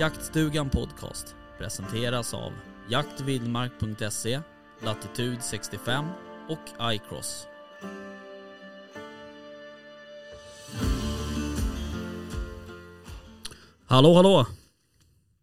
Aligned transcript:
Jaktstugan 0.00 0.70
Podcast 0.70 1.36
presenteras 1.58 2.34
av 2.34 2.52
jaktvildmark.se, 2.90 4.40
Latitude 4.84 5.40
65 5.40 6.04
och 6.48 6.92
iCross. 6.94 7.46
Hallå 13.86 14.14
hallå! 14.14 14.46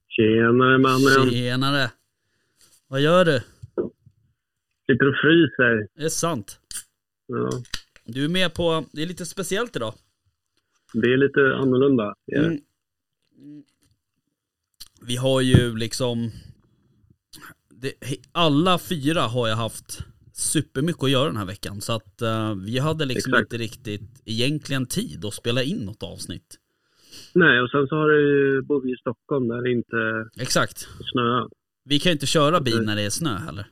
Tjenare 0.08 0.78
mannen. 0.78 1.32
Tjenare! 1.32 1.92
Vad 2.88 3.02
gör 3.02 3.26
du? 3.26 3.40
Sitter 4.86 5.08
och 5.08 5.16
fryser. 5.22 5.88
Det 5.96 6.06
är 6.06 6.10
sant. 6.10 6.60
Ja, 7.28 7.50
Du 8.06 8.26
är 8.26 8.30
med 8.30 8.54
på, 8.54 8.86
det 8.92 9.02
är 9.02 9.06
lite 9.08 9.26
speciellt 9.26 9.76
idag. 9.76 9.94
det 10.94 11.14
är 11.14 11.18
lite 11.18 11.56
annorlunda. 11.56 12.16
Ja. 12.26 12.40
Mm. 12.40 12.60
Vi 15.02 15.16
har 15.16 15.42
ju 15.42 15.76
liksom 15.78 16.32
det, 17.70 17.94
Alla 18.32 18.80
fyra 18.80 19.22
har 19.22 19.48
jag 19.48 19.56
haft 19.56 20.00
supermycket 20.34 21.04
att 21.04 21.12
göra 21.12 21.26
den 21.28 21.38
här 21.38 21.46
veckan 21.46 21.82
så 21.82 21.94
att 21.94 22.22
eh, 22.22 22.56
vi 22.56 22.80
hade 22.80 23.06
liksom 23.06 23.34
Exakt. 23.34 23.54
inte 23.54 23.64
riktigt 23.64 24.22
egentligen 24.26 24.86
tid 24.86 25.26
att 25.26 25.34
spela 25.34 25.64
in 25.64 25.78
något 25.78 26.04
avsnitt. 26.04 26.56
Nej, 27.34 27.62
och 27.62 27.70
sen 27.70 27.88
så 27.88 27.96
har 27.96 28.10
du 28.10 28.22
ju, 28.22 28.62
bor 28.62 28.82
vi 28.82 28.94
i 28.94 28.98
Stockholm 28.98 29.48
där 29.48 29.62
det 29.62 29.72
inte 29.72 30.30
Exakt. 30.44 30.88
snöar. 31.12 31.50
Vi 31.84 32.00
kan 32.00 32.10
ju 32.10 32.14
inte 32.14 32.26
köra 32.26 32.62
bil 32.62 32.82
när 32.82 32.96
det 32.96 33.02
är 33.02 33.10
snö 33.10 33.38
heller. 33.38 33.68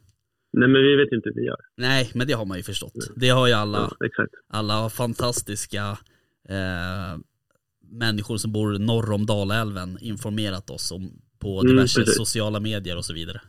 Nej, 0.53 0.69
men 0.69 0.81
vi 0.81 0.95
vet 0.95 1.11
inte 1.11 1.29
hur 1.29 1.41
vi 1.41 1.45
gör. 1.47 1.57
Nej, 1.77 2.11
men 2.15 2.27
det 2.27 2.33
har 2.33 2.45
man 2.45 2.57
ju 2.57 2.63
förstått. 2.63 2.93
Det 3.15 3.29
har 3.29 3.47
ju 3.47 3.53
alla, 3.53 3.77
Ja, 3.99 4.05
exakt. 4.05 4.33
alla 4.49 4.89
fantastiska 4.89 5.97
eh, 6.49 7.17
människor 7.99 8.37
som 8.37 8.51
bor 8.51 8.79
norr 8.79 9.11
om 9.11 9.25
Dalälven 9.25 9.97
informerat 10.01 10.69
oss 10.69 10.91
om 10.91 11.11
på 11.39 11.59
Mm, 11.59 11.71
diverse 11.71 11.99
precis. 11.99 12.17
sociala 12.17 12.59
medier 12.59 12.97
och 12.97 13.05
så 13.05 13.13
vidare. 13.13 13.41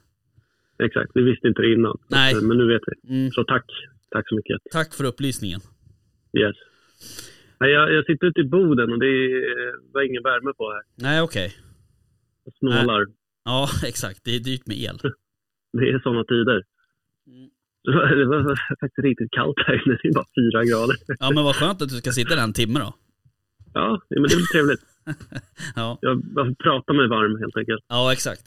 Exakt. 0.85 1.11
Vi 1.15 1.23
visste 1.23 1.49
inte 1.49 1.63
det 1.63 1.73
innan. 1.73 1.97
Nej. 2.09 2.35
Så, 2.35 2.45
Men 2.45 2.57
nu 2.57 2.67
vet 2.67 2.83
vi. 2.87 3.17
Mm. 3.17 3.31
Så 3.31 3.45
tack. 3.45 3.65
Tack 4.11 4.29
så 4.29 4.35
mycket. 4.37 4.57
Tack 4.73 4.95
för 4.95 5.05
upplysningen. 5.05 5.61
Yes. 6.39 6.57
Nej, 7.61 7.71
jag, 7.71 7.93
jag 7.93 8.05
sitter 8.07 8.27
ute 8.27 8.41
i 8.41 8.45
Boden 8.45 8.93
och 8.93 8.99
det 8.99 9.07
är, 9.07 9.93
var 9.95 10.03
ingen 10.03 10.23
värme 10.23 10.53
på 10.57 10.73
här. 10.73 10.83
Nej 10.95 11.23
okej. 11.23 11.55
Jag 12.45 12.55
snålar. 12.59 13.07
Ja 13.45 13.69
exakt, 13.87 14.21
det 14.25 14.37
är 14.37 14.41
dyrt 14.41 14.67
med 14.67 14.77
el. 14.77 14.99
Det 15.73 15.91
är 15.91 15.99
sådana 15.99 16.25
tider. 16.25 16.63
Mm. 17.27 17.51
Det 17.85 17.93
var, 17.95 18.17
det 18.17 18.25
var 18.27 18.57
faktiskt 18.81 18.99
riktigt 19.05 19.31
kallt 19.31 19.57
här 19.67 19.75
inne. 19.87 19.99
Det 20.03 20.09
är 20.09 20.13
bara 20.15 20.25
fyra 20.41 20.65
grader. 20.65 20.97
Ja 21.21 21.31
men 21.35 21.45
vad 21.45 21.57
skönt 21.57 21.83
att 21.83 21.89
du 21.89 21.95
ska 21.97 22.11
sitta 22.11 22.35
där 22.37 22.43
en 22.43 22.53
timme 22.53 22.79
då. 22.79 22.95
Ja, 23.79 24.01
men 24.11 24.23
det 24.23 24.35
är 24.35 24.37
väl 24.43 24.47
trevligt. 24.55 24.81
Ja, 25.77 25.99
Jag 26.03 26.59
pratar 26.59 26.95
mig 26.95 27.09
varm 27.09 27.37
helt 27.43 27.57
enkelt. 27.57 27.85
ja 27.89 28.13
exakt. 28.13 28.47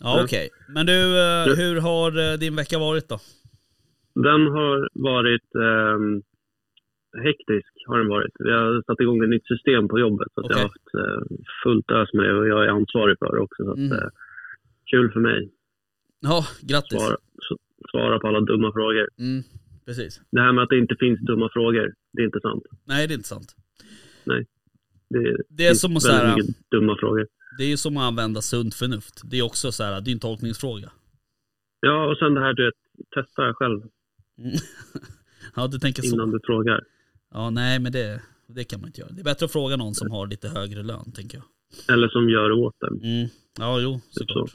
Ja 0.00 0.18
Ja. 0.18 0.24
okej. 0.24 0.48
Men 0.68 0.86
du, 0.86 0.98
eh, 1.26 1.44
hur 1.60 1.80
har 1.80 2.10
eh, 2.32 2.38
din 2.38 2.56
vecka 2.56 2.78
varit 2.78 3.08
då? 3.08 3.18
Den 4.14 4.42
har 4.56 4.88
varit 5.12 5.48
ehm, 5.68 6.22
hektisk. 7.26 7.72
Har 7.86 7.98
den 7.98 8.08
varit. 8.08 8.32
Vi 8.38 8.50
har 8.52 8.82
satt 8.86 9.00
igång 9.00 9.22
ett 9.22 9.28
nytt 9.30 9.46
system 9.46 9.88
på 9.88 9.98
jobbet. 9.98 10.28
Så 10.34 10.40
att 10.40 10.50
jag 10.50 10.56
har 10.56 10.62
haft 10.62 10.88
eh, 11.02 11.36
fullt 11.64 11.90
ös 11.90 12.12
med 12.12 12.24
det 12.24 12.34
och 12.38 12.48
jag 12.48 12.64
är 12.64 12.68
ansvarig 12.68 13.16
för 13.18 13.34
det 13.36 13.40
också. 13.40 13.64
Så 13.64 13.70
att, 13.72 13.78
Mm. 13.78 13.92
eh, 13.92 14.08
kul 14.90 15.12
för 15.12 15.20
mig. 15.20 15.50
Ja, 16.20 16.44
grattis. 16.62 16.98
Svara, 17.00 17.16
svara 17.90 18.18
på 18.18 18.26
alla 18.28 18.40
dumma 18.40 18.72
frågor. 18.72 19.08
Mm, 19.18 19.42
precis. 19.86 20.20
Det 20.30 20.40
här 20.40 20.52
med 20.52 20.62
att 20.64 20.70
det 20.70 20.78
inte 20.78 20.96
finns 21.00 21.20
dumma 21.20 21.48
frågor, 21.52 21.94
det 22.12 22.22
är 22.22 22.26
inte 22.26 22.40
sant. 22.40 22.62
Nej 22.84 23.06
det 23.06 23.14
är 23.14 23.16
inte 23.16 23.28
sant. 23.28 23.54
Det, 25.08 25.36
Det 25.48 25.66
är 25.66 25.74
som 25.74 25.96
att 25.96 26.02
säga, 26.02 26.36
dumma 26.70 26.96
frågor. 27.00 27.26
det 27.58 27.72
är 27.72 27.76
som 27.76 27.96
att 27.96 28.02
använda 28.02 28.40
sunt 28.42 28.74
förnuft. 28.74 29.20
Det 29.24 29.38
är 29.38 29.42
också 29.42 29.72
så 29.72 29.84
här, 29.84 30.00
det 30.00 30.10
är 30.10 30.12
en 30.12 30.18
tolkningsfråga. 30.18 30.90
Ja, 31.80 32.10
och 32.10 32.18
sen 32.18 32.34
det 32.34 32.40
här 32.40 32.54
du 32.54 32.64
vet, 32.64 32.74
testa 33.14 33.54
själv. 33.54 33.82
Ja 35.56 35.66
du 35.66 35.78
tänker 35.78 36.02
så. 36.02 36.14
innan 36.14 36.30
du 36.30 36.40
frågar. 36.44 36.80
Ja 37.34 37.50
nej 37.50 37.78
men 37.78 37.92
det, 37.92 38.22
det 38.46 38.64
kan 38.64 38.80
man 38.80 38.88
inte 38.88 39.00
göra. 39.00 39.10
Det 39.12 39.20
är 39.20 39.24
bättre 39.24 39.46
att 39.46 39.52
fråga 39.52 39.76
någon 39.76 39.94
som 39.94 40.10
har 40.10 40.26
lite 40.26 40.48
högre 40.48 40.82
lön 40.82 41.12
tänker 41.12 41.38
jag. 41.38 41.94
Eller 41.94 42.08
som 42.08 42.30
gör 42.30 42.50
åt 42.52 42.82
en. 42.82 43.00
Mm. 43.02 43.28
Ja 43.58 43.80
jo, 43.80 44.00
såklart. 44.10 44.50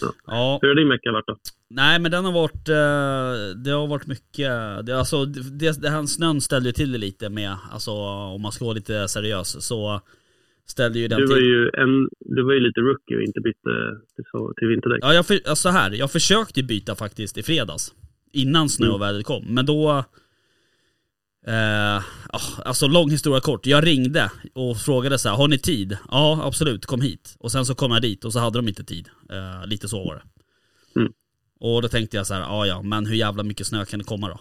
Ja. 0.00 0.12
Ja, 0.26 0.58
Hur 0.62 0.68
har 0.68 0.74
din 0.74 0.88
vecka 0.88 1.12
varit 1.12 1.26
då? 1.26 1.36
Nej 1.70 1.98
men 1.98 2.10
den 2.10 2.24
har 2.24 2.32
varit, 2.32 2.68
eh, 2.68 3.56
det 3.64 3.70
har 3.70 3.86
varit 3.86 4.06
mycket, 4.06 4.50
det, 4.86 4.98
alltså 4.98 5.24
det, 5.24 5.82
det 5.82 5.90
här 5.90 6.06
snön 6.06 6.40
ställde 6.40 6.68
ju 6.68 6.72
till 6.72 6.92
det 6.92 6.98
lite 6.98 7.28
med, 7.28 7.56
alltså 7.70 7.90
om 8.34 8.42
man 8.42 8.52
ska 8.52 8.64
vara 8.64 8.74
lite 8.74 9.08
seriös 9.08 9.66
så 9.66 10.00
ställde 10.66 10.98
ju 10.98 11.08
den 11.08 11.20
Du 11.20 11.26
var 11.26 11.34
till. 11.34 11.44
ju, 11.44 11.70
en, 11.74 12.08
du 12.20 12.42
var 12.42 12.52
ju 12.52 12.60
lite 12.60 12.80
rookie 12.80 13.16
och 13.16 13.22
inte 13.22 13.40
bytte 13.40 13.70
till, 14.58 14.68
vinterdäck. 14.68 14.98
Ja 15.02 15.14
jag, 15.14 15.26
för, 15.26 15.34
alltså 15.34 15.54
så 15.54 15.68
här, 15.68 15.90
jag 15.90 16.12
försökte 16.12 16.62
byta 16.62 16.94
faktiskt 16.94 17.38
i 17.38 17.42
fredags. 17.42 17.94
Innan 18.32 18.68
snövädret 18.68 19.26
kom, 19.26 19.44
men 19.48 19.66
då 19.66 20.04
Eh, 21.46 22.02
ja, 22.32 22.40
alltså 22.64 22.88
lång 22.88 23.10
historia 23.10 23.40
kort, 23.40 23.66
jag 23.66 23.86
ringde 23.86 24.30
och 24.54 24.76
frågade 24.76 25.18
så 25.18 25.28
här, 25.28 25.36
har 25.36 25.48
ni 25.48 25.58
tid? 25.58 25.96
Ja 26.10 26.40
absolut, 26.44 26.86
kom 26.86 27.00
hit. 27.00 27.36
Och 27.38 27.52
sen 27.52 27.66
så 27.66 27.74
kom 27.74 27.92
jag 27.92 28.02
dit 28.02 28.24
och 28.24 28.32
så 28.32 28.38
hade 28.38 28.58
de 28.58 28.68
inte 28.68 28.84
tid. 28.84 29.08
Eh, 29.30 29.66
lite 29.66 29.88
så 29.88 30.04
var 30.04 30.14
det. 30.14 30.22
Mm. 31.00 31.12
Och 31.60 31.82
då 31.82 31.88
tänkte 31.88 32.16
jag 32.16 32.26
så 32.26 32.34
här, 32.34 32.40
ja 32.40 32.66
ja, 32.66 32.82
men 32.82 33.06
hur 33.06 33.14
jävla 33.14 33.42
mycket 33.42 33.66
snö 33.66 33.84
kan 33.84 33.98
det 33.98 34.04
komma 34.04 34.28
då? 34.28 34.40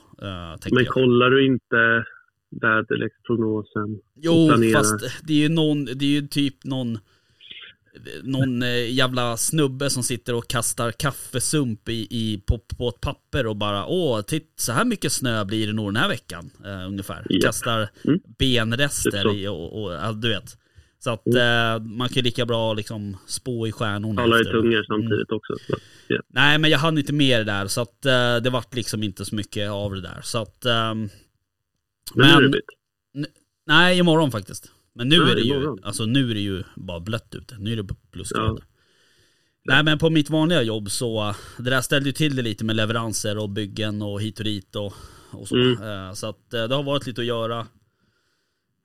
Tänkte 0.52 0.76
Men 0.76 0.84
jag. 0.84 0.94
kollar 0.94 1.30
du 1.30 1.46
inte 1.46 2.06
väderleksprognosen? 2.62 4.00
Jo, 4.16 4.50
fast 4.74 5.22
det 5.24 5.34
är 5.34 5.38
ju 5.38 5.50
någon, 5.50 5.86
det 5.86 6.06
är 6.06 6.22
ju 6.22 6.28
typ 6.28 6.64
någon 6.64 7.00
någon 8.24 8.64
eh, 8.64 8.94
jävla 8.94 9.38
snubbe 9.38 9.90
som 9.90 10.04
sitter 10.04 10.36
och 10.36 10.48
kastar 10.48 10.92
kaffesump 10.92 11.90
i, 11.90 12.08
i, 12.10 12.42
på, 12.46 12.60
på 12.78 12.90
ett 12.90 13.02
papper 13.02 13.48
och 13.48 13.56
bara 13.56 13.86
åh, 13.86 14.22
titt, 14.22 14.54
så 14.56 14.72
här 14.72 14.86
mycket 14.86 15.12
snö 15.12 15.46
blir 15.46 15.68
det 15.68 15.74
nog 15.74 15.88
den 15.88 15.96
här 15.96 16.10
veckan 16.10 16.50
eh, 16.66 16.88
ungefär. 16.88 17.26
Japp. 17.30 17.44
Kastar 17.44 17.90
Mm. 18.04 18.20
benrester 18.38 19.24
Typ 19.24 19.34
i 19.34 19.48
och, 19.48 19.84
och 19.84 19.94
ja, 19.94 20.12
du 20.12 20.30
vet. 20.30 20.58
Så 21.00 21.10
att 21.10 21.28
eh, 21.28 21.80
man 21.86 22.08
kan 22.10 22.16
ju 22.16 22.22
lika 22.22 22.46
bra 22.46 22.74
liksom 22.74 23.18
spå 23.28 23.68
i 23.68 23.72
stjärnorna. 23.72 24.22
Talar 24.22 24.42
i 24.42 24.52
tungor 24.52 24.74
Mm. 24.74 24.84
samtidigt 24.88 25.32
också. 25.32 25.54
Så, 25.68 25.76
ja. 26.08 26.22
Nej 26.28 26.58
men 26.58 26.70
jag 26.72 26.80
hann 26.80 26.98
inte 26.98 27.14
med 27.14 27.40
det 27.40 27.44
där 27.44 27.68
så 27.68 27.82
att 27.82 28.06
eh, 28.06 28.36
det 28.38 28.50
vart 28.50 28.76
liksom 28.76 29.04
inte 29.04 29.26
så 29.26 29.36
mycket 29.36 29.70
av 29.70 29.96
det 29.96 30.02
där. 30.02 30.20
Så 30.24 30.38
att 30.42 30.66
ehm, 30.66 31.10
Men, 32.16 32.28
nu 32.28 32.34
är 32.34 32.36
det 32.36 32.42
men- 32.42 32.52
bytt. 32.52 32.66
Nej, 33.66 33.98
imorgon 34.00 34.32
faktiskt. 34.32 34.72
Men 34.96 35.10
nu 35.10 35.16
Ja, 35.16 35.30
är 35.32 35.36
det 35.36 35.42
ju, 35.42 35.54
imorgon. 35.54 35.80
alltså 35.84 36.06
nu 36.06 36.32
är 36.32 36.34
det 36.34 36.40
ju 36.42 36.64
bara 36.76 37.00
blött 37.00 37.36
ute. 37.36 37.56
Nu 37.60 37.72
är 37.72 37.76
det 37.84 37.96
plusgrader. 38.12 38.64
Ja. 39.64 39.74
Nej 39.74 39.84
men 39.84 39.98
på 39.98 40.10
mitt 40.10 40.30
vanliga 40.30 40.62
jobb 40.62 40.92
så, 40.92 41.36
det 41.58 41.70
där 41.70 41.82
ställde 41.82 42.10
ju 42.10 42.14
till 42.14 42.36
det 42.36 42.42
lite 42.42 42.66
med 42.66 42.76
leveranser 42.76 43.38
och 43.38 43.50
byggen 43.50 44.02
och 44.02 44.22
hit 44.22 44.40
och 44.40 44.46
dit 44.46 44.76
och, 44.76 44.94
och 45.32 45.48
så. 45.48 45.56
Mm. 45.56 45.84
Eh, 46.08 46.14
Så 46.14 46.28
att 46.30 46.54
eh, 46.54 46.64
det 46.64 46.76
har 46.76 46.84
varit 46.84 47.08
lite 47.08 47.22
att 47.22 47.28
göra. 47.28 47.68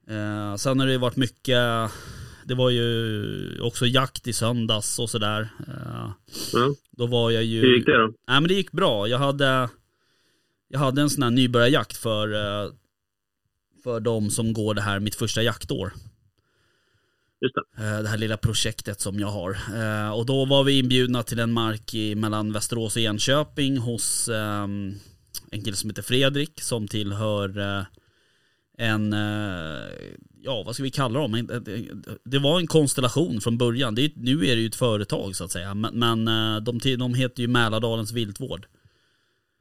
Eh, 0.08 0.56
Sen 0.56 0.78
har 0.80 0.86
det 0.86 0.92
ju 0.92 0.98
varit 0.98 1.16
mycket, 1.16 1.58
det 2.44 2.54
var 2.54 2.70
ju 2.70 3.60
också 3.60 3.86
jakt 3.86 4.26
i 4.26 4.32
söndags 4.32 4.98
och 4.98 5.10
sådär. 5.10 5.48
Eh, 5.68 6.10
Ja. 6.52 6.74
Då 6.90 7.06
var 7.06 7.30
jag 7.30 7.44
ju... 7.44 7.60
Hur 7.60 7.76
gick 7.76 7.86
det 7.86 7.98
då? 7.98 8.06
Nej 8.06 8.40
men 8.40 8.48
det 8.48 8.54
gick 8.54 8.72
bra. 8.72 9.08
Jag 9.08 9.18
hade, 9.18 9.68
jag 10.68 10.78
hade 10.78 11.02
en 11.02 11.10
sån 11.10 11.22
här 11.22 11.30
nybörjarjakt 11.30 11.96
för, 11.96 12.32
eh, 12.34 12.70
för 13.82 14.00
de 14.00 14.30
som 14.30 14.52
går 14.52 14.74
det 14.74 14.80
här 14.82 15.00
mitt 15.00 15.14
första 15.14 15.42
jaktår. 15.42 15.92
Just 17.40 17.54
det. 17.54 17.82
Eh, 17.84 18.02
Det 18.02 18.08
här 18.08 18.18
lilla 18.18 18.36
projektet 18.36 19.00
som 19.00 19.20
jag 19.20 19.28
har. 19.28 19.50
Eh, 19.74 20.10
Och 20.10 20.26
då 20.26 20.44
var 20.44 20.64
vi 20.64 20.78
inbjudna 20.78 21.22
till 21.22 21.38
en 21.38 21.52
mark 21.52 21.94
i, 21.94 22.14
mellan 22.14 22.52
Västerås 22.52 22.96
och 22.96 23.02
Enköping 23.02 23.78
hos 23.78 24.28
ehm, 24.28 24.94
en 25.50 25.64
kille 25.64 25.76
som 25.76 25.90
heter 25.90 26.02
Fredrik 26.02 26.60
som 26.60 26.88
tillhör 26.88 27.48
en, 28.78 29.12
eh, 29.12 29.88
ja 30.42 30.62
vad 30.66 30.74
ska 30.74 30.82
vi 30.82 30.90
kalla 30.90 31.20
dem? 31.20 31.32
Det- 31.32 31.88
Det 32.24 32.38
var 32.38 32.60
en 32.60 32.66
konstellation 32.66 33.40
från 33.40 33.58
början. 33.58 33.94
Det 33.94 34.04
är, 34.04 34.10
nu 34.16 34.32
är 34.46 34.56
det 34.56 34.62
ju 34.62 34.66
ett 34.66 34.74
företag 34.76 35.36
så 35.36 35.44
att 35.44 35.50
säga. 35.52 35.74
Men, 35.74 35.98
men 35.98 36.28
eh, 36.56 36.60
de, 36.62 36.96
de 36.98 37.14
heter 37.14 37.42
ju 37.42 37.48
Mälardalens 37.48 38.12
viltvård. 38.12 38.66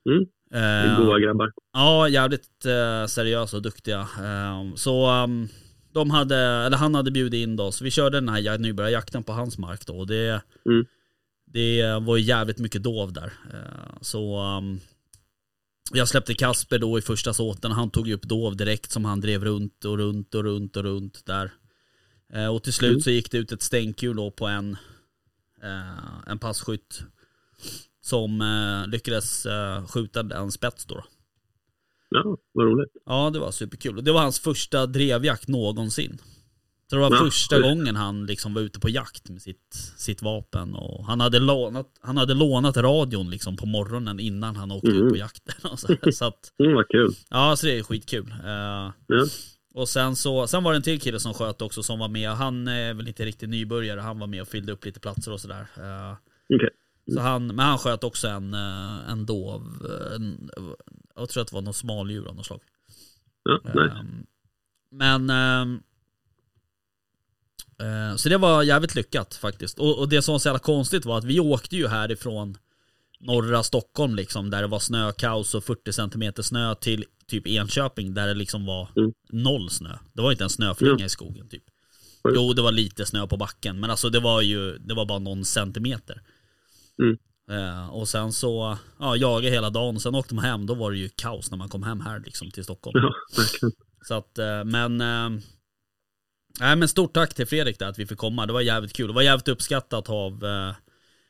Mm. 0.10 0.26
Det 0.50 0.58
är 0.58 0.92
Eh, 1.00 1.06
goa 1.06 1.20
grabbar. 1.20 1.52
Ja, 1.74 2.10
jävligt 2.10 2.50
seriösa 3.08 3.58
och 3.58 3.64
duktiga. 3.64 4.08
Så 4.76 5.06
ehm, 5.10 5.48
de 5.94 6.10
hade, 6.12 6.38
eller 6.38 6.78
han 6.78 6.96
hade 6.96 7.12
bjudit 7.12 7.44
in 7.44 7.56
då, 7.56 7.72
så 7.72 7.84
vi 7.84 7.92
körde 7.92 8.18
den 8.18 8.30
här 8.30 8.58
nybörjarjakten 8.58 9.24
på 9.24 9.32
hans 9.34 9.58
mark 9.58 9.86
då. 9.86 9.98
Och 9.98 10.08
det, 10.08 10.42
Mm. 10.66 10.86
det 11.46 12.00
var 12.02 12.18
jävligt 12.18 12.58
mycket 12.60 12.84
dov 12.84 13.14
där. 13.14 13.34
Så 14.02 14.40
um, 14.58 14.80
jag 15.94 16.08
släppte 16.08 16.34
Kasper 16.34 16.80
då 16.80 16.98
i 16.98 17.02
första 17.02 17.34
såten 17.34 17.72
han 17.72 17.90
tog 17.92 18.10
upp 18.10 18.22
dov 18.24 18.56
direkt 18.58 18.92
som 18.92 19.06
han 19.06 19.22
drev 19.22 19.44
runt 19.46 19.86
och 19.86 19.98
runt 19.98 20.36
och 20.36 20.44
runt 20.44 20.78
och 20.78 20.84
runt 20.84 21.26
där. 21.26 21.52
Eh, 22.34 22.48
Och 22.48 22.64
till 22.64 22.74
slut 22.74 22.90
Mm. 22.92 23.02
så 23.02 23.10
gick 23.10 23.32
det 23.32 23.38
ut 23.38 23.52
ett 23.52 23.62
stänkhjul 23.62 24.16
då 24.16 24.32
på 24.32 24.48
en, 24.48 24.78
eh, 25.64 26.28
en 26.28 26.40
passkytt 26.40 27.04
som 28.02 28.42
eh, 28.42 28.88
lyckades 28.92 29.46
eh, 29.46 29.86
skjuta 29.88 30.20
en 30.20 30.52
spets 30.52 30.86
då. 30.86 31.04
Ja, 32.10 32.38
vad 32.52 32.66
roligt. 32.66 32.92
Ja, 33.06 33.30
det 33.30 33.40
var 33.40 33.52
superkul. 33.52 34.04
Det 34.04 34.12
var 34.12 34.22
hans 34.22 34.40
första 34.40 34.86
drevjakt 34.86 35.48
någonsin. 35.48 36.18
Så 36.90 36.96
det 36.96 37.02
var 37.02 37.12
Ja, 37.12 37.18
första 37.26 37.60
gången 37.60 37.96
han 37.96 38.26
liksom 38.26 38.54
var 38.54 38.62
ute 38.62 38.80
på 38.80 38.90
jakt 38.90 39.30
med 39.30 39.42
sitt, 39.42 39.74
sitt 39.98 40.22
vapen. 40.22 40.76
Och 40.76 41.06
han, 41.06 41.20
hade 41.20 41.40
lånat, 41.40 41.88
han 42.02 42.18
hade 42.18 42.34
lånat 42.34 42.78
radion 42.78 43.30
liksom 43.30 43.58
på 43.58 43.66
morgonen 43.66 44.20
innan 44.20 44.56
han 44.56 44.72
åkte 44.72 44.88
Mm. 44.92 45.04
ut 45.06 45.10
på 45.10 45.18
jakten. 45.18 45.72
Och 45.72 45.80
så, 45.80 45.88
så 46.14 46.26
att, 46.26 46.52
Mm, 46.60 46.74
vad 46.76 46.88
kul. 46.88 47.14
ja, 47.30 47.56
så 47.56 47.66
det 47.66 47.80
är 47.80 47.84
skitkul. 47.84 48.32
Eh, 48.32 48.48
Ja. 49.08 49.26
och 49.74 49.90
sen 49.90 50.16
så, 50.16 50.48
sen 50.48 50.64
var 50.64 50.72
det 50.72 50.78
en 50.78 50.84
till 50.84 51.00
kille 51.02 51.20
som 51.20 51.34
sköt 51.34 51.62
också 51.62 51.84
som 51.84 52.00
var 52.00 52.08
med. 52.08 52.30
Han 52.30 52.68
är 52.68 52.94
väl 52.94 53.08
inte 53.08 53.26
riktigt 53.26 53.50
nybörjare. 53.50 54.00
Han 54.00 54.20
var 54.20 54.28
med 54.28 54.42
och 54.42 54.48
fyllde 54.48 54.72
upp 54.72 54.86
lite 54.86 55.00
platser 55.00 55.32
och 55.32 55.42
sådär. 55.42 55.68
Eh, 55.78 56.16
Okej. 56.56 56.70
så 57.14 57.20
han, 57.20 57.48
men 57.48 57.60
han 57.60 57.78
sköt 57.78 58.04
också 58.04 58.28
en, 58.28 58.54
eh, 58.54 59.10
en 59.10 59.26
dov. 59.26 59.88
En, 60.16 60.50
jag 61.16 61.30
tror 61.30 61.42
att 61.42 61.48
det 61.50 61.56
var 61.56 61.62
någon 61.62 61.74
smaldjur 61.74 62.28
av 62.28 62.36
något 62.36 62.46
slag. 62.46 62.62
Ja. 63.44 63.60
Ehm, 63.82 64.26
Men 64.92 65.30
eh, 65.30 65.80
Så 68.18 68.30
det 68.30 68.38
var 68.38 68.64
jävligt 68.64 68.96
lyckat 68.96 69.36
faktiskt. 69.36 69.80
Och, 69.80 70.10
det 70.10 70.22
som 70.22 70.32
var 70.32 70.40
så 70.40 70.48
jävla 70.48 70.60
konstigt 70.60 71.06
var 71.06 71.18
att 71.18 71.24
vi 71.24 71.40
åkte 71.40 71.76
ju 71.76 71.88
härifrån 71.88 72.58
norra 73.20 73.64
Stockholm 73.64 74.16
liksom 74.16 74.50
där 74.50 74.62
det 74.62 74.68
var 74.68 74.80
snökaos 74.80 75.56
och 75.56 75.64
40 75.64 75.94
cm 75.94 76.34
snö 76.44 76.76
till 76.76 77.06
typ 77.28 77.48
Enköping 77.48 78.14
där 78.14 78.28
det 78.28 78.34
liksom 78.34 78.66
var 78.66 78.90
Mm. 78.98 79.14
noll 79.32 79.70
snö. 79.70 79.98
Det 80.14 80.22
var 80.22 80.32
inte 80.32 80.44
en 80.44 80.50
snöflinga 80.50 80.96
Ja. 81.00 81.06
i 81.06 81.10
skogen 81.10 81.48
typ. 81.50 81.64
Jo, 82.36 82.54
det 82.54 82.62
var 82.62 82.72
lite 82.72 83.06
snö 83.06 83.28
på 83.28 83.38
backen 83.38 83.80
men 83.80 83.90
alltså 83.90 84.10
det 84.10 84.20
var 84.20 84.42
ju, 84.42 84.78
det 84.78 84.94
var 84.94 85.06
bara 85.06 85.20
någon 85.20 85.46
centimeter. 85.46 86.22
Mm. 87.02 87.18
Eh, 87.50 87.90
och 87.90 88.08
sen 88.10 88.34
så, 88.34 88.78
ja, 89.00 89.16
jagade 89.16 89.50
hela 89.56 89.70
dagen 89.70 89.96
och 89.96 90.02
sen 90.02 90.16
åkte 90.16 90.36
man 90.36 90.46
hem, 90.46 90.66
då 90.66 90.74
var 90.74 90.92
det 90.92 90.98
ju 90.98 91.10
kaos 91.10 91.52
när 91.52 91.58
man 91.58 91.70
kom 91.70 91.84
hem 91.84 92.02
här 92.02 92.20
liksom 92.20 92.52
till 92.52 92.64
Stockholm. 92.64 93.12
Så 94.08 94.14
att, 94.14 94.38
eh, 94.40 94.64
men... 94.64 95.02
Nej 96.60 96.76
men 96.76 96.88
stort 96.88 97.14
tack 97.14 97.34
till 97.34 97.46
Fredrik 97.46 97.80
där 97.80 97.88
att 97.90 98.00
vi 98.00 98.06
fick 98.06 98.18
komma. 98.18 98.46
Det 98.46 98.54
var 98.54 98.62
jävligt 98.62 98.94
kul. 98.94 99.08
Det 99.08 99.14
var 99.14 99.22
jävligt 99.22 99.48
uppskattat 99.48 100.10
av 100.10 100.46
eh, 100.46 100.76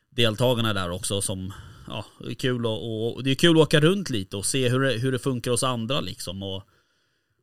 deltagarna 0.10 0.74
där 0.74 0.92
också 0.92 1.22
som... 1.22 1.54
Ja, 1.88 2.06
det 2.20 2.32
är 2.32 2.36
kul 2.36 2.66
och, 2.66 3.16
och 3.16 3.24
det 3.24 3.32
är 3.32 3.36
kul 3.36 3.58
att 3.58 3.64
åka 3.64 3.80
runt 3.80 4.10
lite 4.10 4.38
och 4.38 4.46
se 4.46 4.70
hur 4.70 4.80
det, 4.80 4.94
hur 4.94 5.12
det 5.12 5.20
funkar 5.20 5.52
hos 5.52 5.64
andra 5.64 6.02
liksom. 6.02 6.44
Och, 6.44 6.64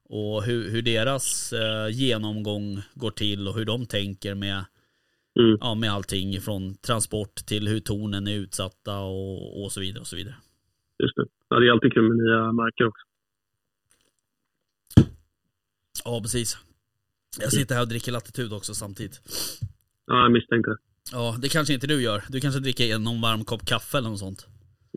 och 0.08 0.42
hur, 0.42 0.70
hur 0.70 0.82
deras 0.82 1.52
eh, 1.52 1.88
genomgång 1.88 2.82
går 2.94 3.10
till 3.10 3.48
och 3.48 3.54
hur 3.54 3.64
de 3.64 3.86
tänker 3.86 4.34
med, 4.34 4.64
Mm. 5.40 5.58
ja, 5.60 5.74
med 5.74 5.92
allting 5.92 6.40
från 6.40 6.74
transport 6.74 7.34
till 7.34 7.68
hur 7.68 7.80
tornen 7.80 8.28
är 8.28 8.34
utsatta 8.34 8.98
och, 8.98 9.64
och 9.64 9.72
så 9.72 9.80
vidare 9.80 10.00
och 10.00 10.06
så 10.06 10.16
vidare. 10.16 10.34
Just 10.98 11.16
det. 11.16 11.26
Ja, 11.48 11.58
det 11.58 11.66
är 11.66 11.70
alltid 11.72 11.92
kul 11.92 12.08
med 12.08 12.16
nya 12.24 12.52
marker 12.52 12.84
också. 12.86 13.02
Ja 16.04 16.20
precis. 16.22 16.58
Jag 17.38 17.52
sitter 17.52 17.74
här 17.74 17.82
och 17.82 17.88
dricker 17.88 18.12
latitud 18.12 18.52
också 18.52 18.74
samtidigt. 18.74 19.20
Ja, 20.06 20.22
jag 20.22 20.32
misstänkte 20.32 20.70
det. 20.70 20.76
Ja, 21.12 21.36
det 21.42 21.48
kanske 21.48 21.74
inte 21.74 21.86
du 21.86 22.02
gör. 22.02 22.22
Du 22.28 22.40
kanske 22.40 22.60
dricker 22.60 22.98
någon 22.98 23.20
varm 23.20 23.44
kopp 23.44 23.64
kaffe 23.66 23.98
eller 23.98 24.08
något 24.10 24.18
sånt. 24.18 24.46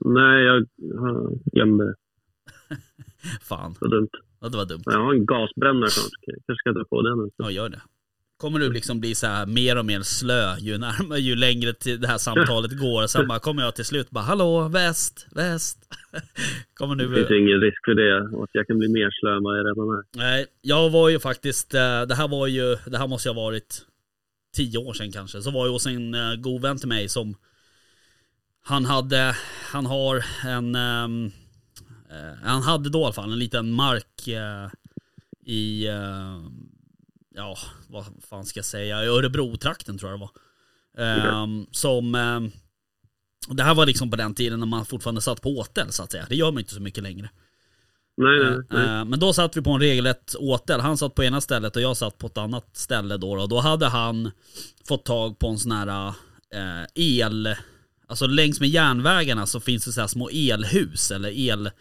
Nej, 0.06 0.44
jag 0.44 0.66
ja, 0.76 1.30
glömde 1.54 1.86
det. 1.86 1.96
Fan, 3.42 3.76
Så 3.76 3.88
dumt. 3.88 4.10
ja, 4.40 4.50
det 4.50 4.58
var 4.58 4.66
dumt. 4.66 4.82
Jag 4.86 5.00
har 5.04 5.14
en 5.14 5.26
gasbrännare 5.26 5.90
snart. 5.90 6.12
Kanske 6.26 6.56
ska 6.62 6.74
ta 6.74 6.86
på 6.90 7.02
den. 7.02 7.32
Ja, 7.38 7.52
gör 7.52 7.70
det. 7.70 7.82
Kommer 8.44 8.60
du 8.60 8.74
liksom 8.74 9.00
bli 9.00 9.16
så 9.16 9.28
här 9.28 9.46
mer 9.46 9.78
och 9.78 9.86
mer 9.86 10.02
slö 10.02 10.58
ju 10.60 10.78
närmare, 10.78 11.20
ju 11.20 11.36
längre 11.36 11.74
till 11.74 12.02
det 12.02 12.08
här 12.08 12.18
samtalet 12.18 12.80
går. 12.80 13.08
Sen 13.08 13.28
bara 13.28 13.40
kommer 13.40 13.64
jag 13.64 13.76
till 13.76 13.86
slut 13.86 14.10
bara 14.10 14.24
hallå, 14.24 14.68
väst, 14.68 15.28
väst. 15.32 15.78
Kommer 16.74 16.96
Det 16.96 17.16
finns 17.16 17.32
ingen 17.32 17.60
risk 17.62 17.86
för 17.86 17.96
det. 17.96 18.36
Och 18.38 18.44
att 18.44 18.50
jag 18.54 18.68
kan 18.68 18.78
bli 18.80 18.88
mer 18.88 19.10
slö 19.12 19.38
än 19.38 19.44
vad 19.44 19.60
jag 19.60 19.66
redan 19.66 19.98
är. 19.98 20.04
Nej, 20.18 20.46
jag 20.62 20.90
var 20.90 21.10
ju 21.10 21.20
faktiskt, 21.20 21.74
eh, 21.74 22.02
det 22.02 22.16
här 22.16 22.28
var 22.28 22.48
ju, 22.48 22.78
det 22.86 22.98
här 22.98 23.08
måste 23.08 23.30
ju 23.30 23.36
ha 23.36 23.42
varit 23.42 23.82
tio 24.56 24.78
år 24.78 24.94
sedan 24.94 25.12
kanske. 25.12 25.42
Så 25.42 25.52
var 25.52 25.66
jag 25.66 25.74
hos 25.74 25.86
en 25.86 26.14
eh, 26.14 26.36
god 26.36 26.62
vän 26.62 26.78
till 26.78 26.88
mig 26.88 27.10
som 27.10 27.36
han 28.64 28.86
hade, 28.86 29.36
han 29.72 29.86
har 29.86 30.24
en, 30.46 30.76
ehm, 30.76 31.32
eh, 32.10 32.38
han 32.44 32.62
hade 32.62 32.90
då 32.90 33.00
i 33.00 33.04
alla 33.04 33.14
fall 33.14 33.32
en 33.32 33.40
liten 33.40 33.72
mark 33.72 34.28
i, 35.46 35.88
eh, 35.88 36.38
ja 37.36 37.58
vad 37.88 38.06
fan 38.30 38.46
ska 38.46 38.58
jag 38.58 38.66
säga, 38.66 38.98
Örebro-trakten 39.04 39.98
tror 39.98 40.12
jag 40.12 40.20
det 40.20 40.26
var. 40.26 40.32
Ehm, 41.06 41.66
Som, 41.72 42.16
ehm, 42.16 42.52
det 43.48 43.64
här 43.64 43.76
var 43.76 43.86
liksom 43.86 44.10
på 44.12 44.16
den 44.16 44.34
tiden 44.36 44.60
när 44.60 44.68
man 44.68 44.86
fortfarande 44.86 45.22
satt 45.22 45.42
på 45.42 45.50
åtel 45.58 45.92
så 45.92 46.04
att 46.04 46.12
säga. 46.12 46.26
Det 46.30 46.36
gör 46.36 46.52
man 46.52 46.60
inte 46.60 46.74
så 46.74 46.82
mycket 46.82 47.04
längre. 47.04 47.30
Nej, 48.18 48.40
nej, 48.40 48.58
nej. 48.70 48.86
Eh, 48.86 49.06
Men 49.06 49.20
då 49.20 49.34
satt 49.34 49.58
vi 49.58 49.62
på 49.62 49.72
en 49.72 49.80
regelrätt 49.80 50.36
åtel. 50.40 50.80
Han 50.80 50.98
satt 50.98 51.16
på 51.16 51.24
ena 51.24 51.42
stället 51.42 51.76
och 51.76 51.82
jag 51.82 51.98
satt 51.98 52.18
på 52.18 52.28
ett 52.28 52.38
annat 52.38 52.70
ställe 52.74 53.18
då. 53.18 53.32
Och 53.32 53.50
då 53.50 53.60
hade 53.60 53.88
han 53.88 54.32
fått 54.88 55.06
tag 55.06 55.40
på 55.40 55.48
en 55.48 55.58
sån 55.60 55.72
här 55.72 56.08
eh, 56.54 56.86
el... 56.96 57.56
Alltså 58.08 58.28
längs 58.28 58.60
med 58.60 58.70
järnvägarna 58.70 59.46
så 59.46 59.60
finns 59.60 59.86
det 59.86 59.92
så 59.92 60.02
här 60.02 60.08
små 60.08 60.30
elhus 60.30 61.12
eller 61.12 61.30
el... 61.30 61.72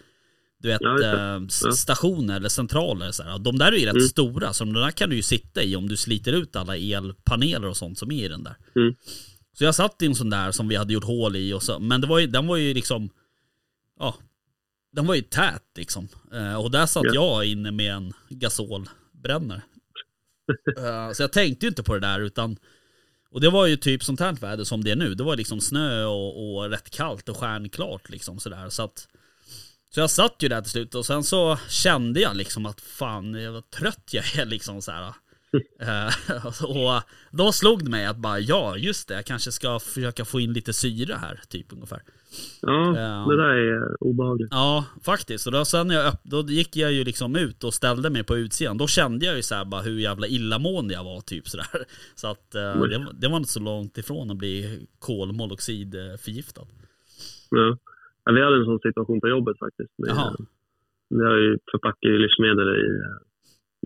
Du 0.63 0.69
vet, 0.69 0.81
Ja, 0.81 1.03
eh, 1.03 1.43
Ja. 1.65 1.73
stationer 1.73 2.37
eller 2.37 2.49
centraler. 2.49 3.13
Så 3.13 3.23
här. 3.23 3.39
De 3.39 3.59
där 3.59 3.73
är 3.73 3.77
ju 3.77 3.87
rätt 3.87 3.95
Mm. 3.95 4.07
stora, 4.09 4.53
så 4.53 4.65
de 4.65 4.73
där 4.73 4.91
kan 4.91 5.11
du 5.11 5.17
ju 5.17 5.23
sitta 5.23 5.63
i 5.63 5.77
om 5.77 5.89
du 5.89 5.97
sliter 5.97 6.33
ut 6.33 6.57
alla 6.57 6.77
elpaneler 6.77 7.69
och 7.69 7.77
sånt 7.77 7.99
som 7.99 8.13
är 8.13 8.25
i 8.25 8.29
den 8.29 8.45
där. 8.45 8.57
Mm. 8.77 8.95
Så 9.59 9.65
jag 9.65 9.75
satt 9.75 10.03
i 10.03 10.07
en 10.07 10.15
sån 10.15 10.31
där 10.31 10.53
som 10.53 10.69
vi 10.69 10.77
hade 10.77 10.93
gjort 10.93 11.05
hål 11.05 11.37
i 11.37 11.53
och 11.53 11.63
så, 11.63 11.79
men 11.79 12.01
det 12.01 12.07
var 12.07 12.19
ju, 12.19 12.27
den 12.27 12.47
var 12.47 12.57
ju 12.57 12.75
liksom, 12.75 13.11
ja, 13.99 14.15
den 14.93 15.07
var 15.07 15.15
ju 15.15 15.23
tät 15.23 15.63
liksom. 15.77 16.09
Eh, 16.33 16.55
och 16.55 16.71
där 16.71 16.87
satt 16.87 17.05
Ja. 17.07 17.15
jag 17.15 17.45
inne 17.45 17.71
med 17.71 17.93
en 17.95 18.13
gasolbrännare. 18.29 19.63
Eh, 20.79 21.13
så 21.13 21.23
jag 21.23 21.33
tänkte 21.33 21.67
ju 21.67 21.69
inte 21.69 21.83
på 21.83 21.95
det 21.95 22.01
där 22.01 22.21
utan, 22.21 22.57
och 23.31 23.41
det 23.41 23.51
var 23.51 23.67
ju 23.67 23.77
typ 23.77 24.05
sånt 24.05 24.21
här 24.21 24.33
väder 24.33 24.65
som 24.65 24.85
det 24.85 24.91
är 24.91 24.97
nu. 24.97 25.15
Det 25.15 25.23
var 25.25 25.37
liksom 25.37 25.61
snö 25.61 26.05
och, 26.05 26.55
och 26.57 26.71
rätt 26.71 26.91
kallt 26.91 27.29
och 27.29 27.37
stjärnklart 27.37 28.11
liksom 28.11 28.39
sådär. 28.41 28.69
Så 28.69 28.83
att, 28.83 29.09
så 29.95 30.01
jag 30.01 30.11
satt 30.11 30.37
ju 30.39 30.49
där 30.49 30.61
till 30.61 30.71
slut 30.71 30.95
och 30.95 31.07
sen 31.07 31.25
så 31.25 31.59
kände 31.69 32.21
jag 32.21 32.37
liksom 32.37 32.67
att 32.67 32.81
fan 32.81 33.53
vad 33.53 33.71
trött 33.71 34.11
jag 34.13 34.39
är 34.39 34.45
liksom 34.55 34.83
så 34.83 34.93
här. 34.93 35.15
Eh, 35.81 36.65
och 36.65 37.03
då 37.31 37.53
slog 37.53 37.85
det 37.85 37.91
mig 37.91 38.07
att 38.07 38.17
bara 38.17 38.39
ja 38.41 38.77
just 38.77 39.09
det, 39.09 39.15
jag 39.15 39.25
kanske 39.27 39.53
ska 39.53 39.79
försöka 39.81 40.25
få 40.25 40.41
in 40.41 40.53
lite 40.53 40.73
syre 40.73 41.15
här 41.21 41.41
typ 41.49 41.73
ungefär. 41.73 42.03
Ja, 42.61 42.99
Ja. 43.01 43.27
det 43.31 43.37
där 43.37 43.49
är 43.55 44.03
obehagligt. 44.05 44.49
Ja, 44.51 44.85
faktiskt. 45.03 45.47
Och 45.47 45.53
då, 45.53 45.65
sen 45.65 45.91
jag 45.91 46.17
då 46.23 46.43
gick 46.43 46.77
jag 46.77 46.93
ju 46.93 47.05
liksom 47.05 47.37
ut 47.37 47.65
och 47.65 47.75
ställde 47.75 48.11
mig 48.11 48.25
på 48.25 48.37
utsidan. 48.37 48.79
Då 48.79 48.87
kände 48.87 49.27
jag 49.27 49.37
ju 49.37 49.43
så 49.43 49.55
här 49.55 49.65
bara 49.65 49.83
hur 49.83 49.99
jävla 50.01 50.27
illamående 50.27 50.95
jag 50.95 51.05
var 51.05 51.21
typ 51.21 51.49
sådär. 51.49 51.67
Så 52.15 52.27
att 52.29 52.55
Oj. 52.55 52.89
det, 52.89 52.99
var- 52.99 53.13
det 53.13 53.29
var 53.29 53.37
inte 53.37 53.53
så 53.53 53.61
långt 53.61 53.99
ifrån 53.99 54.31
att 54.31 54.37
bli 54.37 54.87
kolmonoxidförgiftad. 54.99 56.67
Ja. 57.51 57.79
Ja, 58.25 58.33
vi 58.33 58.43
hade 58.43 58.57
en 58.57 58.65
sån 58.65 58.79
situation 58.79 59.21
på 59.21 59.29
jobbet 59.29 59.59
faktiskt. 59.59 59.93
Med, 59.99 60.11
Jaha. 60.11 60.37
Vi 61.11 61.25
har 61.25 61.37
ju 61.37 61.59
förpackar 61.71 62.09
ju 62.09 62.19
livsmedel 62.19 62.69
i, 62.69 62.89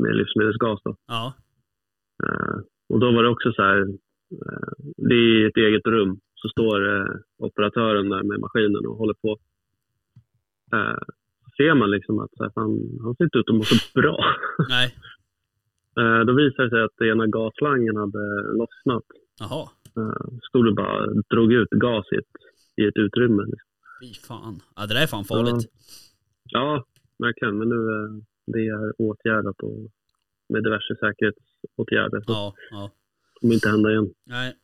med 0.00 0.16
livsmedelsgas. 0.16 0.81
Då. 0.85 0.97
Ja, 1.07 1.35
Eh, 2.25 2.57
och 2.88 3.00
då 3.00 3.12
var 3.12 3.23
det 3.23 3.28
också 3.28 3.52
så 3.52 3.62
här, 3.62 3.81
eh, 4.47 4.76
det 4.97 5.14
är 5.14 5.49
ett 5.49 5.57
eget 5.57 5.87
rum. 5.87 6.21
Så 6.35 6.49
står 6.49 6.97
eh, 6.97 7.14
operatören 7.38 8.09
där 8.09 8.23
med 8.23 8.40
maskinen 8.40 8.87
och 8.87 8.97
håller 8.97 9.14
på. 9.14 9.38
Så 11.45 11.50
ser 11.57 11.75
man 11.75 11.90
liksom 11.90 12.19
att 12.19 12.31
så 12.37 12.43
här, 12.43 12.50
fan, 12.50 12.99
han 13.02 13.14
ser 13.14 13.25
inte 13.25 13.38
ut 13.38 13.50
att 13.50 13.57
må 13.57 13.62
så 13.62 14.00
bra. 14.00 14.19
nej, 14.69 14.95
då 16.26 16.33
visade 16.33 16.64
det 16.64 16.71
sig 16.71 16.83
att 16.83 17.00
ena 17.00 17.26
gasslangen 17.26 17.97
hade 17.97 18.43
lossnat. 18.59 19.05
jaha. 19.40 19.69
Stod 20.49 20.64
det 20.64 20.73
bara 20.73 21.07
drog 21.07 21.52
ut 21.52 21.71
gas 21.71 22.07
i 22.12 22.16
ett, 22.16 22.35
i 22.76 22.85
ett 22.85 22.97
utrymme. 22.97 23.43
Liksom. 23.43 23.65
Fy 24.02 24.14
fan. 24.14 24.62
Ja, 24.76 24.86
det 24.86 24.94
där 24.94 25.02
är 25.02 25.06
fan 25.06 25.24
farligt. 25.24 25.70
Ja, 26.44 26.84
verkligen. 27.18 27.58
Men 27.58 27.68
nu 27.68 27.74
eh, 27.74 28.22
det 28.52 28.58
är 28.66 29.00
åtgärdat 29.02 29.60
och 29.62 29.90
med 30.48 30.62
diverse 30.64 30.94
säkerhetsåtgärder. 31.00 32.20
Så 32.20 32.32
Ja, 32.32 32.54
ja. 32.70 32.90
det 33.34 33.40
kommer 33.40 33.54
inte 33.54 33.68
hända 33.68 33.90
igen. 33.90 34.14
Nej. 34.24 34.56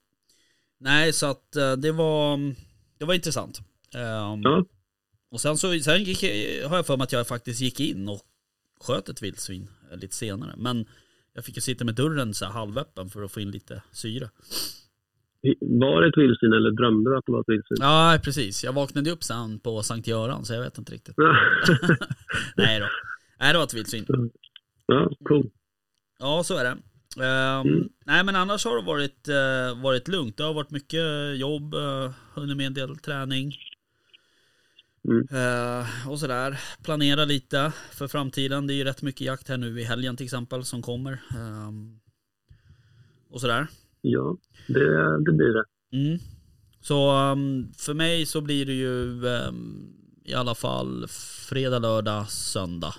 Nej, 0.78 1.12
så 1.12 1.26
att 1.26 1.56
eh, 1.56 1.72
det 1.76 1.92
var, 1.92 2.38
det 2.98 3.04
var 3.04 3.14
intressant. 3.14 3.58
Ehm, 3.94 4.42
Ja. 4.42 4.64
Och 5.30 5.40
sen 5.40 5.56
så 5.56 5.78
sen 5.80 6.04
gick, 6.04 6.22
har 6.68 6.76
jag 6.76 6.86
för 6.86 6.96
mig 6.96 7.04
att 7.04 7.12
jag 7.12 7.26
faktiskt 7.26 7.60
gick 7.60 7.80
in 7.80 8.08
och 8.08 8.20
sköt 8.80 9.08
ett 9.08 9.22
vildsvin 9.22 9.68
eh, 9.90 9.96
lite 9.98 10.16
senare. 10.16 10.54
Men 10.56 10.86
Jag 11.34 11.44
fick 11.44 11.56
ju 11.56 11.60
sitta 11.60 11.84
med 11.84 11.94
dörren 11.94 12.34
så 12.34 12.46
halvöppen 12.46 13.10
för 13.10 13.22
att 13.22 13.32
få 13.32 13.40
in 13.40 13.50
lite 13.50 13.82
syre. 13.92 14.30
Var 15.61 16.02
det 16.02 16.08
ett 16.08 16.18
vildsvin 16.18 16.52
eller 16.52 16.70
drömde 16.70 17.11
du 17.11 17.16
att 17.16 17.26
det 17.26 17.32
var 17.32 17.40
ett 17.40 17.49
vildsvin? 17.49 17.78
Ja, 17.80 18.18
precis. 18.25 18.64
Jag 18.64 18.72
vaknade 18.72 19.11
upp 19.11 19.22
sen 19.22 19.61
på 19.61 19.82
Sankt 19.82 20.08
Göran 20.08 20.44
så 20.44 20.54
jag 20.54 20.61
vet 20.61 20.78
inte 20.78 20.92
riktigt. 20.92 21.14
Nej 22.56 22.80
då. 22.80 22.87
Nej, 23.40 23.52
det 23.52 23.58
var 23.58 23.64
ett 23.64 23.75
vildsvin. 23.75 24.06
ja, 24.87 25.11
cool. 25.28 25.50
Ja, 26.18 26.42
så 26.44 26.56
är 26.56 26.64
det. 26.64 26.70
Ehm, 27.25 27.66
Mm. 27.68 27.88
Nej, 28.06 28.25
men 28.25 28.37
annars 28.37 28.64
har 28.64 28.76
det 28.76 28.82
varit, 28.87 29.28
eh, 29.28 29.82
varit 29.82 30.08
lugnt. 30.08 30.37
Det 30.37 30.44
har 30.44 30.54
varit 30.54 30.70
mycket 30.70 31.37
jobb, 31.37 31.75
uh, 31.75 32.11
hunnit 32.34 32.56
med 32.56 32.66
en 32.66 32.75
del 32.75 32.96
träning. 32.96 33.54
Mm. 35.08 35.26
Eh, 35.30 36.08
och 36.11 36.20
sådär. 36.20 36.61
Planera 36.84 37.25
lite 37.25 37.72
för 37.90 38.08
framtiden. 38.08 38.66
Det 38.66 38.75
är 38.75 38.76
ju 38.76 38.84
rätt 38.84 39.02
mycket 39.02 39.20
jakt 39.20 39.49
här 39.49 39.56
nu 39.56 39.80
i 39.80 39.84
helgen 39.84 40.16
till 40.16 40.25
exempel 40.25 40.64
som 40.64 40.82
kommer. 40.82 41.12
Ehm, 41.37 42.00
och 43.30 43.40
sådär. 43.40 43.66
Ja, 44.02 44.37
det, 44.66 44.85
det 45.25 45.32
blir 45.32 45.52
det. 45.54 45.64
Mm. 45.92 46.18
Så 46.80 47.16
um, 47.32 47.73
för 47.78 47.94
mig 47.94 48.26
så 48.26 48.40
blir 48.40 48.66
det 48.66 48.73
ju 48.73 49.23
um, 49.26 49.92
i 50.25 50.35
alla 50.35 50.54
fall 50.54 51.06
fredag, 51.50 51.78
lördag, 51.78 52.28
söndag. 52.30 52.94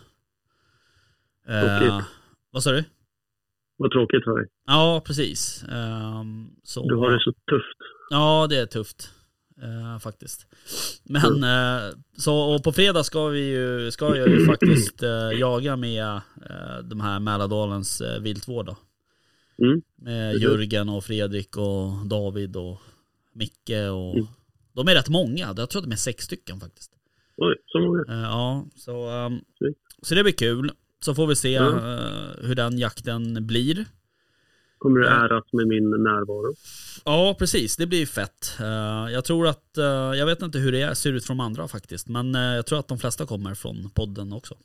Eh, 1.47 1.61
Tråkigt. 1.79 2.05
vad 2.51 2.63
sa 2.63 2.71
du? 2.71 2.83
Vad 3.77 3.91
tråkigt 3.91 4.23
för 4.23 4.37
dig. 4.37 4.47
Ja, 4.67 5.01
precis. 5.05 5.63
Ehm, 5.71 6.49
så, 6.63 6.87
Du 6.89 6.95
har 6.95 7.11
det 7.11 7.19
så 7.19 7.31
tufft. 7.31 7.77
Ja, 8.09 8.47
det 8.49 8.57
är 8.57 8.65
tufft. 8.65 9.09
eh, 9.61 9.99
faktiskt. 9.99 10.47
Men 11.03 11.43
eh, 11.43 11.93
så, 12.17 12.35
och 12.55 12.63
på 12.63 12.71
fredag 12.71 13.03
ska 13.03 13.27
vi 13.27 13.39
ju, 13.49 13.91
ska 13.91 14.15
jag 14.17 14.29
ju 14.29 14.45
faktiskt 14.51 15.01
jaga 15.39 15.75
med 15.75 16.21
de 16.83 17.01
här 17.01 17.19
Mälardalens 17.19 18.01
viltvård 18.21 18.65
då. 18.65 18.77
Mm. 19.57 19.81
Med 19.95 20.35
Jörgen 20.37 20.89
och 20.89 21.03
Fredrik 21.03 21.57
och 21.57 22.05
David 22.05 22.55
och 22.55 22.79
Micke 23.33 23.69
och 23.91 24.13
Mm. 24.15 24.25
de 24.73 24.87
är 24.87 24.95
rätt 24.95 25.09
många. 25.09 25.53
Jag 25.57 25.69
tror 25.69 25.79
att 25.81 25.85
de 25.89 25.91
är 25.91 25.95
sex 25.95 26.23
stycken 26.25 26.59
faktiskt. 26.59 26.91
Oj, 27.37 27.55
så 27.65 27.79
många. 27.79 28.03
Eh, 28.09 28.21
ja, 28.21 28.65
så, 28.75 29.09
Snyggt. 29.57 29.79
så 30.01 30.15
det 30.15 30.23
blir 30.23 30.33
kul. 30.33 30.71
Så 31.05 31.15
får 31.15 31.27
vi 31.27 31.35
se 31.35 31.55
eh, 31.55 31.67
hur 32.41 32.55
den 32.55 32.77
jakten 32.79 33.47
blir. 33.47 33.85
Kommer 34.77 34.99
du 34.99 35.05
Ja. 35.05 35.25
äras 35.25 35.43
med 35.51 35.67
min 35.67 35.89
närvaro? 35.89 36.55
Ja, 37.05 37.35
precis. 37.39 37.77
Det 37.77 37.87
blir 37.87 38.05
fett. 38.05 38.57
Eh, 38.59 39.13
jag 39.13 39.25
tror 39.25 39.47
att, 39.47 39.77
eh, 39.77 39.83
jag 39.85 40.25
vet 40.25 40.41
inte 40.41 40.57
hur 40.59 40.71
det 40.71 40.81
är, 40.81 40.93
ser 40.93 41.13
ut 41.13 41.25
från 41.25 41.39
andra 41.39 41.67
faktiskt. 41.67 42.07
Men 42.07 42.35
eh, 42.35 42.41
jag 42.41 42.65
tror 42.65 42.79
att 42.79 42.87
de 42.87 42.97
flesta 42.99 43.25
kommer 43.25 43.53
från 43.55 43.89
podden 43.89 44.33
också. 44.33 44.55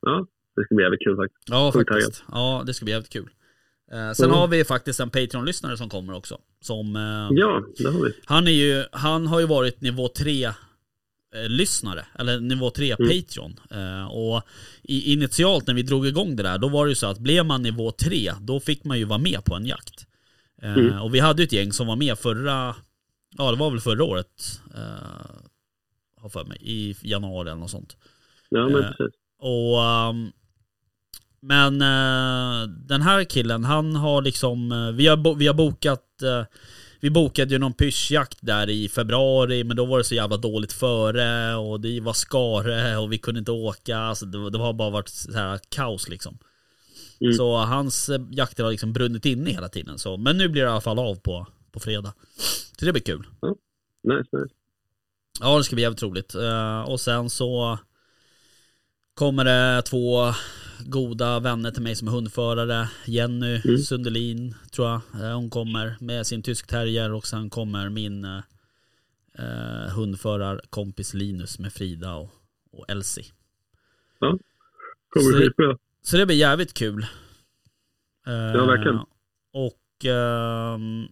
Ja, 0.00 0.26
det 0.56 0.64
ska 0.64 0.74
bli 0.74 0.84
jävligt 0.84 1.00
kul 1.04 1.16
faktiskt. 1.16 1.48
Ja, 1.48 1.72
faktiskt. 1.72 2.24
Ja, 2.32 2.62
det 2.66 2.74
ska 2.74 2.84
bli 2.84 2.92
jävligt 2.92 3.12
kul. 3.12 3.28
Eh, 3.92 4.12
sen 4.12 4.24
Mm. 4.26 4.38
har 4.38 4.48
vi 4.48 4.64
faktiskt 4.64 5.00
en 5.00 5.10
Patreon-lyssnare 5.10 5.76
som 5.76 5.88
kommer 5.88 6.12
också. 6.14 6.38
Som, 6.60 6.96
eh, 6.96 7.28
Ja, 7.38 7.62
det 7.78 7.84
har 7.90 8.04
vi. 8.04 8.12
han, 8.24 8.46
är 8.46 8.50
ju, 8.50 8.84
han 8.92 9.26
har 9.26 9.40
ju 9.40 9.46
varit 9.46 9.80
nivå 9.80 10.08
3 10.08 10.44
eh, 10.44 10.52
lyssnare, 11.48 12.06
eller 12.18 12.40
nivå 12.40 12.70
3 12.70 12.92
Mm. 12.98 13.08
Patreon. 13.08 13.60
Eh, 13.70 14.06
och 14.06 14.42
i, 14.82 15.12
initialt 15.12 15.66
när 15.66 15.74
vi 15.74 15.82
drog 15.82 16.06
igång 16.06 16.36
det 16.36 16.42
där, 16.42 16.58
då 16.58 16.68
var 16.68 16.86
det 16.86 16.90
ju 16.90 16.94
så 16.94 17.06
att 17.06 17.18
blev 17.18 17.46
man 17.46 17.62
nivå 17.62 17.90
3, 17.90 18.32
då 18.40 18.60
fick 18.60 18.84
man 18.84 18.98
ju 18.98 19.04
vara 19.04 19.18
med 19.18 19.44
på 19.44 19.54
en 19.54 19.66
jakt. 19.66 20.06
Eh, 20.62 20.72
Mm. 20.74 21.00
Och 21.02 21.14
vi 21.14 21.20
hade 21.20 21.42
ju 21.42 21.46
ett 21.46 21.52
gäng 21.52 21.72
som 21.72 21.86
var 21.86 21.96
med 21.96 22.18
förra, 22.18 22.74
ja 23.38 23.50
det 23.50 23.56
var 23.56 23.70
väl 23.70 23.80
förra 23.80 24.04
året, 24.04 24.60
eh, 24.74 25.30
har 26.20 26.28
för 26.28 26.44
mig, 26.44 26.58
i 26.60 26.96
januari 27.02 27.48
eller 27.50 27.60
något 27.60 27.70
sånt. 27.70 27.96
Ja, 28.48 28.68
men 28.68 28.82
precis. 28.82 29.14
Och 29.38 29.82
ehm, 29.84 30.32
men 31.46 31.82
eh, 31.82 32.68
den 32.68 33.02
här 33.02 33.24
killen, 33.24 33.64
han 33.64 33.96
har 33.96 34.22
liksom, 34.22 34.72
eh, 34.72 34.90
vi 34.90 35.06
har, 35.06 35.34
vi 35.36 35.46
har 35.46 35.54
bokat, 35.54 36.22
eh, 36.22 36.44
vi 37.00 37.10
bokade 37.10 37.52
ju 37.52 37.58
någon 37.58 37.72
pyschjakt 37.72 38.38
där 38.40 38.70
i 38.70 38.88
februari, 38.88 39.64
men 39.64 39.76
då 39.76 39.86
var 39.86 39.98
det 39.98 40.04
så 40.04 40.14
jävla 40.14 40.36
dåligt 40.36 40.72
före 40.72 41.54
och 41.54 41.80
det 41.80 42.00
var 42.00 42.12
skare 42.12 42.96
och 42.96 43.12
vi 43.12 43.18
kunde 43.18 43.38
inte 43.38 43.52
åka, 43.52 43.98
alltså 43.98 44.26
det, 44.26 44.50
det 44.50 44.58
har 44.58 44.72
bara 44.72 44.90
varit 44.90 45.08
så 45.08 45.32
här 45.32 45.60
kaos 45.68 46.08
liksom. 46.08 46.38
Mm. 47.20 47.32
Så 47.32 47.56
hans 47.56 48.08
eh, 48.08 48.20
jakter 48.30 48.64
har 48.64 48.70
liksom 48.70 48.92
brunnit 48.92 49.26
inne 49.26 49.50
hela 49.50 49.68
tiden. 49.68 49.98
Så, 49.98 50.16
men 50.16 50.38
nu 50.38 50.48
blir 50.48 50.62
det 50.62 50.68
i 50.68 50.70
alla 50.70 50.80
fall 50.80 50.98
av 50.98 51.14
på, 51.14 51.46
på 51.72 51.80
fredag. 51.80 52.14
Så 52.78 52.84
det 52.84 52.92
blir 52.92 53.02
kul. 53.02 53.26
Nice, 54.04 54.28
nice. 54.32 54.54
Ja, 55.40 55.58
det 55.58 55.64
ska 55.64 55.76
bli 55.76 55.82
jävligt 55.82 56.02
roligt. 56.02 56.34
Eh, 56.34 56.80
och 56.80 57.00
sen 57.00 57.30
så 57.30 57.78
kommer 59.14 59.44
det 59.44 59.82
två 59.82 60.32
goda 60.84 61.40
vänner 61.40 61.70
till 61.70 61.82
mig 61.82 61.94
som 61.96 62.08
är 62.08 62.12
hundförare. 62.12 62.88
Jenny 63.06 63.60
Mm. 63.64 63.78
Sundelin 63.78 64.54
tror 64.72 64.88
jag. 64.88 65.00
Eh, 65.22 65.34
hon 65.36 65.50
kommer 65.50 65.96
med 66.00 66.26
sin 66.26 66.42
tysk 66.42 66.66
terrier 66.66 67.12
och 67.12 67.26
sen 67.26 67.50
kommer 67.50 67.88
min 67.88 68.24
eh, 68.24 68.40
eh, 69.38 69.90
hundförarkompis 69.94 71.14
Linus 71.14 71.58
med 71.58 71.72
Frida 71.72 72.14
och, 72.14 72.30
och 72.72 72.84
Elsie. 72.90 73.24
Kommer 74.18 74.38
Så- 75.32 75.62
det. 75.62 75.76
Så 76.02 76.16
det 76.16 76.26
blir 76.26 76.36
jävligt 76.36 76.74
kul. 76.74 77.02
Eh, 78.26 78.32
Ja, 78.34 78.64
verkligen. 78.66 78.98
Och 79.52 80.04
ehm, 80.04 81.06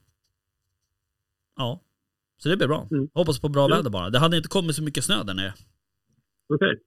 ja, 1.56 1.80
så 2.38 2.48
det 2.48 2.56
blir 2.56 2.68
bra. 2.68 2.88
Mm. 2.90 3.08
Hoppas 3.14 3.40
på 3.40 3.48
bra 3.48 3.68
Ja. 3.70 3.76
väder 3.76 3.90
bara. 3.90 4.10
Det 4.10 4.18
hade 4.18 4.36
inte 4.36 4.48
kommit 4.48 4.76
så 4.76 4.82
mycket 4.82 5.04
snö 5.04 5.22
där 5.22 5.34
nere. 5.34 5.54
Okej. 6.54 6.80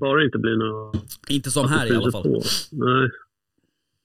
Bara 0.00 0.18
det 0.18 0.24
inte 0.24 0.38
blir 0.38 0.56
något... 0.56 0.96
Inte 1.28 1.50
som 1.50 1.64
att 1.64 1.70
det 1.70 1.78
här 1.78 1.92
i 1.92 1.96
alla 1.96 2.12
fall. 2.12 2.22
På. 2.22 2.42
Nej. 2.70 3.10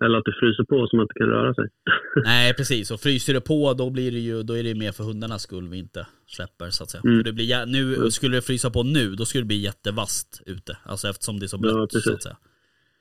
Eller 0.06 0.18
att 0.18 0.26
det 0.26 0.34
fryser 0.40 0.64
på 0.64 0.88
så 0.88 0.96
man 0.96 1.04
inte 1.04 1.14
kan 1.14 1.28
röra 1.28 1.54
sig. 1.54 1.70
Nej 2.24 2.54
precis, 2.54 2.92
och 2.92 3.00
fryser 3.00 3.34
det 3.34 3.42
på 3.42 3.74
då 3.74 3.90
blir 3.90 4.12
det 4.12 4.20
ju, 4.20 4.44
då 4.44 4.58
är 4.58 4.64
det 4.64 4.76
mer 4.76 4.92
för 4.92 5.04
hundarnas 5.04 5.42
skull 5.42 5.70
vi 5.70 5.78
inte 5.78 6.08
släpper 6.28 6.70
så 6.70 6.84
att 6.84 6.90
säga. 6.90 7.02
Mm. 7.06 7.18
För 7.18 7.24
det 7.24 7.34
blir, 7.34 7.66
nu, 7.66 7.96
Mm. 7.96 8.12
skulle 8.12 8.38
det 8.38 8.42
frysa 8.42 8.70
på 8.70 8.84
nu, 8.84 9.16
då 9.16 9.26
skulle 9.26 9.42
det 9.42 9.46
bli 9.48 9.58
jättevast 9.58 10.42
ute. 10.46 10.78
Alltså 10.84 11.08
eftersom 11.08 11.40
det 11.40 11.46
är 11.46 11.48
så 11.48 11.56
Ja, 11.58 11.60
blött 11.62 11.92
så 11.92 11.98
precis. 11.98 12.14
att 12.14 12.24
säga. 12.24 12.38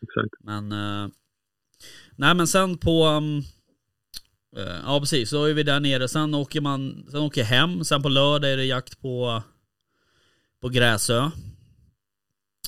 Exakt. 0.03 0.35
Men, 0.41 0.73
eh, 0.73 1.09
nej 2.17 2.35
men 2.35 2.47
sen 2.47 2.79
på, 2.79 3.07
um, 3.07 3.39
eh, 4.57 4.77
ja 4.85 5.01
precis, 5.01 5.31
så 5.31 5.45
är 5.45 5.55
vi 5.55 5.63
där 5.63 5.81
nere. 5.81 6.09
Sen 6.09 6.35
åker 6.35 6.61
man, 6.61 7.07
sen 7.11 7.21
åker 7.21 7.41
jag 7.41 7.49
hem. 7.49 7.85
Sen 7.85 8.03
på 8.03 8.09
lördag 8.09 8.53
är 8.53 8.57
det 8.57 8.65
jakt 8.65 9.01
på, 9.03 9.43
på 10.61 10.69
Gräsö. 10.69 11.31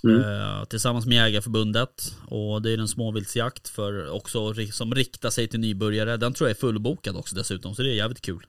Mm. 0.05 0.21
Eh, 0.21 0.65
tillsammans 0.65 1.07
med 1.07 1.17
Jägarförbundet. 1.17 2.17
Och 2.29 2.63
det 2.63 2.71
är 2.71 2.79
en 2.79 2.89
småviltsjakt 2.89 3.69
för 3.69 4.11
också 4.11 4.55
som 4.73 4.95
riktar 4.95 5.31
sig 5.31 5.49
till 5.49 5.61
nybörjare. 5.61 6.17
Den 6.17 6.35
tror 6.35 6.49
jag 6.49 6.57
är 6.57 6.61
fullbokad 6.61 7.17
också 7.17 7.35
dessutom, 7.35 7.75
så 7.75 7.83
det 7.83 7.91
är 7.91 7.95
jävligt 7.95 8.21
kul. 8.21 8.47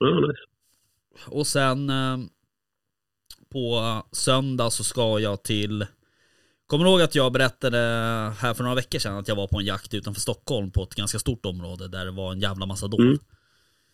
Nice. 0.00 0.38
Och 1.26 1.46
sen 1.46 1.90
eh, 1.90 2.18
på 3.52 4.02
söndag 4.12 4.70
så 4.70 4.84
ska 4.84 5.20
jag 5.20 5.42
till 5.42 5.86
Kommer 6.66 6.84
du 6.84 6.90
ihåg 6.90 7.02
att 7.02 7.14
jag 7.14 7.32
berättade 7.32 7.78
här 8.38 8.54
för 8.54 8.62
några 8.62 8.74
veckor 8.74 8.98
sedan 8.98 9.16
att 9.16 9.28
jag 9.28 9.36
var 9.36 9.46
på 9.46 9.58
en 9.58 9.64
jakt 9.64 9.94
utanför 9.94 10.20
Stockholm 10.20 10.70
på 10.70 10.82
ett 10.82 10.94
ganska 10.94 11.18
stort 11.18 11.46
område 11.46 11.88
där 11.88 12.04
det 12.04 12.10
var 12.10 12.32
en 12.32 12.40
jävla 12.40 12.66
massa 12.66 12.88
dov. 12.88 13.00
Mm. 13.00 13.18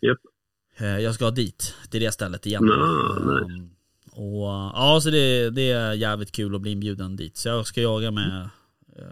Japp. 0.00 0.18
Eh, 0.76 0.99
Jag 0.99 1.14
ska 1.14 1.30
dit, 1.30 1.75
till 1.90 2.00
det 2.00 2.12
stället 2.12 2.46
igen. 2.46 2.62
Ja, 2.66 3.18
nice. 3.18 3.68
Och 4.12 4.47
ja, 4.75 4.99
så 5.02 5.11
det, 5.11 5.50
det 5.50 5.71
är 5.71 5.92
jävligt 5.92 6.33
kul 6.33 6.54
att 6.54 6.61
bli 6.61 6.71
inbjuden 6.71 7.16
dit. 7.16 7.37
Så 7.37 7.49
jag 7.49 7.66
ska 7.66 7.81
jaga 7.81 8.11
med, 8.11 8.49
uh, 8.99 9.07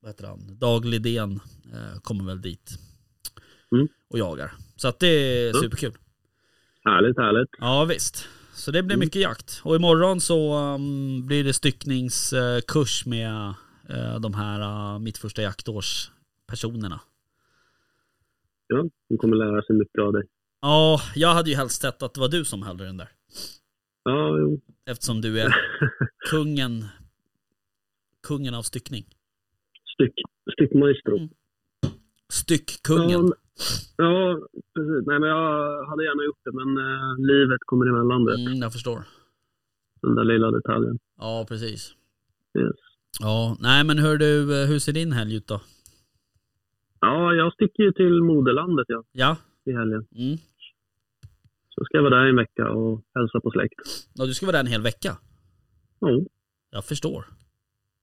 vad 0.00 0.10
heter 0.10 0.26
han, 0.26 0.58
Dag 0.58 0.84
Lidén 0.84 1.40
eh, 1.72 2.00
kommer 2.02 2.24
väl 2.24 2.42
dit. 2.42 2.78
Mm. 3.72 3.88
Och 4.10 4.18
jagar. 4.18 4.52
Så 4.76 4.88
att 4.88 5.00
det 5.00 5.06
är 5.06 5.46
Ja. 5.46 5.60
superkul. 5.62 5.92
Härligt, 6.84 7.16
härligt. 7.16 7.50
Ja 7.58 7.84
visst. 7.84 8.28
Så 8.54 8.70
det 8.70 8.82
blir 8.82 8.94
Mm. 8.94 9.04
mycket 9.06 9.22
jakt. 9.22 9.60
Och 9.64 9.76
imorgon 9.76 10.20
så 10.20 10.58
um, 10.74 11.26
blir 11.26 11.44
det 11.44 11.52
styckningskurs 11.52 13.06
med 13.06 13.54
eh, 13.88 14.20
de 14.20 14.34
här 14.34 14.60
uh, 14.94 14.98
mitt 14.98 15.18
första 15.18 15.42
jaktårs 15.42 16.10
personerna. 16.46 17.00
Ja, 18.66 18.84
de 19.08 19.18
kommer 19.18 19.36
lära 19.36 19.62
sig 19.62 19.76
mycket 19.76 20.00
av 20.02 20.12
dig. 20.12 20.22
Ja, 20.60 21.00
jag 21.14 21.34
hade 21.34 21.50
ju 21.50 21.56
helst 21.56 21.82
sett 21.82 22.02
att 22.02 22.14
det 22.14 22.20
var 22.20 22.28
du 22.28 22.44
som 22.44 22.62
höll 22.62 22.76
den 22.76 22.96
där. 22.96 23.08
Ja, 24.04 24.38
jo. 24.38 24.60
Eftersom 24.86 25.20
du 25.20 25.40
är 25.40 25.54
kungen, 26.30 26.84
kungen 28.26 28.54
av 28.54 28.62
styckning. 28.62 29.04
Styck, 29.94 30.14
styckmaestro. 30.52 31.16
Mm. 31.16 31.28
Styckkungen. 32.32 33.32
Ja, 33.96 34.04
ja, 34.04 34.38
precis. 34.74 35.06
Nej, 35.06 35.18
men 35.20 35.28
jag 35.28 35.86
hade 35.86 36.04
gärna 36.04 36.24
gjort 36.24 36.40
det, 36.44 36.52
men 36.52 36.68
eh, 36.78 37.16
livet 37.18 37.60
kommer 37.66 37.86
emellan 37.86 38.24
det. 38.24 38.34
Mm, 38.34 38.58
jag 38.58 38.72
förstår. 38.72 39.02
Den 40.02 40.14
där 40.14 40.24
lilla 40.24 40.50
detaljen. 40.50 40.98
Ja, 41.18 41.46
precis. 41.48 41.94
Yes. 42.58 42.76
Ja, 43.20 43.56
nej 43.60 43.84
men 43.84 43.98
hör 43.98 44.16
du, 44.16 44.62
eh, 44.62 44.68
hur 44.68 44.78
ser 44.78 44.92
din 44.92 45.12
helg 45.12 45.36
ut 45.36 45.46
då? 45.46 45.60
Ja, 47.00 47.34
jag 47.34 47.52
sticker 47.52 47.82
ju 47.82 47.92
till 47.92 48.22
moderlandet 48.22 48.84
ja, 48.88 49.04
Ja? 49.12 49.36
i 49.64 49.72
helgen. 49.72 50.06
Mm. 50.16 50.36
Så 51.80 51.84
ska 51.84 51.96
jag 51.96 52.02
vara 52.02 52.14
där 52.20 52.26
en 52.28 52.36
vecka 52.36 52.70
och 52.70 53.02
hälsa 53.14 53.40
på 53.40 53.50
släkt. 53.50 53.74
Ja, 54.14 54.26
du 54.26 54.34
ska 54.34 54.46
vara 54.46 54.52
där 54.52 54.60
en 54.60 54.66
hel 54.66 54.82
vecka? 54.82 55.16
Ja, 56.00 56.20
Jag 56.70 56.84
förstår. 56.84 57.24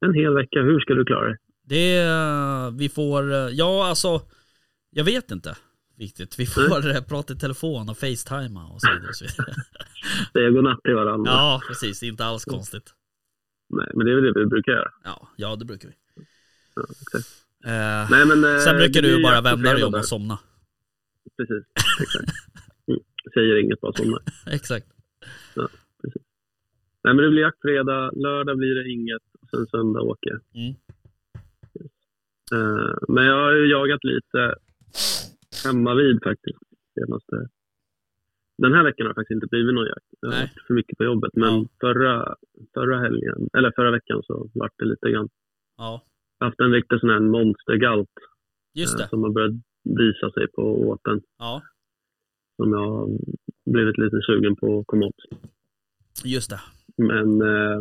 en 0.05 0.13
hel 0.13 0.33
vecka. 0.33 0.61
Hur 0.61 0.79
ska 0.79 0.93
du 0.93 1.05
klara 1.05 1.27
dig? 1.27 1.37
Det, 1.63 1.95
är- 1.97 2.71
vi 2.71 2.89
får, 2.89 3.31
eh, 3.33 3.37
ja 3.37 3.87
alltså, 3.89 4.21
jag 4.89 5.03
vet 5.03 5.31
inte 5.31 5.57
riktigt. 5.99 6.39
Vi 6.39 6.45
får 6.45 6.95
eh, 6.95 7.01
prata 7.01 7.33
i 7.33 7.37
telefon 7.37 7.89
och 7.89 7.97
facetima 7.97 8.67
och 8.67 8.81
så 8.81 8.87
vidare. 8.93 9.09
Och 9.09 9.15
så 9.15 9.25
vidare. 9.25 9.55
Säga 10.33 10.49
godnatt 10.49 10.79
till 10.83 10.93
varandra. 10.95 11.31
Ja, 11.31 11.61
precis. 11.67 12.03
Inte 12.03 12.25
alls 12.25 12.45
konstigt. 12.45 12.93
Nej, 13.69 13.87
men 13.95 14.05
det 14.05 14.11
är 14.11 14.15
väl 14.15 14.33
det 14.33 14.39
vi 14.39 14.45
brukar 14.45 14.71
göra. 14.71 14.91
Ja, 15.03 15.27
ja 15.35 15.55
det 15.55 15.65
brukar 15.65 15.87
vi. 15.89 15.95
Ja, 16.75 16.83
exakt. 17.01 17.27
Eh, 17.65 18.11
Nej, 18.17 18.25
men, 18.25 18.43
eh, 18.55 18.59
sen 18.59 18.77
brukar 18.77 19.01
det 19.01 19.07
du 19.17 19.23
bara 19.23 19.41
vända 19.41 19.73
dig 19.73 19.83
om 19.83 19.93
och 19.93 20.05
somna. 20.05 20.39
Precis, 21.37 21.63
exakt. 22.01 22.31
Säger 23.33 23.59
inget, 23.63 23.81
bara 23.81 23.93
somnar. 23.93 24.21
Exakt. 24.51 24.87
Nej, 27.03 27.13
men 27.15 27.17
det 27.17 27.29
blir 27.29 27.41
jakt 27.41 27.61
fredag, 27.61 28.11
lördag 28.15 28.57
blir 28.57 28.75
det 28.75 28.89
inget, 28.89 29.21
och 29.41 29.49
sen 29.49 29.67
söndag 29.67 30.01
åker 30.01 30.29
jag. 30.29 30.41
Mm. 30.63 30.75
Eh, 32.51 32.95
men 33.07 33.25
jag 33.25 33.35
har 33.43 33.51
ju 33.51 33.67
jagat 33.71 34.03
lite 34.03 34.55
hemma 35.65 35.93
vid 35.95 36.23
faktiskt. 36.23 36.59
Senaste. 36.99 37.47
Den 38.57 38.73
här 38.73 38.83
veckan 38.83 39.05
har 39.05 39.13
det 39.13 39.19
faktiskt 39.21 39.35
inte 39.35 39.47
blivit 39.47 39.73
någon 39.75 39.85
jakt. 39.87 40.05
Jag 40.19 40.29
har 40.31 40.39
varit 40.39 40.61
för 40.67 40.73
mycket 40.73 40.97
på 40.97 41.03
jobbet. 41.03 41.31
Men 41.35 41.53
Ja. 41.53 41.67
förra, 41.81 42.35
förra 42.73 42.99
helgen, 42.99 43.49
eller 43.57 43.71
förra 43.75 43.91
veckan 43.91 44.23
så 44.23 44.49
vart 44.53 44.73
det 44.77 44.85
lite 44.85 45.09
grann. 45.11 45.29
Ja, 45.77 46.03
Jag 46.39 46.45
har 46.45 46.49
haft 46.51 46.59
en 46.59 46.71
riktig 46.71 46.99
sån 46.99 47.09
här 47.09 47.19
monstergalt 47.19 48.09
just 48.73 48.93
eh, 48.93 48.97
det. 49.03 49.09
som 49.09 49.23
har 49.23 49.29
börjat 49.29 49.51
visa 49.83 50.31
sig 50.31 50.47
på 50.47 50.87
åten. 50.89 51.21
Ja, 51.39 51.61
Som 52.57 52.71
jag 52.73 53.19
blivit 53.65 53.97
lite 53.97 54.21
sugen 54.25 54.55
på 54.55 54.79
att 54.79 54.87
komma 54.87 55.05
åt. 55.05 55.21
just 56.23 56.49
det. 56.49 56.59
Men 56.97 57.41
eh, 57.41 57.79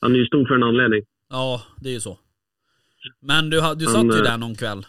han 0.00 0.12
är 0.12 0.16
ju 0.16 0.26
stor 0.26 0.46
för 0.46 0.54
en 0.54 0.62
anledning. 0.62 1.02
Ja, 1.30 1.62
det 1.80 1.88
är 1.88 1.92
ju 1.92 2.00
så. 2.00 2.18
Men 3.20 3.44
du, 3.50 3.56
du 3.56 3.62
Han, 3.62 3.76
satt 3.76 4.04
ju 4.04 4.18
eh, 4.18 4.22
där 4.22 4.38
någon 4.38 4.54
kväll. 4.54 4.86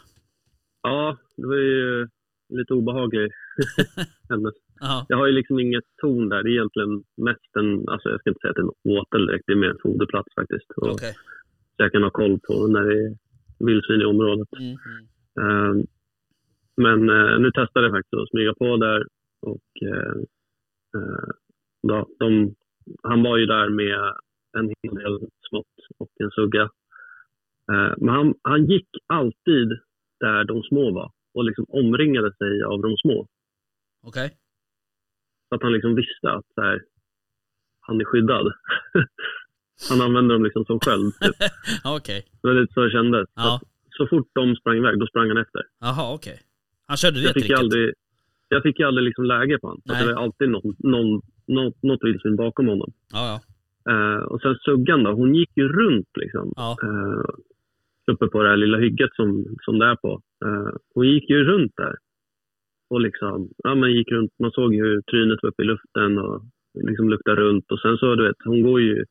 Ja, 0.82 1.17
det 1.38 1.48
var 1.48 1.56
ju 1.56 2.08
lite 2.50 2.74
obehaglig 2.74 3.32
händelse. 4.29 4.60
Ja, 4.79 5.06
Jag 5.10 5.17
har 5.17 5.25
ju 5.27 5.34
liksom 5.34 5.60
inget 5.60 5.84
torn 6.01 6.29
där. 6.29 6.44
Det 6.44 6.50
är 6.50 6.58
egentligen 6.58 7.03
mest 7.17 7.56
en, 7.60 7.89
alltså 7.89 8.10
jag 8.10 8.20
ska 8.20 8.29
inte 8.29 8.39
säga 8.39 8.50
att 8.50 8.56
det 8.56 8.62
är 8.62 8.72
något 8.72 8.86
åtel 9.00 9.25
direkt, 9.27 9.44
det 9.48 9.53
är 9.53 9.63
mer 9.63 9.70
en 9.70 9.84
foderplats 9.84 10.36
faktiskt. 10.36 10.72
Och 10.75 10.88
okej. 10.91 11.13
Så 11.75 11.84
jag 11.84 11.91
kan 11.91 12.03
ha 12.03 12.10
koll 12.10 12.39
på 12.39 12.67
när 12.67 12.84
det 12.84 12.98
är 13.06 13.17
vildsvin 13.60 14.01
i 14.01 14.06
området. 14.06 14.48
Mm, 14.60 14.75
mm. 14.75 15.79
Eh, 15.79 15.84
men 16.77 17.10
eh, 17.10 17.39
nu 17.39 17.51
testade 17.51 17.86
jag 17.86 17.96
faktiskt 17.96 18.13
att 18.13 18.29
smyga 18.29 18.53
på 18.53 18.77
där 18.77 19.05
och 19.41 19.67
eh, 19.91 20.15
eh, 20.96 21.29
ja, 21.81 22.07
de, 22.19 22.55
han 23.03 23.24
var 23.24 23.38
ju 23.38 23.46
där 23.46 23.69
med 23.69 24.13
en 24.57 24.67
hel 24.84 24.96
del 24.96 25.19
smått 25.50 25.75
och 26.00 26.10
en 26.24 26.31
sugga. 26.31 26.62
Eh, 27.72 27.93
men 27.98 28.10
han, 28.15 28.34
han 28.41 28.65
gick 28.65 28.88
alltid 29.07 29.69
där 30.19 30.43
de 30.43 30.63
små 30.63 30.91
var 30.93 31.12
och 31.34 31.43
liksom 31.46 31.65
omringade 31.69 32.34
sig 32.36 32.63
av 32.63 32.81
de 32.81 32.98
små. 32.98 33.27
Okej. 34.07 34.38
Så 35.50 35.55
att 35.55 35.63
han 35.63 35.74
liksom 35.74 35.96
visste 35.96 36.31
att 36.31 36.46
så 36.55 36.62
här, 36.62 36.81
han 37.81 38.01
är 38.01 38.05
skyddad. 38.05 38.53
han 39.89 40.01
använde 40.01 40.34
dem 40.34 40.43
liksom 40.43 40.65
som 40.65 40.79
sköld. 40.79 41.13
Typ. 41.19 41.36
Okej. 41.98 42.25
Det 42.41 42.48
var 42.48 42.55
lite 42.55 42.74
så 42.74 42.81
det 42.81 42.91
kändes. 42.91 43.25
Så, 43.27 43.31
Ja. 43.36 43.55
att, 43.55 43.62
så 43.98 44.07
fort 44.07 44.29
de 44.34 44.55
sprang 44.55 44.77
iväg, 44.77 45.00
då 45.00 45.07
sprang 45.07 45.27
han 45.27 45.38
efter. 45.38 45.62
Jaha, 45.79 46.13
okej. 46.15 46.39
Han 46.88 46.98
körde 46.98 47.20
det 47.20 47.25
Jag 47.25 47.34
fick 47.34 47.44
tricket. 47.44 47.60
aldrig, 47.60 47.94
jag 48.50 48.63
fick 48.63 48.79
aldrig 48.79 49.06
liksom 49.06 49.25
läge 49.25 49.60
på 49.60 49.67
honom. 49.67 49.82
Nej. 49.86 50.08
det 50.08 50.13
var 50.13 50.22
alltid 50.24 50.50
någon, 50.50 50.75
någon, 50.79 51.22
något, 51.48 51.84
något 51.84 52.03
vildsvin 52.03 52.36
bakom 52.36 52.67
honom. 52.67 52.91
Ja, 53.13 53.24
ja. 53.32 53.38
Eh, 53.91 54.22
och 54.24 54.41
sen 54.41 54.56
suggan 54.56 55.03
då, 55.03 55.12
hon 55.12 55.36
gick 55.36 55.51
ju 55.56 55.67
runt 55.67 56.10
liksom. 56.15 56.53
Ja. 56.56 56.77
Eh, 56.84 57.29
uppe 58.12 58.27
på 58.27 58.44
det 58.44 58.50
här 58.50 58.57
lilla 58.57 58.77
hygget 58.77 59.09
som, 59.16 59.55
som 59.62 59.79
det 59.79 59.85
är 59.85 59.96
på. 59.96 60.22
Eh, 60.46 60.75
hon 60.94 61.07
gick 61.07 61.29
ju 61.29 61.44
runt 61.44 61.74
där. 61.77 61.96
Och 62.90 63.01
liksom, 63.01 63.50
ja 63.57 63.75
men 63.75 63.92
gick 63.94 64.12
runt, 64.12 64.31
man 64.40 64.51
såg 64.51 64.74
ju 64.75 64.83
hur 64.83 65.01
trynet 65.01 65.40
var 65.42 65.50
uppe 65.50 65.64
i 65.64 65.66
luften 65.66 66.18
och 66.18 66.44
liksom 66.88 67.09
luktade 67.09 67.42
runt. 67.42 67.72
Och 67.72 67.79
sen 67.79 67.98
så, 67.98 68.16
du 68.16 68.27
vet, 68.27 68.35
hon 68.44 68.62
går 68.62 68.81
ju 68.81 69.05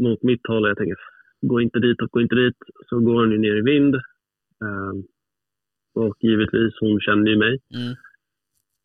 mot 0.00 0.22
mitt 0.22 0.46
håll 0.48 0.64
och 0.64 0.70
jag 0.70 0.76
tänker, 0.76 0.96
gå 1.40 1.60
inte 1.60 1.78
dit 1.78 2.02
och 2.02 2.10
gå 2.10 2.20
inte 2.20 2.34
dit. 2.34 2.56
Så 2.88 3.00
går 3.00 3.14
hon 3.14 3.32
ju 3.32 3.38
ner 3.38 3.56
i 3.56 3.62
vind. 3.62 3.94
Och 5.94 6.16
givetvis, 6.20 6.74
hon 6.80 7.00
kände 7.00 7.30
ju 7.30 7.36
mig. 7.38 7.58
Mm. 7.74 7.92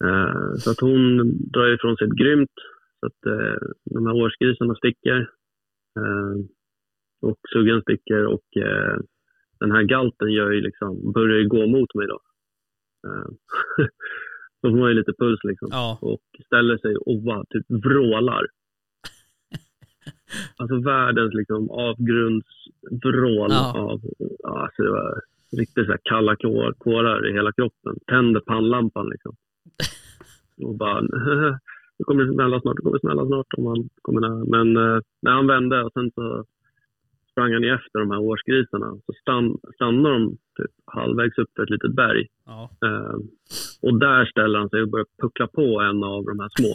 Eh, 0.06 0.54
så 0.56 0.72
att 0.72 0.80
hon 0.80 1.18
drar 1.52 1.74
ifrån 1.74 1.98
sig 1.98 2.08
ett 2.08 2.18
grymt. 2.18 2.52
Så 3.00 3.06
att 3.06 3.26
eh, 3.26 3.68
de 3.86 4.08
här 4.08 4.16
årsgrisarna 4.16 4.76
sticker. 4.76 5.20
Eh, 6.00 6.36
och 7.22 7.40
suggan 7.54 7.82
sticker 7.82 8.26
och 8.26 8.46
den 9.60 9.72
här 9.72 9.84
galten 9.84 10.32
gör 10.32 10.52
ju 10.52 10.62
liksom, 10.62 11.12
börjar 11.12 11.38
ju 11.38 11.48
gå 11.48 11.68
mot 11.68 11.96
mig 11.96 12.08
då. 12.08 12.20
Så 14.62 14.68
hon 14.70 14.80
har 14.82 14.88
ju 14.88 14.94
lite 14.94 15.14
puls 15.20 15.40
liksom. 15.44 15.68
Ja. 15.72 15.98
Och 16.02 16.22
ställer 16.46 16.78
sig 16.78 16.96
och 16.96 17.22
bara 17.24 17.46
typ 17.50 17.66
vrålar. 17.70 18.48
Alltså 20.58 20.80
världens 20.82 21.34
liksom 21.34 21.70
avgrundsvrål 21.70 23.50
Ja. 23.52 23.80
av, 23.80 24.02
alltså 24.44 24.84
det 24.84 24.90
var 24.92 25.22
riktigt 25.52 25.86
så 25.86 25.96
kalla 26.04 26.36
kår, 26.36 26.74
kårar 26.78 27.30
i 27.30 27.34
hela 27.34 27.52
kroppen. 27.52 27.96
Tänder 28.08 28.40
pannlampan 28.42 29.10
liksom. 29.10 29.36
Och 30.64 30.76
bara, 30.78 31.02
det 31.98 32.04
kommer 32.04 32.34
smälla 32.34 32.62
snart, 32.62 32.76
det 32.76 32.82
kommer 32.82 33.00
smälla 33.00 33.26
snart 33.26 33.54
om 33.58 33.66
han 33.66 33.90
kommer 34.02 34.22
nära. 34.22 34.46
Men 34.46 34.78
eh, 34.78 35.00
när 35.22 35.32
han 35.32 35.48
vände 35.48 35.84
och 35.84 35.94
sen 35.94 36.12
så 36.16 36.46
sprang 37.32 37.54
han 37.54 37.64
efter 37.64 38.00
de 38.00 38.12
här 38.12 38.20
årsgrisarna. 38.20 38.92
Så 39.06 39.14
stann, 39.22 39.58
stannade 39.76 40.16
de 40.16 40.30
typ 40.58 40.72
halvvägs 40.86 41.38
upp 41.38 41.50
för 41.56 41.64
ett 41.64 41.70
litet 41.70 41.96
berg. 41.96 42.28
Ja. 42.46 42.70
Eh, 42.86 43.18
och 43.82 44.00
där 44.00 44.26
ställer 44.26 44.60
han 44.60 44.70
sig 44.70 44.82
och 44.82 44.90
börjar 44.90 45.06
puckla 45.22 45.48
på 45.48 45.82
en 45.82 46.04
av 46.04 46.26
de 46.26 46.40
här 46.40 46.50
små. 46.60 46.74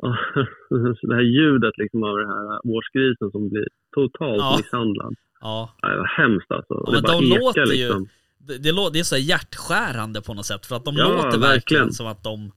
Det 1.08 1.14
här 1.14 1.22
ljudet 1.22 1.78
liksom 1.78 2.02
av 2.02 2.16
den 2.16 2.28
här 2.28 2.60
årsgrisen 2.76 3.30
som 3.30 3.48
blir 3.48 3.66
totalt 3.94 4.38
Ja. 4.38 4.54
misshandlad. 4.58 5.14
Ja. 5.40 5.76
Ja, 5.82 5.88
Det 5.88 5.96
var 5.98 6.06
hemskt 6.06 6.50
alltså. 6.50 6.74
Ja, 6.74 6.86
det 6.86 6.92
men 6.92 7.02
bara 7.02 7.12
de 7.20 7.26
ekar 7.26 7.40
låter 7.40 7.60
ju- 7.60 7.66
liksom. 7.86 8.08
Det, 8.38 8.58
det, 8.58 8.90
det 8.92 8.98
är 8.98 9.04
så 9.04 9.16
hjärtskärande 9.16 10.22
på 10.22 10.34
något 10.34 10.46
sätt. 10.46 10.66
För 10.66 10.76
att 10.76 10.84
de 10.84 10.96
Ja, 10.96 11.04
låter 11.08 11.22
verkligen, 11.24 11.40
verkligen. 11.40 11.92
som 11.92 12.06
att 12.06 12.22
de 12.24 12.52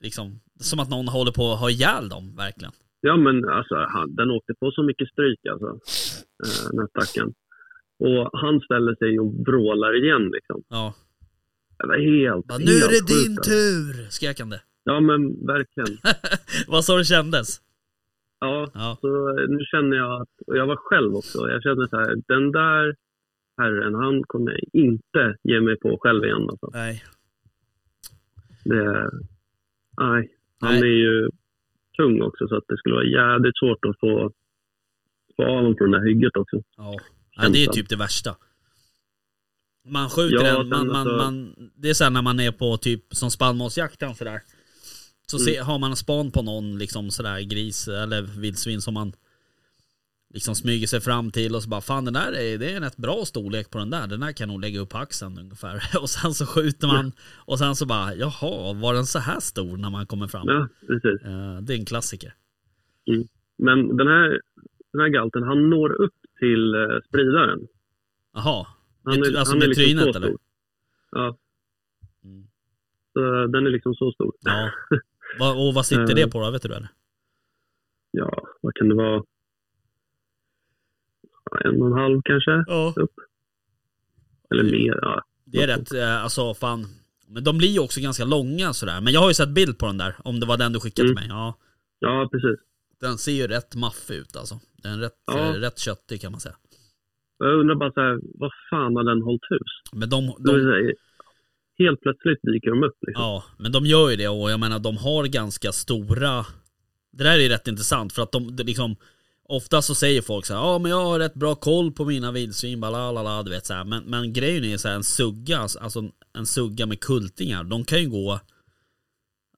liksom, 0.00 0.40
som 0.60 0.78
att 0.80 0.90
någon 0.90 1.08
håller 1.08 1.32
på 1.32 1.52
att 1.52 1.58
ha 1.60 1.70
ihjäl 1.70 2.08
dem, 2.08 2.36
verkligen. 2.36 2.72
Ja 3.00 3.16
men 3.16 3.48
alltså 3.48 3.74
han, 3.88 4.14
den 4.14 4.30
åkte 4.30 4.54
på 4.54 4.70
så 4.70 4.82
mycket 4.82 5.08
stryk 5.08 5.40
alltså. 5.52 5.66
Eh, 6.44 6.70
den 6.70 6.78
här 6.78 6.88
stackaren. 7.02 7.32
Och 7.98 8.30
han 8.40 8.60
ställer 8.60 8.94
sig 8.94 9.20
och 9.20 9.34
vrålar 9.46 10.04
igen 10.04 10.30
liksom. 10.36 10.62
Ja. 10.68 10.94
Det 11.78 11.86
var 11.86 11.98
helt, 11.98 12.46
Bara, 12.46 12.54
helt 12.58 12.64
nu 12.64 12.72
är 12.72 12.88
det 12.88 13.00
sjukt, 13.00 13.08
din 13.08 13.38
alltså. 13.38 13.50
tur! 13.50 14.06
Skrek 14.10 14.38
han 14.40 14.50
det. 14.50 14.60
Ja 14.84 15.00
men 15.00 15.46
verkligen. 15.46 15.98
Vad 16.68 16.84
så 16.84 16.96
det 16.96 17.04
kändes? 17.04 17.60
Ja, 18.44 18.70
Ja. 18.74 18.98
så 19.00 19.32
nu 19.48 19.64
känner 19.64 19.96
jag 19.96 20.22
att, 20.22 20.28
och 20.46 20.56
jag 20.56 20.66
var 20.66 20.76
själv 20.76 21.14
också, 21.14 21.38
jag 21.48 21.62
kände 21.62 21.88
så 21.88 21.96
här, 21.96 22.14
den 22.28 22.52
där 22.52 22.96
herren, 23.56 23.94
han 23.94 24.22
kommer 24.26 24.50
jag 24.52 24.60
inte 24.82 25.36
ge 25.42 25.60
mig 25.60 25.76
på 25.76 25.98
själv 26.00 26.24
igen 26.24 26.48
alltså. 26.50 26.70
Nej. 26.72 27.02
Det, 28.64 29.10
nej, 30.00 30.30
han 30.60 30.72
Nej. 30.74 30.80
är 30.82 30.86
ju 31.06 31.28
tung 31.96 32.22
också 32.22 32.48
så 32.48 32.56
att 32.56 32.64
det 32.68 32.76
skulle 32.76 32.94
vara 32.94 33.04
jävligt 33.04 33.58
svårt 33.58 33.84
att 33.84 33.98
få, 34.00 34.32
få 35.36 35.42
av 35.44 35.54
honom 35.56 35.74
från 35.78 35.90
det 35.90 35.98
här 35.98 36.06
hygget 36.06 36.36
också. 36.36 36.62
Ja. 36.76 36.96
Nej, 37.38 37.52
det 37.52 37.64
är 37.64 37.66
typ 37.66 37.88
det 37.88 37.96
värsta. 37.96 38.36
Man 39.84 40.08
skjuter 40.10 40.36
Ja, 40.46 40.58
den, 40.58 40.68
man, 40.68 40.86
man, 40.86 40.96
alltså- 40.96 41.16
man, 41.16 41.54
det 41.76 41.90
är 41.90 41.94
såhär 41.94 42.10
när 42.10 42.22
man 42.22 42.40
är 42.40 42.52
på 42.52 42.76
typ 42.76 43.02
som 43.10 43.30
spannmålsjakten 43.30 44.14
sådär. 44.14 44.40
Så 45.26 45.36
Mm. 45.36 45.44
se, 45.44 45.56
har 45.60 45.78
man 45.78 45.90
en 45.90 45.96
span 45.96 46.30
på 46.30 46.42
någon 46.42 46.78
liksom 46.78 47.10
sådär 47.10 47.40
gris 47.40 47.88
eller 47.88 48.22
vildsvin 48.22 48.80
som 48.80 48.94
man 48.94 49.12
liksom 50.34 50.54
smyger 50.54 50.86
sig 50.86 51.00
fram 51.00 51.30
till 51.30 51.54
och 51.54 51.62
så 51.62 51.68
bara 51.68 51.80
fan 51.80 52.04
den 52.04 52.14
där 52.14 52.32
är, 52.32 52.58
det 52.58 52.70
är 52.72 52.76
en 52.76 52.82
rätt 52.82 52.96
bra 52.96 53.24
storlek 53.24 53.70
på 53.70 53.78
den 53.78 53.90
där. 53.90 54.06
Den 54.06 54.20
där 54.20 54.32
kan 54.32 54.48
nog 54.48 54.60
lägga 54.60 54.80
upp 54.80 54.88
på 54.88 54.98
axeln 54.98 55.38
ungefär. 55.38 55.82
Och 56.02 56.10
sen 56.10 56.34
så 56.34 56.46
skjuter 56.46 56.86
man 56.86 57.12
och 57.36 57.58
sen 57.58 57.76
så 57.76 57.86
bara 57.86 58.14
jaha, 58.14 58.72
var 58.72 58.94
den 58.94 59.06
så 59.06 59.18
här 59.18 59.40
stor 59.40 59.76
när 59.76 59.90
man 59.90 60.06
kommer 60.06 60.26
fram? 60.26 60.48
Ja, 60.48 60.68
precis. 60.86 61.22
Eh, 61.26 61.56
det 61.62 61.74
är 61.74 61.78
en 61.78 61.84
klassiker. 61.84 62.34
Men 63.58 63.96
den 63.96 64.06
här, 64.06 64.40
den 64.92 65.00
här 65.00 65.08
galten, 65.08 65.42
han 65.42 65.70
når 65.70 65.92
upp 65.92 66.14
till 66.38 66.74
eh, 66.74 66.80
spridaren. 67.08 67.66
Jaha, 68.34 68.66
Han 69.04 69.20
Med- 69.20 69.36
alltså 69.36 69.56
med 69.56 69.74
trynet, 69.74 70.02
så 70.12 70.18
eller? 70.18 70.36
Ja, 71.10 71.36
Mm. 72.24 72.46
så 73.12 73.46
den 73.46 73.66
är 73.66 73.70
liksom 73.70 73.94
så 73.94 74.12
stor. 74.12 74.32
ja. 74.40 74.70
Och 75.40 75.74
vad 75.74 75.86
sitter 75.86 76.02
Eh. 76.10 76.14
det 76.14 76.30
på 76.30 76.40
då, 76.40 76.50
vet 76.50 76.62
du 76.62 76.68
det? 76.68 76.88
Ja, 78.10 78.42
vad 78.60 78.74
kan 78.74 78.88
det 78.88 78.94
vara? 78.94 79.22
En 81.64 81.82
och 81.82 81.86
en 81.86 81.92
halv 81.92 82.22
kanske? 82.24 82.64
Ja. 82.66 82.94
Eller 84.50 84.64
mer? 84.64 84.98
Ja. 85.02 85.22
Det 85.44 85.62
är 85.62 85.66
rätt, 85.66 85.92
eh, 85.94 86.22
alltså 86.24 86.54
fan. 86.54 86.86
Men 87.28 87.44
de 87.44 87.58
blir 87.58 87.68
ju 87.68 87.78
också 87.80 88.00
ganska 88.00 88.24
långa 88.24 88.72
sådär. 88.72 89.00
Men 89.00 89.12
jag 89.12 89.20
har 89.20 89.28
ju 89.30 89.34
sett 89.34 89.48
bild 89.54 89.78
på 89.78 89.86
den 89.86 89.98
där, 89.98 90.14
om 90.24 90.40
det 90.40 90.46
var 90.46 90.56
den 90.56 90.72
du 90.72 90.80
skickade 90.80 91.08
Mm. 91.08 91.16
till 91.22 91.28
mig. 91.28 91.36
Ja. 91.38 91.58
ja, 91.98 92.28
precis. 92.32 92.60
Den 93.00 93.18
ser 93.18 93.32
ju 93.32 93.46
rätt 93.46 93.74
maffig 93.74 94.14
ut 94.14 94.36
alltså. 94.36 94.60
Den 94.82 94.92
är 94.92 94.98
rätt, 94.98 95.12
Ja. 95.26 95.38
eh, 95.38 95.52
rätt 95.52 95.78
köttig 95.78 96.20
kan 96.20 96.32
man 96.32 96.40
säga. 96.40 96.56
Jag 97.38 97.60
undrar 97.60 97.74
bara 97.74 97.92
så 97.92 98.00
här, 98.00 98.18
vad 98.34 98.50
fan 98.70 98.96
har 98.96 99.04
den 99.04 99.22
hållit 99.22 99.42
hus? 99.50 99.72
Men 99.92 100.08
de, 100.10 100.26
de, 100.38 100.52
Helt 101.84 102.00
plötsligt 102.00 102.42
dyker 102.42 102.70
de 102.70 102.82
upp 102.82 102.98
liksom. 103.06 103.22
ja, 103.22 103.44
men 103.58 103.72
de 103.72 103.86
gör 103.86 104.10
ju 104.10 104.16
det 104.16 104.28
och 104.28 104.50
jag 104.50 104.60
menar 104.60 104.78
de 104.78 104.96
har 104.96 105.26
ganska 105.26 105.72
stora 105.72 106.46
Det 107.12 107.24
där 107.24 107.32
är 107.32 107.38
ju 107.38 107.48
rätt 107.48 107.68
intressant 107.68 108.12
för 108.12 108.22
att 108.22 108.32
de, 108.32 108.56
liksom 108.56 108.96
Ofta 109.44 109.82
så 109.82 109.94
säger 109.94 110.22
folk 110.22 110.46
så 110.46 110.54
här, 110.54 110.60
ja 110.60 110.78
men 110.78 110.90
jag 110.90 111.04
har 111.04 111.18
rätt 111.18 111.34
bra 111.34 111.54
koll 111.54 111.92
på 111.92 112.04
mina 112.04 112.32
vildsvin, 112.32 112.80
balalala, 112.80 113.42
du 113.42 113.50
vet 113.50 113.66
så 113.66 113.74
här. 113.74 113.84
Men, 113.84 114.04
men 114.04 114.32
grejen 114.32 114.64
är 114.64 114.76
så 114.76 114.88
här, 114.88 114.94
en 114.94 115.04
sugga, 115.04 115.58
alltså 115.58 116.10
en 116.32 116.46
sugga 116.46 116.86
med 116.86 117.00
kultingar, 117.00 117.64
de 117.64 117.84
kan 117.84 118.00
ju 118.02 118.10
gå 118.10 118.40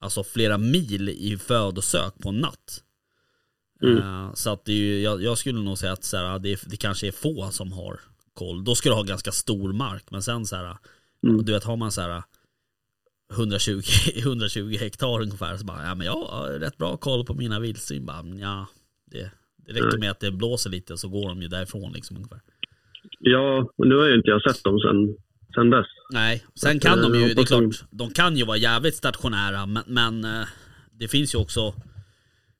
Alltså 0.05 0.25
flera 0.25 0.59
mil 0.59 1.09
i 1.09 1.39
födosök 1.39 2.19
på 2.19 2.29
en 2.29 2.41
natt. 2.41 2.83
Mm. 3.83 3.99
Eh, 3.99 4.35
så 4.35 4.51
att 4.51 4.65
det 4.65 4.73
är 4.73 4.77
ju, 4.77 5.01
jag, 5.01 5.23
jag 5.23 5.39
skulle 5.39 5.61
nog 5.61 5.79
säga 5.79 5.93
att 5.93 6.05
så 6.05 6.17
här, 6.17 6.39
det, 6.39 6.61
det 6.67 6.77
kanske 6.77 7.07
är 7.07 7.13
få 7.13 7.51
som 7.51 7.73
har 7.73 8.01
koll. 8.35 8.65
Då 8.65 8.75
ska 8.75 8.89
du 8.89 8.95
ha 8.95 9.03
ganska 9.03 9.33
stor 9.33 9.73
mark, 9.73 10.11
men 10.11 10.23
sen 10.23 10.47
så 10.47 10.57
här, 10.57 10.77
Mm. 11.25 11.45
du 11.45 11.53
vet 11.53 11.65
har 11.65 11.77
man 11.77 11.93
så 11.93 12.01
här 12.01 12.23
120, 13.33 13.81
120 14.17 14.77
hektar 14.81 15.23
ungefär 15.23 15.57
så 15.57 15.65
bara, 15.65 15.85
ja 15.85 15.95
men 15.95 16.07
jag 16.07 16.13
har 16.13 16.49
rätt 16.49 16.77
bra 16.79 16.97
koll 16.97 17.25
på 17.25 17.35
mina 17.35 17.61
vildsvin. 17.61 18.07
Bara, 18.07 18.25
ja, 18.41 18.67
det, 19.11 19.31
det 19.57 19.73
räcker 19.73 19.87
Nej. 19.91 19.99
med 20.01 20.11
att 20.11 20.21
det 20.21 20.31
blåser 20.31 20.71
lite 20.71 20.97
så 20.97 21.09
går 21.09 21.29
de 21.29 21.43
ju 21.43 21.49
därifrån 21.49 21.93
liksom 21.93 22.17
ungefär. 22.17 22.41
Ja, 23.21 23.69
men 23.79 23.89
nu 23.89 23.97
har 23.97 24.07
ju 24.09 24.15
inte 24.15 24.31
jag 24.31 24.43
sett 24.43 24.65
dem 24.65 24.79
sen, 24.79 25.17
sen 25.55 25.71
dess. 25.71 25.87
Nej, 26.13 26.45
sen 26.55 26.81
kan 26.81 27.03
de 27.03 27.15
eh, 27.15 27.21
ju, 27.21 27.27
det 27.27 27.33
är 27.33 27.37
de- 27.37 27.71
klart, 27.71 27.89
de 27.91 28.11
kan 28.11 28.37
ju 28.37 28.45
vara 28.45 28.57
jävligt 28.57 28.95
stationära 28.95 29.67
men, 29.67 29.83
men 29.87 30.25
eh, 30.25 30.47
det 30.91 31.09
finns 31.09 31.35
ju 31.35 31.39
också 31.39 31.75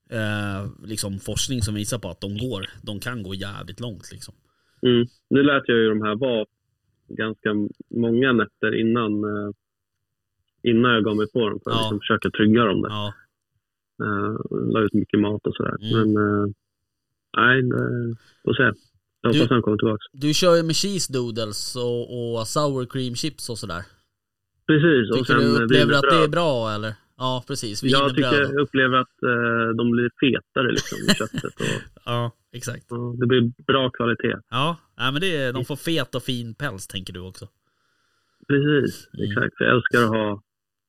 eh, 0.09 0.67
liksom 0.83 1.19
forskning 1.19 1.61
som 1.61 1.75
visar 1.75 1.99
på 1.99 2.09
att 2.09 2.21
de 2.21 2.37
går, 2.37 2.65
de 2.81 2.99
kan 2.99 3.23
gå 3.23 3.33
jävligt 3.33 3.79
långt 3.79 4.11
liksom. 4.11 4.33
Mm. 4.81 5.07
Nu 5.29 5.43
lät 5.43 5.63
jag 5.67 5.77
ju 5.77 5.89
de 5.89 6.01
här 6.01 6.15
vara 6.15 6.45
ganska 7.07 7.49
många 7.95 8.33
nätter 8.33 8.75
innan, 8.79 9.23
eh, 9.23 9.49
innan 10.63 10.91
jag 10.93 11.03
gav 11.03 11.15
mig 11.17 11.27
på 11.31 11.49
dem 11.49 11.59
för 11.63 11.71
att 11.71 11.77
Ja. 11.77 11.81
liksom 11.81 11.99
försöka 11.99 12.29
trygga 12.29 12.63
dem 12.65 12.81
där. 12.81 12.89
Ja, 12.89 13.13
Uh, 14.03 14.37
la 14.73 14.79
ut 14.81 14.93
mycket 14.93 15.19
mat 15.19 15.47
och 15.47 15.55
sådär. 15.55 15.75
Mm. 15.81 16.13
Men 16.13 16.23
eh, 16.23 16.47
nej, 17.37 17.61
det, 17.61 18.15
får 18.43 18.53
se. 18.53 18.63
Jag 19.21 19.29
hoppas 19.29 19.47
Du- 19.47 19.53
han 19.53 19.61
kommer 19.61 19.77
tillbaka. 19.77 20.01
du 20.13 20.33
kör 20.33 20.55
ju 20.55 20.63
med 20.63 20.75
cheese 20.75 21.13
doodles 21.13 21.75
och, 21.75 22.01
och 22.39 22.47
sour 22.47 22.85
cream 22.85 23.15
chips 23.15 23.49
och 23.49 23.57
sådär. 23.57 23.83
Precis. 24.67 25.09
och 25.11 25.17
Tycker 25.17 25.33
sen 25.39 25.43
du 25.57 25.63
upplever 25.63 25.93
att 25.93 26.01
det 26.01 26.23
är 26.23 26.27
bra 26.27 26.71
eller? 26.75 26.93
Ja 27.17 27.43
precis, 27.47 27.83
Jag, 27.83 28.09
tycker, 28.15 28.41
jag 28.41 28.59
upplever 28.59 28.97
att 28.97 29.23
eh, 29.23 29.75
de 29.77 29.91
blir 29.91 30.09
fetare 30.21 30.71
liksom 30.71 30.97
i 30.97 31.13
köttet. 31.15 31.43
Och, 31.61 31.81
Ja, 32.05 32.31
exakt. 32.51 32.91
och 32.91 33.17
det 33.19 33.25
blir 33.27 33.51
bra 33.67 33.89
kvalitet. 33.89 34.35
Ja, 34.49 34.77
nej, 34.97 35.11
men 35.11 35.21
det 35.21 35.37
är, 35.37 35.53
de 35.53 35.65
får 35.65 35.75
fet 35.75 36.15
och 36.15 36.23
fin 36.23 36.53
päls 36.53 36.87
tänker 36.87 37.13
du 37.13 37.19
också. 37.19 37.47
Precis, 38.47 39.07
Mm. 39.13 39.29
exakt. 39.31 39.55
Jag 39.59 39.75
älskar 39.75 40.03
att 40.03 40.09
ha 40.09 40.41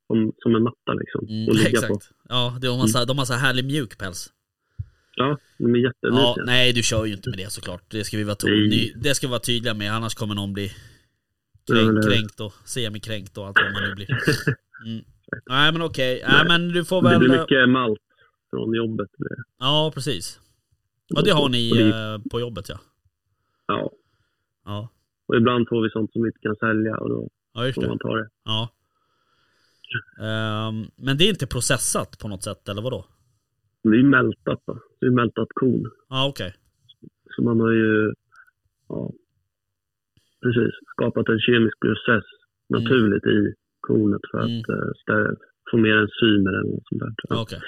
som, 0.07 0.33
som 0.39 0.55
en 0.55 0.63
matta 0.63 0.93
liksom. 1.01 1.27
Mm, 1.29 1.49
och 1.49 1.55
ligga 1.55 1.69
exakt. 1.69 1.89
på. 1.89 2.01
Ja, 2.29 2.59
de 2.61 2.69
har, 2.81 2.87
så, 2.87 3.05
de 3.05 3.19
har 3.19 3.25
så 3.25 3.33
här 3.33 3.41
härlig 3.41 3.65
mjuk 3.65 3.99
päls. 3.99 4.33
Ja, 5.17 5.39
de 5.59 5.75
är 5.75 5.79
jättemysiga. 5.79 6.23
Ja, 6.23 6.37
nej 6.47 6.73
du 6.73 6.83
kör 6.83 7.05
ju 7.05 7.13
inte 7.13 7.31
med 7.31 7.39
det 7.39 7.53
såklart. 7.53 7.83
Det 7.89 8.05
ska 8.05 8.17
vi 8.17 8.25
vara, 8.25 8.37
ny- 8.45 8.93
det 8.97 9.15
ska 9.15 9.27
vi 9.27 9.31
vara 9.31 9.41
tydliga 9.41 9.75
med, 9.75 9.93
annars 9.93 10.15
kommer 10.15 10.35
någon 10.35 10.53
bli 10.53 10.73
Ja, 11.67 11.75
kränk, 11.75 11.89
eller 11.91 12.03
hur? 12.03 12.11
kränkt 12.11 12.41
och 12.41 12.53
semikränkt 12.65 13.39
och 13.39 13.47
allt 13.47 13.57
vad 13.63 13.73
man 13.73 13.83
nu 13.89 13.95
blir. 13.95 14.09
Mm. 14.87 15.05
Nej 15.51 15.73
men 15.73 15.83
okej, 15.83 16.23
nej 16.29 16.45
men 16.49 16.69
du 16.69 16.85
får 16.85 17.03
Det 17.03 17.09
väl... 17.09 17.19
blir 17.19 17.29
mycket 17.41 17.69
malt 17.69 17.99
från 18.51 18.75
jobbet. 18.75 19.09
Det. 19.19 19.37
Ja 19.59 19.93
precis. 19.95 20.41
Ja 21.07 21.21
det 21.23 21.31
har 21.31 21.49
ni 21.49 21.71
det- 21.71 21.89
eh, 21.89 22.19
på 22.31 22.41
jobbet 22.41 22.69
ja. 22.69 22.79
Ja, 23.67 23.93
Ja, 24.65 24.89
och 25.27 25.37
ibland 25.37 25.69
får 25.69 25.83
vi 25.83 25.91
sånt 25.91 26.13
som 26.13 26.23
vi 26.23 26.29
inte 26.29 26.39
kan 26.39 26.57
sälja 26.57 26.97
och 26.97 27.09
då 27.09 27.29
ja 27.55 27.73
får 27.75 27.87
man 27.89 27.99
ta 27.99 28.17
det. 28.17 28.29
Ja. 28.45 28.71
Ehm, 30.21 30.85
men 30.97 31.17
det 31.19 31.25
är 31.25 31.29
inte 31.29 31.47
processat 31.47 32.19
på 32.23 32.29
något 32.29 32.43
sätt 32.45 32.69
eller 32.69 32.83
vadå? 32.83 33.05
Det 33.83 33.89
är 33.99 34.03
mältat 34.03 34.63
va? 34.65 34.79
Det 35.01 35.07
är 35.07 35.11
mältat 35.11 35.49
korn. 35.55 35.91
Ja 36.09 36.29
okej. 36.29 36.55
Så 37.37 37.43
man 37.43 37.61
har 37.61 37.71
ju 37.73 38.13
ja, 38.89 39.13
precis, 40.43 40.73
skapat 40.93 41.29
en 41.29 41.41
kemisk 41.41 41.81
process 41.81 42.25
naturligt 42.69 43.27
i 43.27 43.55
kornet 43.81 44.21
för 44.31 44.39
Mm. 44.39 44.59
att 44.61 44.69
eh, 44.69 44.91
stä- 45.01 45.37
få 45.71 45.77
mer 45.77 45.97
enzymer 45.97 46.51
eller 46.59 46.71
något 46.71 46.89
sånt 46.89 47.01
där. 47.03 47.13
Ja, 47.29 47.43
okej. 47.43 47.61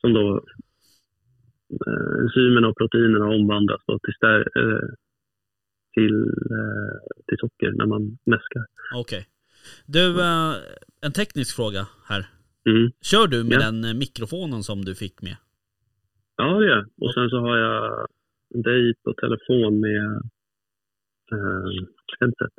Som 0.00 0.12
då 0.12 0.44
eh, 1.86 2.20
enzymerna 2.22 2.68
och 2.68 2.76
proteinerna 2.76 3.26
omvandlas 3.26 3.80
då 3.86 3.98
till, 3.98 4.14
stär, 4.14 4.40
eh, 4.58 4.88
till, 5.98 6.16
eh, 6.56 6.92
till 7.26 7.38
socker 7.42 7.70
när 7.78 7.86
man 7.86 8.02
mäskar. 8.32 8.64
Okej. 8.94 9.22
Du, 9.86 10.04
eh, 10.20 10.52
en 11.06 11.12
teknisk 11.12 11.56
fråga 11.56 11.82
här. 12.10 12.22
Mm. 12.70 12.90
Kör 13.10 13.26
du 13.26 13.44
med 13.44 13.52
Ja. 13.52 13.58
den 13.66 13.84
eh, 13.84 13.94
mikrofonen 13.94 14.62
som 14.62 14.84
du 14.84 14.94
fick 14.94 15.22
med? 15.22 15.36
Ja, 16.36 16.44
det 16.58 16.66
gör 16.66 16.76
jag. 16.76 16.86
Och 17.08 17.14
sen 17.14 17.28
så 17.30 17.38
har 17.46 17.56
jag 17.66 18.06
dig 18.68 18.94
på 19.04 19.12
telefon 19.12 19.80
med 19.80 20.04
eh, 21.32 21.68
headset. 22.20 22.54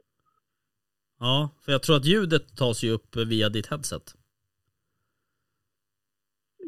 Ja, 1.20 1.50
för 1.66 1.72
jag 1.72 1.84
tror 1.84 1.96
att 1.96 2.06
ljudet 2.06 2.58
tas 2.58 2.84
ju 2.84 2.90
upp 2.92 3.16
via 3.16 3.50
ditt 3.50 3.68
headset. 3.68 4.06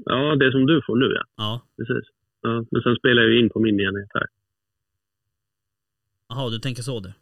Ja, 0.06 0.36
det 0.36 0.52
som 0.52 0.66
du 0.66 0.82
får 0.86 0.96
nu 0.96 1.06
ja. 1.16 1.24
Ja. 1.38 1.62
Precis. 1.78 2.06
Ja, 2.42 2.66
men 2.72 2.82
sen 2.82 2.96
spelar 2.96 3.22
jag 3.22 3.32
ju 3.32 3.40
in 3.40 3.50
på 3.50 3.60
min 3.60 3.80
enhet 3.80 4.10
här. 4.14 4.28
Jaha, 6.32 6.50
du 6.50 6.60
tänker 6.60 6.84
så 6.84 7.00
du? 7.00 7.14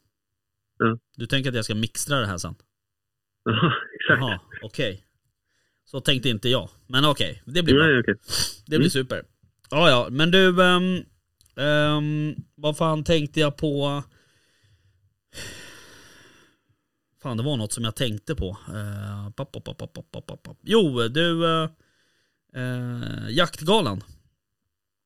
Ja. 0.78 0.98
Du 1.18 1.26
tänker 1.26 1.50
att 1.50 1.56
jag 1.56 1.66
ska 1.66 1.76
mixtra 1.76 2.20
det 2.20 2.28
här 2.28 2.38
sen? 2.38 2.56
Ja, 3.44 3.74
exakt. 3.96 4.22
Jaha, 4.22 4.40
okej. 4.62 5.04
Så 5.86 6.02
tänkte 6.02 6.30
inte 6.30 6.50
jag. 6.50 6.70
Men 6.88 7.06
okej, 7.06 7.42
det 7.46 7.64
blir 7.64 7.76
bra. 7.76 7.84
Nej, 7.88 8.00
okej. 8.00 8.16
Det 8.66 8.78
blir 8.78 8.90
super. 8.90 9.24
Ja, 9.70 9.90
ja, 9.90 10.08
men 10.12 10.32
du, 10.32 10.64
ehm, 10.64 11.04
ehm, 11.56 12.36
vad 12.56 12.78
fan 12.78 13.04
tänkte 13.04 13.40
jag 13.40 13.58
på? 13.58 14.04
Fan, 17.22 17.38
det 17.38 17.44
var 17.44 17.58
något 17.58 17.74
som 17.74 17.84
jag 17.84 17.96
tänkte 17.96 18.36
på. 18.36 18.58
Uh, 18.70 19.30
pop, 19.30 19.52
pop, 19.52 19.66
pop, 19.66 19.94
pop, 19.94 20.12
pop, 20.12 20.44
pop. 20.44 20.60
Jo, 20.62 21.08
du, 21.08 21.46
uh, 21.46 21.70
uh, 22.58 23.32
Jaktgalan. 23.32 24.04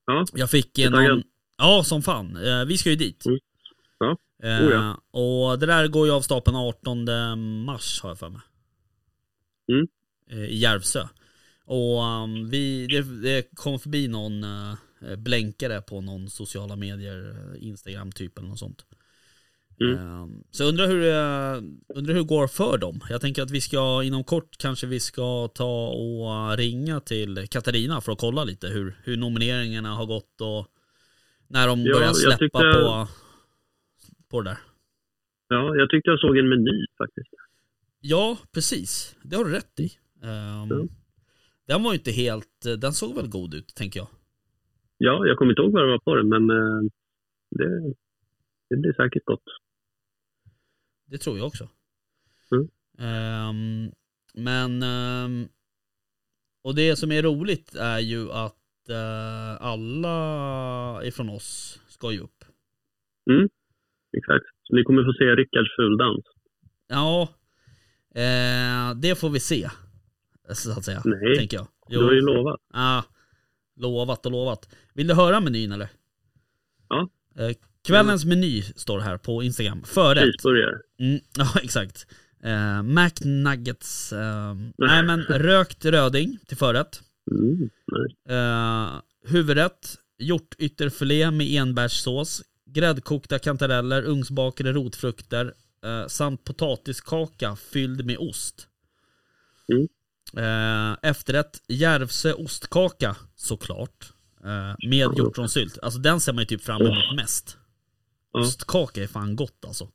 Ja, 0.06 0.26
Jag 0.34 0.50
fick 0.50 0.74
taggad? 0.74 1.24
Ja, 1.58 1.84
som 1.84 2.02
fan. 2.02 2.38
Eh, 2.38 2.66
vi 2.66 2.78
ska 2.78 2.90
ju 2.90 2.96
dit. 2.96 3.26
Mm. 3.26 3.40
Eh, 4.44 4.66
Oh, 4.66 4.72
ja. 4.72 5.02
Och 5.12 5.60
det 5.60 5.66
där 5.66 5.88
går 5.88 6.08
ju 6.08 6.14
av 6.14 6.22
stapeln 6.22 6.56
18 6.58 7.06
mars 7.66 8.00
har 8.02 8.10
jag 8.10 8.20
för 8.20 8.30
mig. 8.30 8.42
Mm. 9.72 9.88
Eh, 10.32 10.50
I 10.50 10.58
Järvsö. 10.58 11.08
Och 11.66 12.04
um, 12.04 12.50
vi, 12.50 12.88
det, 12.88 13.02
det 13.22 13.48
kom 13.56 13.80
förbi 13.80 14.08
någon 14.08 14.44
uh, 14.44 14.76
blänkare 15.18 15.82
på 15.82 16.02
någon 16.02 16.30
sociala 16.30 16.76
medier, 16.76 17.30
eh, 17.30 17.68
Instagram 17.68 18.12
typ 18.12 18.38
eller 18.38 18.48
något 18.48 18.60
sånt. 18.60 18.86
Mm. 19.82 19.94
Eh, 19.98 20.28
så 20.52 20.64
undrar 20.64 20.88
hur, 20.88 21.02
det- 21.02 21.64
undrar 21.96 22.14
hur 22.14 22.22
det 22.22 22.28
går 22.28 22.48
för 22.48 22.78
dem. 22.78 23.00
Jag 23.10 23.22
tänker 23.22 23.42
att 23.44 23.52
vi 23.52 23.62
ska 23.62 24.04
inom 24.04 24.24
kort 24.24 24.58
kanske 24.58 24.88
vi 24.88 25.00
ska 25.00 25.48
ta 25.48 25.88
och 25.88 26.52
uh, 26.52 26.58
ringa 26.58 27.00
till 27.00 27.48
Katarina 27.50 28.02
för 28.02 28.12
att 28.12 28.20
kolla 28.20 28.44
lite 28.44 28.68
hur, 28.68 28.98
hur 29.04 29.18
nomineringarna 29.18 29.96
har 29.96 30.06
gått 30.06 30.42
och 30.42 30.68
när 31.48 31.68
de 31.68 31.82
Ja, 31.86 31.94
börjar 31.94 32.14
släppa 32.14 32.38
tyckte- 32.38 32.60
på, 32.60 33.08
på 34.34 34.42
det 34.42 34.50
där. 34.50 34.58
ja, 35.48 35.76
jag 35.76 35.90
tyckte 35.90 36.10
jag 36.10 36.20
såg 36.20 36.38
en 36.38 36.50
meny 36.50 36.86
faktiskt. 36.98 37.30
Ja, 38.00 38.38
precis. 38.54 39.18
Det 39.24 39.36
har 39.36 39.46
du 39.46 39.52
rätt 39.52 39.80
i. 39.80 39.92
Um, 40.22 40.70
Ja. 40.70 40.88
Den 41.68 41.84
var 41.84 41.92
ju 41.92 41.98
inte 41.98 42.12
helt, 42.12 42.62
den 42.78 42.94
såg 42.94 43.16
väl 43.16 43.28
god 43.28 43.54
ut 43.54 43.76
tänker 43.76 44.00
jag. 44.00 44.08
Ja, 44.98 45.26
jag 45.28 45.38
kommer 45.38 45.52
inte 45.52 45.62
ihåg 45.62 45.72
vad 45.72 45.84
det 45.84 45.88
var 45.88 46.00
på 46.00 46.16
den, 46.16 46.30
men 46.30 46.50
eh, 46.50 46.82
det, 47.50 47.94
det 48.70 48.76
blir 48.76 48.94
säkert 48.94 49.26
gott. 49.26 49.44
Det 51.06 51.18
tror 51.18 51.38
jag 51.38 51.48
också. 51.48 51.70
Mm. 52.52 52.68
Ehm, 52.98 53.92
men, 54.34 54.84
ehm, 54.84 55.48
och 56.62 56.76
det 56.76 56.96
som 56.96 57.12
är 57.12 57.24
roligt 57.24 57.76
är 57.76 58.00
ju 58.00 58.32
att 58.32 58.90
eh, 58.90 59.62
alla 59.62 61.06
ifrån 61.06 61.30
oss 61.30 61.82
ska 61.88 62.12
ju 62.12 62.20
upp. 62.20 62.44
Exakt. 64.18 64.46
Så 64.64 64.76
ni 64.76 64.84
kommer 64.84 65.04
få 65.04 65.14
se 65.14 65.24
Rickards 65.24 65.76
fuldans. 65.76 66.26
Ja, 66.88 67.30
eh, 68.16 68.96
det 68.96 69.20
får 69.20 69.30
vi 69.30 69.40
se. 69.40 69.70
Så 70.50 70.72
att 70.72 70.86
säga, 70.86 71.02
Nej, 71.06 71.38
tänker 71.38 71.58
jag. 71.58 71.68
Du 71.90 72.04
har 72.04 72.12
ju 72.12 72.22
lovat. 72.22 72.60
Ah, 72.74 73.04
lovat 73.76 74.26
och 74.26 74.32
lovat. 74.32 74.76
Vill 74.94 75.08
du 75.08 75.14
höra 75.14 75.40
menyn 75.40 75.72
eller? 75.72 75.90
Ja. 76.90 77.10
Eh, 77.38 77.56
kvällens 77.88 78.26
meny 78.26 78.62
står 78.62 79.00
här 79.00 79.18
på 79.18 79.44
Instagram. 79.44 79.84
Förrätt. 79.84 80.24
Cheeseburgare. 80.24 80.80
Mm, 81.00 81.20
ja, 81.38 81.48
exakt. 81.64 82.08
Eh, 82.44 82.84
Mac 82.84 83.12
Nuggets. 83.26 84.14
Eh, 84.14 84.56
nej 84.78 85.04
men 85.04 85.22
rökt 85.22 85.86
röding 85.86 86.38
till 86.48 86.58
förrätt. 86.58 87.02
Mm, 87.32 87.70
nej. 87.92 88.38
Eh, 88.38 89.02
huvudrätt. 89.28 89.96
Hjortytterfilé 90.20 91.32
med 91.32 91.48
enbärssås. 91.48 92.42
Gräddkokta 92.66 93.40
kantareller, 93.40 94.04
ugnsbakade 94.04 94.72
rotfrukter 94.74 95.54
eh, 95.84 96.08
samt 96.08 96.44
potatiskaka 96.44 97.56
fylld 97.56 98.06
med 98.06 98.18
ost. 98.18 98.68
Mm. 99.74 99.88
Eh, 100.38 100.98
efterrätt 101.02 101.62
Järvsö 101.68 102.34
ostkaka 102.34 103.16
såklart. 103.36 104.14
Eh, 104.44 104.76
med 104.90 105.18
hjortronsylt. 105.18 105.80
Alltså 105.82 106.00
den 106.00 106.20
ser 106.20 106.34
man 106.34 106.42
ju 106.42 106.46
typ 106.46 106.62
fram 106.62 106.82
emot 106.82 107.16
mest. 107.16 107.58
Ja. 108.32 108.40
Ostkaka 108.40 109.04
är 109.04 109.08
fan 109.08 109.36
gott 109.36 109.66
alltså. 109.68 109.90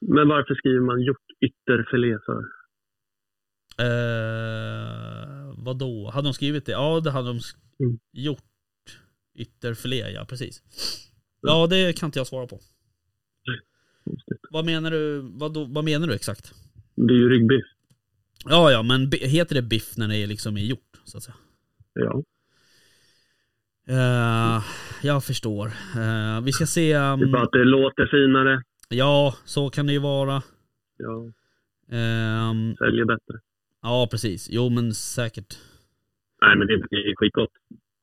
Men 0.00 0.28
varför 0.28 0.54
skriver 0.54 0.80
man 0.80 1.00
hjortytterfilé 1.00 2.18
för? 2.26 2.42
Eh, 3.78 5.54
vadå? 5.56 6.10
Hade 6.14 6.28
de 6.28 6.34
skrivit 6.34 6.66
det? 6.66 6.72
Ja, 6.72 7.00
det 7.00 7.10
hade 7.10 7.28
de 7.28 7.40
Mm. 7.80 7.98
gjort. 8.12 8.40
Ytterfilé, 9.34 10.10
ja 10.10 10.24
precis. 10.24 10.62
Ja, 11.46 11.66
det 11.66 11.92
kan 11.98 12.06
inte 12.06 12.18
jag 12.18 12.26
svara 12.26 12.46
på. 12.46 12.60
Vad 14.50 14.64
menar 14.64 14.90
du, 14.90 15.20
vad, 15.34 15.54
då, 15.54 15.64
vad 15.64 15.84
menar 15.84 16.06
du 16.06 16.14
exakt? 16.14 16.54
Det 16.94 17.12
är 17.14 17.16
ju 17.16 17.28
ryggbiff. 17.28 17.64
Ja, 18.44 18.70
ja, 18.72 18.82
men 18.82 19.12
heter 19.12 19.54
det 19.54 19.62
biff 19.62 19.96
när 19.96 20.08
det 20.08 20.16
är 20.16 20.26
liksom 20.26 20.56
är 20.56 20.60
gjort, 20.60 21.00
så 21.04 21.16
att 21.16 21.22
säga? 21.22 21.34
Ja. 21.94 22.22
Eh, 23.88 24.62
jag 25.02 25.24
förstår. 25.24 25.66
Eh, 25.96 26.40
vi 26.44 26.52
ska 26.52 26.66
se... 26.66 26.92
Det 26.92 26.98
är 26.98 27.12
Um, 27.12 27.32
bara 27.32 27.42
att 27.42 27.52
det 27.52 27.64
låter 27.64 28.06
finare. 28.06 28.62
ja, 28.88 29.34
så 29.44 29.70
kan 29.70 29.86
det 29.86 29.92
ju 29.92 29.98
vara. 29.98 30.42
Ja, 30.96 31.30
Ehm, 31.96 32.74
säljer 32.76 33.04
bättre. 33.04 33.40
ja, 33.82 34.08
precis. 34.10 34.48
Jo, 34.50 34.68
men 34.68 34.94
säkert. 34.94 35.58
Nej, 36.42 36.56
men 36.56 36.66
det 36.66 36.72
är 36.74 37.16
skitgott. 37.16 37.50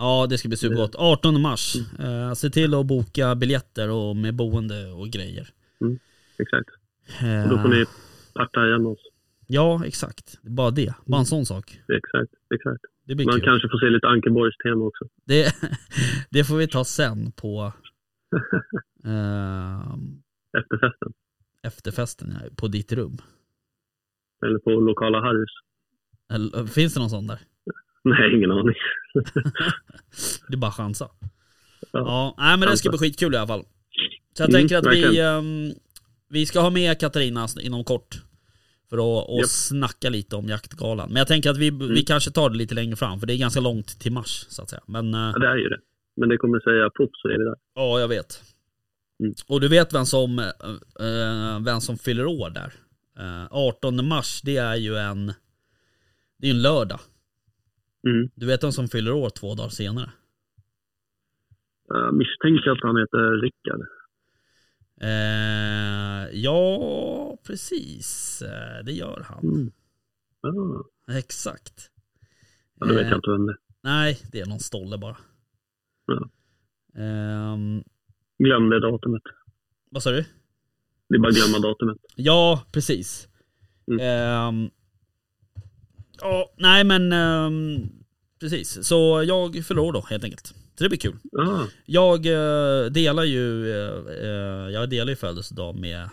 Ja, 0.02 0.28
det 0.30 0.38
ska 0.38 0.48
bli 0.48 0.58
supergott. 0.58 0.96
18 0.96 1.42
mars. 1.42 1.76
Eh, 2.00 2.34
se 2.34 2.50
till 2.50 2.74
att 2.74 2.86
boka 2.86 3.36
biljetter 3.36 3.90
och 3.90 4.16
med 4.16 4.36
boende 4.36 4.92
och 4.92 5.08
grejer. 5.08 5.48
Exakt. 6.38 6.70
Eh, 7.22 7.44
Och 7.44 7.50
då 7.50 7.62
får 7.62 7.70
ni 7.70 7.86
partaja 8.34 8.78
med 8.78 8.88
oss. 8.92 9.00
Ja, 9.48 9.86
exakt. 9.86 10.40
Bara 10.42 10.72
det. 10.72 10.94
Bara 11.06 11.20
en 11.20 11.26
sån 11.26 11.46
sak. 11.46 11.66
Exakt, 11.72 12.34
exakt. 12.56 12.82
Det 13.06 13.16
blir 13.16 13.26
Man 13.26 13.36
kul. 13.36 13.44
kanske 13.44 13.70
får 13.70 13.80
se 13.80 13.90
lite 13.90 14.08
Ankeborgs 14.08 14.58
tema 14.58 14.86
också. 14.86 15.06
Det, 15.26 15.56
det 16.30 16.44
får 16.44 16.56
vi 16.58 16.68
ta 16.68 16.84
sen 16.86 17.32
på 17.32 17.74
ehm, 19.06 20.22
Efter 20.58 20.78
festen. 20.78 21.14
efterfesten 21.64 22.38
ja, 22.44 22.50
på 22.56 22.68
ditt 22.68 22.92
rum. 22.92 23.18
Eller 24.46 24.60
på 24.60 24.70
lokala 24.72 25.22
Harrys. 25.22 26.72
Finns 26.74 26.94
det 26.94 27.00
någon 27.00 27.10
sån 27.10 27.28
där? 27.28 27.40
Nej, 28.10 28.36
ingen 28.36 28.52
aning. 28.52 28.76
Det 30.48 30.54
är 30.54 30.58
bara 30.58 30.72
chansa. 30.72 31.10
Ja. 31.92 32.00
Ja, 32.00 32.36
nej 32.38 32.58
men 32.58 32.70
det 32.70 32.78
ska 32.78 32.90
bli 32.90 32.98
skitkul 33.00 33.34
i 33.34 33.38
alla 33.38 33.48
fall. 33.48 33.64
Så 34.38 34.44
jag 34.44 34.50
Mm, 34.50 34.60
tänker 34.62 34.78
att 34.78 34.94
vi, 34.96 35.20
ehm, 35.20 35.72
vi 36.30 36.46
ska 36.46 36.60
ha 36.60 36.70
med 36.70 37.00
Katarina 37.00 37.48
inom 37.62 37.84
kort. 37.84 38.22
För 38.90 38.98
att 38.98 39.30
och 39.30 39.40
Japp. 39.40 39.48
snacka 39.50 40.10
lite 40.10 40.36
om 40.36 40.48
jaktgalan. 40.48 41.08
Men 41.10 41.18
jag 41.18 41.28
tänker 41.28 41.50
att 41.50 41.58
vi, 41.58 41.68
Mm. 41.68 41.88
vi 41.94 42.04
kanske 42.04 42.32
tar 42.32 42.50
det 42.50 42.58
lite 42.58 42.76
längre 42.76 42.96
fram, 42.96 43.20
för 43.20 43.28
det 43.28 43.34
är 43.34 43.38
ganska 43.38 43.60
långt 43.60 44.00
till 44.00 44.12
mars 44.12 44.46
så 44.50 44.62
att 44.62 44.70
säga. 44.70 44.82
Men 44.86 45.14
eh, 45.14 45.20
Ja, 45.34 45.40
det 45.40 45.48
är 45.48 45.56
ju 45.56 45.70
det. 45.70 45.80
Men 46.16 46.30
det 46.30 46.38
kommer 46.38 46.60
säga 46.60 46.90
pop 46.90 47.10
så 47.14 47.28
är 47.28 47.38
det 47.38 47.46
där. 47.46 47.56
ja, 47.76 48.00
jag 48.00 48.08
vet. 48.08 48.44
Mm. 49.20 49.34
Och 49.48 49.62
du 49.62 49.68
vet 49.68 49.94
vem 49.94 50.06
som, 50.06 50.40
eh, 50.40 51.60
vem 51.66 51.82
som 51.82 51.98
fyller 51.98 52.26
år 52.26 52.50
där? 52.50 52.74
Eh, 53.20 53.48
18 53.52 54.08
mars, 54.08 54.42
det 54.42 54.58
är 54.58 54.76
ju 54.76 54.96
en, 54.98 55.34
det 56.40 56.48
är 56.48 56.52
en 56.52 56.62
lördag. 56.62 57.00
Mm. 58.08 58.30
Du 58.36 58.46
vet 58.46 58.64
vem 58.64 58.72
som 58.72 58.88
fyller 58.88 59.12
år 59.12 59.30
två 59.30 59.56
dagar 59.56 59.70
senare? 59.70 60.10
Jag 61.88 62.14
misstänker 62.16 62.70
att 62.72 62.82
han 62.82 62.98
heter 62.98 63.42
Rickard. 63.42 63.82
Eh, 65.02 66.40
ja, 66.40 67.38
precis. 67.48 68.42
Eh, 68.42 68.84
det 68.86 68.92
gör 68.92 69.26
han. 69.30 69.44
Mm. 69.44 69.72
Ja, 70.42 70.84
Exakt. 71.18 71.92
ja, 72.80 72.86
då 72.88 72.94
vet 72.94 73.04
Eh, 73.04 73.10
jag 73.10 73.18
inte 73.18 73.30
vem 73.32 73.46
det 73.46 73.52
är. 73.54 73.58
Nej, 73.84 74.18
det 74.32 74.40
är 74.42 74.46
någon 74.46 74.60
stolle 74.60 74.98
bara. 74.98 75.18
Ja. 76.06 76.30
Ehm, 77.02 77.84
Glömde 78.38 78.80
datumet. 78.80 79.22
vad 79.90 80.04
sa 80.04 80.12
du? 80.12 80.26
Det 81.10 81.16
är 81.16 81.20
bara 81.20 81.30
att 81.30 81.36
glömma 81.36 81.68
datumet. 81.68 81.98
Ja, 82.16 82.64
precis. 82.72 83.28
Mm. 83.88 84.00
Ehm, 84.00 84.70
ja, 86.22 86.52
nej 86.58 86.84
men 86.84 87.12
ehm, 87.14 87.90
precis. 88.40 88.88
Så 88.88 89.24
jag 89.28 89.66
förlorar 89.66 89.94
då 89.94 90.02
helt 90.10 90.24
enkelt. 90.24 90.48
Så 90.48 90.84
det 90.84 90.90
blir 90.90 91.00
kul. 91.00 91.16
Ja, 91.32 91.68
Jag 91.86 92.26
eh, 92.26 92.86
delar 92.92 93.24
ju 93.24 93.72
eh, 93.72 94.70
jag 94.74 94.90
delar 94.90 95.10
ju 95.10 95.16
födelsedag 95.16 95.76
med 95.80 96.10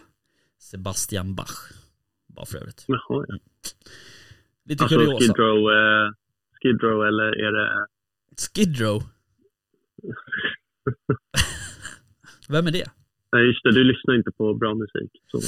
Sebastian 0.58 1.34
Bach. 1.34 1.72
Bara 2.26 2.46
för 2.46 2.58
övrigt. 2.58 2.84
jaha. 2.86 3.24
Ja. 3.28 3.38
Lite 4.64 4.84
Alltså 4.84 4.98
kuriosa. 4.98 5.18
Skid 5.18 5.36
Row, 5.38 5.58
eh, 5.58 6.12
Skid 6.62 6.82
Row 6.82 7.06
eller 7.06 7.24
är 7.24 7.52
det... 7.52 7.86
Skid 8.54 8.80
Row. 8.80 9.02
Vem 12.48 12.66
är 12.66 12.70
det? 12.70 12.90
Nej 13.32 13.46
just 13.46 13.62
det, 13.64 13.72
du 13.72 13.84
lyssnar 13.84 14.14
inte 14.14 14.30
på 14.32 14.54
bra 14.54 14.74
musik. 14.74 15.10
Så. 15.30 15.40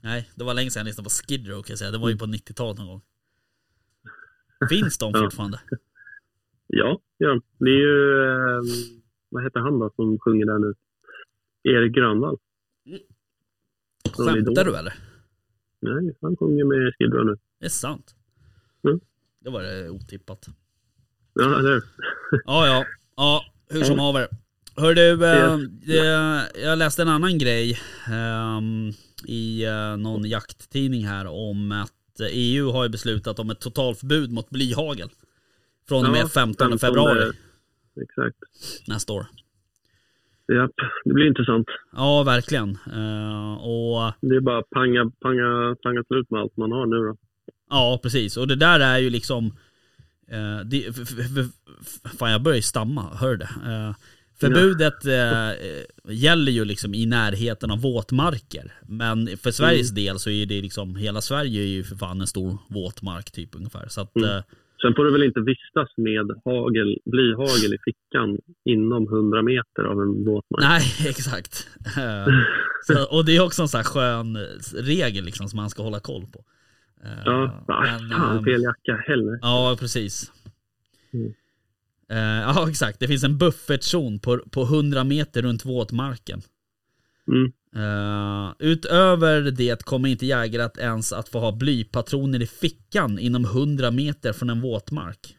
Nej, 0.00 0.30
det 0.34 0.44
var 0.44 0.54
länge 0.54 0.70
sedan 0.70 0.80
jag 0.80 0.86
lyssnade 0.86 1.04
på 1.04 1.10
Skid 1.10 1.48
Row 1.48 1.62
kan 1.62 1.72
jag 1.72 1.78
säga. 1.78 1.90
Det 1.90 1.98
var 1.98 2.08
ju 2.08 2.16
på 2.18 2.26
90-talet 2.26 2.78
någon 2.78 2.86
gång. 2.86 3.02
Finns 4.68 4.98
de 4.98 5.14
fortfarande? 5.14 5.60
Ja, 6.66 7.00
ja. 7.18 7.40
Det 7.58 7.70
är 7.70 7.80
ju... 7.80 8.22
Eh, 8.24 8.62
vad 9.28 9.44
heter 9.44 9.60
han 9.60 9.78
då 9.78 9.90
som 9.96 10.18
sjunger 10.18 10.46
där 10.46 10.58
nu? 10.58 10.74
Erik 11.62 11.94
Grönvall. 11.94 12.38
Skämtar 14.12 14.64
du 14.64 14.76
eller? 14.76 14.94
Nej, 15.80 16.16
han 16.20 16.36
sjunger 16.36 16.64
med 16.64 17.12
Row 17.12 17.26
nu. 17.26 17.36
Det 17.58 17.66
är 17.66 17.70
sant. 17.70 18.14
Mm. 18.84 19.00
Det 19.40 19.50
var 19.50 19.62
det 19.62 19.90
otippat. 19.90 20.46
Ja, 21.34 21.58
eller 21.58 21.72
hur? 21.72 21.82
Ja, 22.44 22.66
ja. 22.66 22.84
Ja, 23.16 23.44
hur 23.68 23.84
som 23.84 23.98
haver. 23.98 24.28
Hör 24.76 24.94
du, 24.94 25.26
eh, 25.26 25.58
det, 25.58 26.50
jag 26.62 26.78
läste 26.78 27.02
en 27.02 27.08
annan 27.08 27.38
grej 27.38 27.78
ehm, 28.08 28.90
i 29.26 29.64
eh, 29.64 29.96
någon 29.96 30.24
jakttidning 30.24 31.06
här 31.06 31.26
om 31.26 31.72
att 31.72 31.92
eh, 32.20 32.26
EU 32.30 32.70
har 32.70 32.82
ju 32.82 32.88
beslutat 32.88 33.38
om 33.38 33.50
ett 33.50 33.60
totalförbud 33.60 34.32
mot 34.32 34.50
blyhagel. 34.50 35.08
Från 35.88 36.06
och 36.06 36.12
med 36.12 36.20
Ja, 36.20 36.28
15 36.28 36.78
februari 36.78 37.32
Exakt. 38.02 38.36
nästa 38.88 39.12
år. 39.12 39.26
Japp, 40.52 40.70
det 41.04 41.12
blir 41.14 41.26
intressant. 41.26 41.66
Ja, 41.92 42.22
verkligen. 42.22 42.68
Eh, 42.86 43.54
och 43.54 44.12
Det 44.20 44.36
är 44.36 44.40
bara 44.40 44.58
att 44.58 44.70
panga, 44.70 45.10
panga, 45.20 45.76
panga 45.82 46.04
slut 46.04 46.30
med 46.30 46.40
allt 46.40 46.56
man 46.56 46.72
har 46.72 46.86
nu 46.86 46.96
då. 46.96 47.16
Ja, 47.70 48.00
precis. 48.02 48.36
Och 48.36 48.48
det 48.48 48.56
där 48.56 48.80
är 48.80 48.98
ju 48.98 49.10
liksom... 49.10 49.46
Eh, 50.28 50.60
det, 50.64 50.86
f- 50.86 50.96
f- 51.18 51.46
f- 51.80 52.12
fan, 52.18 52.30
jag 52.32 52.42
börjar 52.42 52.56
ju 52.56 52.62
stamma, 52.62 53.14
hör 53.16 53.30
du 53.30 53.36
det? 53.36 53.48
Eh, 53.66 53.94
förbudet 54.48 55.04
eh, 55.06 56.14
gäller 56.14 56.52
ju 56.52 56.64
liksom 56.64 56.94
i 56.94 57.06
närheten 57.06 57.70
av 57.70 57.80
våtmarker. 57.80 58.72
Men 58.88 59.36
för 59.36 59.50
Sveriges 59.50 59.90
del 59.90 60.18
så 60.18 60.30
är 60.30 60.46
det 60.46 60.62
liksom, 60.62 60.96
hela 60.96 61.20
Sverige 61.20 61.62
är 61.62 61.66
ju 61.66 61.84
för 61.84 61.96
fan 61.96 62.20
en 62.20 62.26
stor 62.26 62.58
våtmark 62.68 63.30
typ 63.30 63.54
ungefär. 63.54 63.88
Så 63.88 64.00
att, 64.00 64.16
Mm. 64.16 64.28
eh, 64.30 64.42
Sen 64.82 64.94
får 64.94 65.04
du 65.04 65.12
väl 65.12 65.22
inte 65.22 65.40
vistas 65.40 65.88
med 65.96 66.26
hagel, 66.44 66.98
blyhagel 67.04 67.74
i 67.74 67.78
fickan 67.84 68.38
inom 68.64 69.06
100 69.08 69.42
meter 69.42 69.82
av 69.84 70.00
en 70.02 70.24
våtmark. 70.24 70.62
nej, 70.62 70.82
exakt. 71.10 71.66
Eh, 71.96 72.34
så, 72.86 73.16
och 73.16 73.24
det 73.24 73.36
är 73.36 73.40
också 73.44 73.62
en 73.62 73.68
sån 73.68 73.78
här 73.78 73.84
skön 73.84 74.36
eh, 74.36 74.42
regel 74.74 75.24
liksom 75.24 75.48
som 75.48 75.56
man 75.56 75.70
ska 75.70 75.82
hålla 75.82 76.00
koll 76.00 76.26
på. 76.32 76.44
Ja, 77.24 77.64
men, 77.68 78.10
fan 78.10 78.44
fel 78.44 78.62
jacka 78.62 78.96
heller. 79.06 79.38
Ja, 79.42 79.76
precis. 79.80 80.32
Mm. 81.14 81.32
Eh, 82.12 82.18
ja, 82.56 82.68
exakt. 82.68 83.00
Det 83.00 83.08
finns 83.08 83.24
en 83.24 83.38
buffertzon 83.38 84.18
på, 84.18 84.38
på 84.38 84.62
100 84.62 85.04
meter 85.04 85.42
runt 85.42 85.64
våtmarken. 85.64 86.40
Mm. 87.28 87.52
Eh, 87.76 88.52
utöver 88.58 89.50
det 89.50 89.84
kommer 89.84 90.08
inte 90.08 90.26
jägare 90.26 90.62
att 90.62 90.78
ens 90.78 91.12
att 91.12 91.28
få 91.28 91.38
ha 91.38 91.52
blypatroner 91.52 92.42
i 92.42 92.46
fickan 92.46 93.18
inom 93.18 93.44
100 93.44 93.90
meter 93.90 94.32
från 94.32 94.50
en 94.50 94.60
våtmark. 94.60 95.36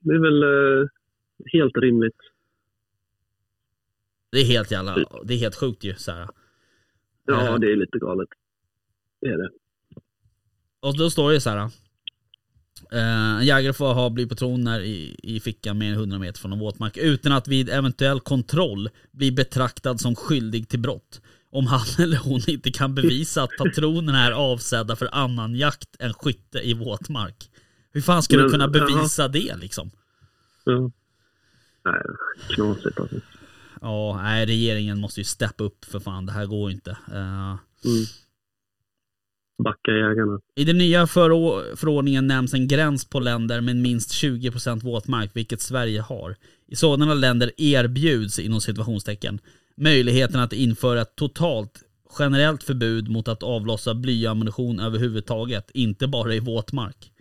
Det 0.00 0.14
är 0.14 0.18
väl 0.18 0.42
eh, 0.42 0.88
helt 1.52 1.76
rimligt. 1.76 2.16
Det 4.30 4.38
är 4.38 4.44
helt 4.44 4.70
jävla, 4.70 4.96
det 5.24 5.34
är 5.34 5.38
helt 5.38 5.56
sjukt 5.56 5.84
ju. 5.84 5.94
Så 5.94 6.12
här. 6.12 6.28
Ja, 7.26 7.48
Eh, 7.48 7.58
det 7.58 7.72
är 7.72 7.76
lite 7.76 7.98
galet. 7.98 8.28
Det 9.20 9.26
är 9.26 9.38
det. 9.38 9.50
Och 10.80 10.98
då 10.98 11.10
står 11.10 11.32
det 11.32 11.40
så 11.40 11.50
här. 11.50 11.70
Eh, 12.92 13.38
en 13.38 13.46
jägare 13.46 13.72
får 13.72 13.94
ha 13.94 14.10
blypatroner 14.10 14.80
i, 14.80 15.16
i 15.22 15.40
fickan 15.40 15.78
mer 15.78 15.88
än 15.88 15.94
100 15.98 16.18
meter 16.18 16.40
från 16.40 16.52
en 16.52 16.58
våtmark 16.58 16.96
utan 16.96 17.32
att 17.32 17.48
vid 17.48 17.68
eventuell 17.68 18.20
kontroll 18.20 18.88
bli 19.12 19.32
betraktad 19.32 20.00
som 20.00 20.16
skyldig 20.16 20.68
till 20.68 20.78
brott. 20.80 21.20
Om 21.50 21.66
han 21.66 21.80
eller 21.98 22.16
hon 22.16 22.40
inte 22.46 22.70
kan 22.70 22.94
bevisa 22.94 23.42
att 23.42 23.50
patronerna 23.58 24.26
är 24.26 24.32
avsedda 24.32 24.96
för 24.96 25.08
annan 25.12 25.54
jakt 25.54 25.88
än 25.98 26.14
skytte 26.14 26.58
i 26.68 26.74
våtmark. 26.74 27.50
Hur 27.92 28.00
fan 28.00 28.22
ska 28.22 28.36
du 28.36 28.42
Men, 28.42 28.50
kunna 28.50 28.64
jaha. 28.74 28.86
bevisa 28.86 29.28
det 29.28 29.56
liksom? 29.56 29.90
Ja. 30.64 30.90
Nej, 31.84 32.02
knasigt 32.48 33.00
alltså. 33.00 33.16
ja, 33.80 34.20
nej 34.22 34.46
regeringen 34.46 34.98
måste 35.00 35.20
ju 35.20 35.24
steppa 35.24 35.64
upp 35.64 35.84
för 35.84 36.00
fan, 36.00 36.26
det 36.26 36.32
här 36.32 36.46
går 36.46 36.70
ju 36.70 36.74
inte. 36.74 36.90
Eh, 36.90 37.56
Mm. 37.84 38.04
Backa 39.58 39.92
jägarna. 39.92 40.40
I 40.56 40.64
den 40.64 40.78
nya 40.78 41.06
förordningen 41.06 42.26
nämns 42.26 42.54
en 42.54 42.68
gräns 42.68 43.10
på 43.10 43.20
länder 43.20 43.60
med 43.60 43.76
minst 43.76 44.24
20% 44.24 44.84
våtmark, 44.84 45.30
vilket 45.34 45.60
Sverige 45.60 46.00
har. 46.00 46.36
I 46.66 46.76
sådana 46.76 47.14
länder 47.14 47.50
erbjuds, 47.56 48.38
inom 48.38 48.60
situationstecken, 48.60 49.38
möjligheten 49.76 50.40
att 50.40 50.52
införa 50.52 51.00
ett 51.00 51.16
totalt 51.16 51.82
generellt 52.18 52.62
förbud 52.62 53.10
mot 53.10 53.28
att 53.28 53.42
avlossa 53.42 53.94
blyammunition 53.94 54.80
överhuvudtaget, 54.80 55.70
inte 55.74 56.08
bara 56.08 56.34
i 56.34 56.40
våtmark. 56.40 57.12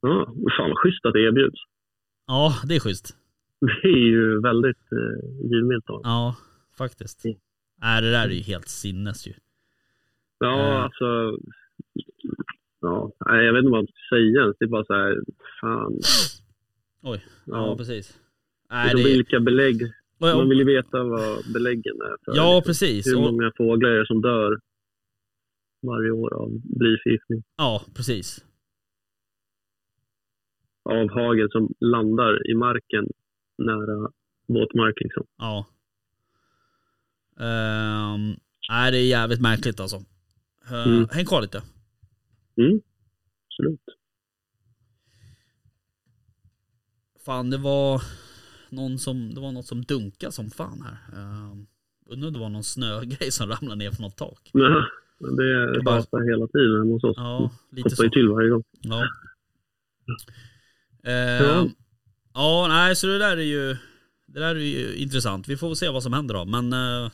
Ja, 0.00 0.26
fan 0.56 0.70
vad 0.70 0.78
schysst 0.78 1.06
att 1.06 1.12
det 1.12 1.20
erbjuds. 1.20 1.60
Ja, 2.26 2.54
det 2.64 2.76
är 2.76 2.80
schysst. 2.80 3.16
Det 3.60 3.88
är 3.88 4.06
ju 4.06 4.40
väldigt 4.40 4.92
eh, 4.92 5.50
givmilt 5.50 5.90
av 5.90 6.00
Ja, 6.04 6.36
faktiskt. 6.78 7.24
Mm. 7.24 7.36
Äh, 7.82 8.02
det 8.02 8.10
där 8.10 8.24
är 8.24 8.30
ju 8.30 8.42
helt 8.42 8.68
sinnes 8.68 9.26
ju. 9.26 9.32
Ja, 10.40 10.60
Eh. 10.76 10.82
alltså. 10.84 11.38
Ja, 12.80 13.12
nej, 13.26 13.44
jag 13.46 13.52
vet 13.52 13.60
inte 13.60 13.70
vad 13.70 13.78
man 13.78 13.86
ska 13.86 14.16
säga. 14.16 14.52
Det 14.58 14.64
är 14.64 14.68
bara 14.68 14.84
så 14.84 14.94
här, 14.94 15.18
fan. 15.60 16.00
Oj, 17.02 17.24
ja, 17.44 17.66
Ja. 17.66 17.76
precis. 17.76 18.18
Nej, 18.70 18.94
det... 18.94 19.02
Vilka 19.04 19.40
belägg? 19.40 19.82
och- 20.18 20.26
Man 20.36 20.48
vill 20.48 20.58
ju 20.58 20.64
veta 20.64 21.02
vad 21.04 21.52
beläggen 21.52 21.94
är 22.00 22.16
för. 22.24 22.36
Ja, 22.36 22.62
precis. 22.66 23.06
Hur 23.06 23.16
Och, 23.16 23.22
många 23.22 23.52
fåglar 23.56 23.90
är 23.90 23.98
det 23.98 24.06
som 24.06 24.20
dör 24.22 24.60
varje 25.82 26.10
år 26.10 26.34
av 26.34 26.50
blyförgiftning? 26.64 27.42
ja, 27.56 27.82
precis. 27.96 28.44
Av 30.82 31.10
hagel 31.10 31.50
som 31.50 31.74
landar 31.80 32.50
i 32.50 32.54
marken 32.54 33.06
nära 33.58 34.10
våtmark 34.46 34.94
liksom. 35.00 35.26
Ja. 35.38 35.66
Ehm, 37.40 38.34
nej, 38.70 38.90
det 38.92 38.98
är 38.98 39.06
jävligt 39.08 39.40
märkligt 39.40 39.80
alltså. 39.80 39.96
Uh, 40.72 40.86
Mm. 40.86 41.08
Häng 41.12 41.24
kvar 41.26 41.42
lite. 41.42 41.62
Mm, 42.56 42.80
absolut. 43.46 43.80
Fan, 47.24 47.50
det 47.50 47.58
var 47.58 48.02
någon 48.70 48.98
som, 48.98 49.34
det 49.34 49.40
var 49.40 49.52
något 49.52 49.66
som 49.66 49.82
dunkade 49.82 50.32
som 50.32 50.50
fan 50.50 50.82
här. 50.82 51.18
Uh, 51.20 51.56
undrar 52.06 52.26
om 52.28 52.32
det 52.32 52.38
var 52.40 52.48
någon 52.48 52.64
snögrej 52.64 53.30
som 53.30 53.48
ramlade 53.50 53.76
ner 53.76 53.90
från 53.90 54.02
något 54.04 54.16
tak. 54.16 54.50
Ja, 54.52 54.86
men 55.18 55.36
det 55.36 55.72
Det 55.72 55.82
bara- 55.82 55.96
rasar 55.98 56.30
hela 56.30 56.46
tiden 56.46 56.88
hos 56.92 57.04
oss. 57.04 57.16
Ja, 57.16 57.50
lite 57.70 57.88
Hoppar 57.90 58.04
ju 58.04 58.08
så. 58.10 58.12
till 58.14 58.28
varje 58.28 58.48
gång. 58.50 58.62
Ja. 58.80 59.08
Ehm, 61.04 61.68
ja, 62.34 62.66
nej, 62.68 62.96
så 62.96 63.06
det 63.06 63.18
där 63.18 63.36
är 63.36 63.42
ju, 63.42 63.76
det 64.26 64.40
där 64.40 64.54
är 64.54 64.60
ju 64.60 64.94
intressant. 64.94 65.48
Vi 65.48 65.56
får 65.56 65.74
se 65.74 65.88
vad 65.88 66.02
som 66.02 66.12
händer 66.12 66.34
då. 66.34 66.44
Men 66.44 66.72
uh, 66.72 67.10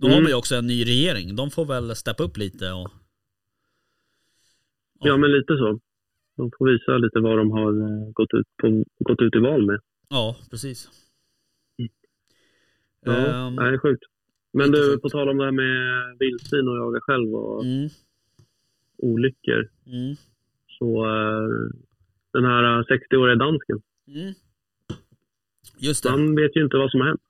då 0.00 0.06
har 0.06 0.12
Mm. 0.12 0.22
man 0.22 0.30
ju 0.30 0.36
också 0.36 0.54
en 0.54 0.66
ny 0.66 0.84
regering. 0.84 1.36
De 1.36 1.50
får 1.50 1.64
väl 1.66 1.96
steppa 1.96 2.22
upp 2.22 2.36
lite 2.36 2.72
och 2.72 2.90
Ja, 5.00 5.16
men 5.16 5.32
lite 5.32 5.56
så. 5.56 5.80
De 6.36 6.50
får 6.58 6.66
visa 6.72 6.98
lite 6.98 7.20
vad 7.20 7.38
de 7.38 7.50
har 7.50 7.72
eh, 7.72 8.10
gått 8.12 8.34
ut, 8.34 8.46
på, 8.62 8.84
gått 8.98 9.20
ut 9.22 9.34
i 9.34 9.38
val 9.38 9.66
med. 9.66 9.80
ja, 10.08 10.36
precis. 10.50 10.88
Ja, 13.00 13.12
Ehm, 13.12 13.54
nej, 13.54 13.70
det 13.70 13.76
är 13.76 13.78
sjukt. 13.78 14.02
Men 14.52 14.70
du, 14.70 14.90
sjukt. 14.90 15.02
på 15.02 15.08
tal 15.08 15.28
om 15.28 15.38
det 15.38 15.44
här 15.44 15.52
med 15.52 16.16
vildsvin 16.18 16.68
och 16.68 16.76
jaga 16.76 17.00
själv 17.00 17.34
och 17.34 17.64
mm, 17.64 17.88
olyckor. 18.98 19.68
mm, 19.86 20.16
Så 20.78 21.06
eh, 21.06 21.48
den 22.32 22.44
här 22.44 22.82
60-åriga 22.82 23.36
dansken, 23.36 23.80
mm. 24.08 24.34
Just 25.78 26.02
det. 26.02 26.10
han 26.10 26.34
vet 26.36 26.56
ju 26.56 26.64
inte 26.64 26.76
vad 26.76 26.90
som 26.90 27.00
har 27.00 27.08
hänt. 27.08 27.20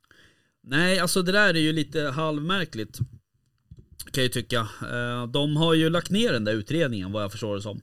Nej, 0.69 0.99
alltså 0.99 1.23
det 1.23 1.33
där 1.33 1.55
är 1.55 1.59
ju 1.59 1.73
lite 1.73 2.01
halvmärkligt. 2.03 2.99
Kan 4.13 4.23
jag 4.23 4.33
tycka. 4.33 4.69
Eh, 4.93 5.27
De 5.27 5.57
har 5.57 5.75
ju 5.75 5.91
lagt 5.91 6.11
ner 6.11 6.33
den 6.33 6.45
där 6.45 6.53
utredningen 6.53 7.13
vad 7.13 7.23
jag 7.23 7.33
förstår 7.33 7.55
det 7.55 7.63
som. 7.63 7.81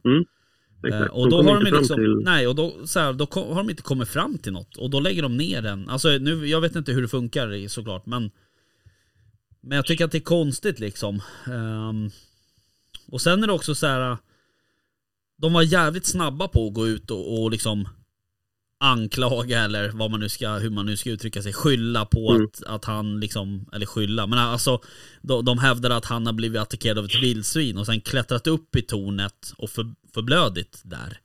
Exakt. 0.88 1.06
Eh, 1.06 1.08
Och 1.08 1.30
då 1.30 1.38
kom 1.38 1.48
har 1.48 1.64
de 1.64 1.72
liksom, 1.80 1.98
till- 1.98 2.22
nej 2.24 2.48
och 2.48 2.56
då, 2.56 2.88
så 2.88 3.00
här, 3.00 3.14
då 3.14 3.28
har 3.34 3.56
de 3.56 3.70
inte 3.70 3.82
kommit 3.82 4.10
fram 4.10 4.38
till 4.38 4.54
något. 4.54 4.78
Och 4.78 4.90
då 4.90 5.00
lägger 5.00 5.22
de 5.22 5.38
ner 5.38 5.62
den. 5.62 5.90
Alltså 5.90 6.10
nu, 6.10 6.48
jag 6.48 6.62
vet 6.62 6.76
inte 6.76 6.92
hur 6.92 7.02
det 7.02 7.08
funkar 7.08 7.68
såklart 7.68 8.06
men 8.06 8.32
Men 9.62 9.76
jag 9.76 9.86
tycker 9.86 10.06
att 10.06 10.12
det 10.12 10.18
är 10.18 10.22
konstigt 10.22 10.80
liksom. 10.80 11.22
Ehm, 11.48 12.10
och 13.12 13.22
sen 13.22 13.44
är 13.44 13.48
det 13.48 13.54
också 13.54 13.76
så 13.76 13.88
här. 13.88 14.18
De 15.38 15.54
var 15.54 15.62
jävligt 15.62 16.06
snabba 16.06 16.48
på 16.48 16.68
att 16.68 16.74
gå 16.74 16.88
ut 16.88 17.12
och, 17.12 17.42
och 17.44 17.52
liksom 17.52 17.88
anklaga 18.80 19.60
eller 19.60 19.90
vad 19.90 20.12
man 20.12 20.20
nu 20.20 20.30
ska, 20.30 20.54
hur 20.54 20.70
man 20.70 20.86
nu 20.86 20.98
ska 20.98 21.10
uttrycka 21.10 21.42
sig, 21.42 21.54
skylla 21.54 22.06
på 22.06 22.32
Mm. 22.32 22.46
att, 22.46 22.64
att 22.64 22.86
han 22.86 23.20
liksom, 23.20 23.70
eller 23.74 23.86
skylla, 23.86 24.28
men 24.28 24.40
alltså 24.40 24.82
de, 25.22 25.46
de 25.46 25.58
hävdar 25.60 25.90
att 25.90 26.06
han 26.06 26.26
har 26.26 26.34
blivit 26.34 26.62
attackerad 26.62 26.98
av 26.98 27.06
ett 27.06 27.24
vildsvin 27.24 27.78
och 27.78 27.86
sen 27.86 28.02
klättrat 28.02 28.48
upp 28.48 28.76
i 28.76 28.82
tornet 28.82 29.54
och 29.58 29.70
för, 29.70 29.94
förblödit 30.14 30.82
där. 30.84 31.20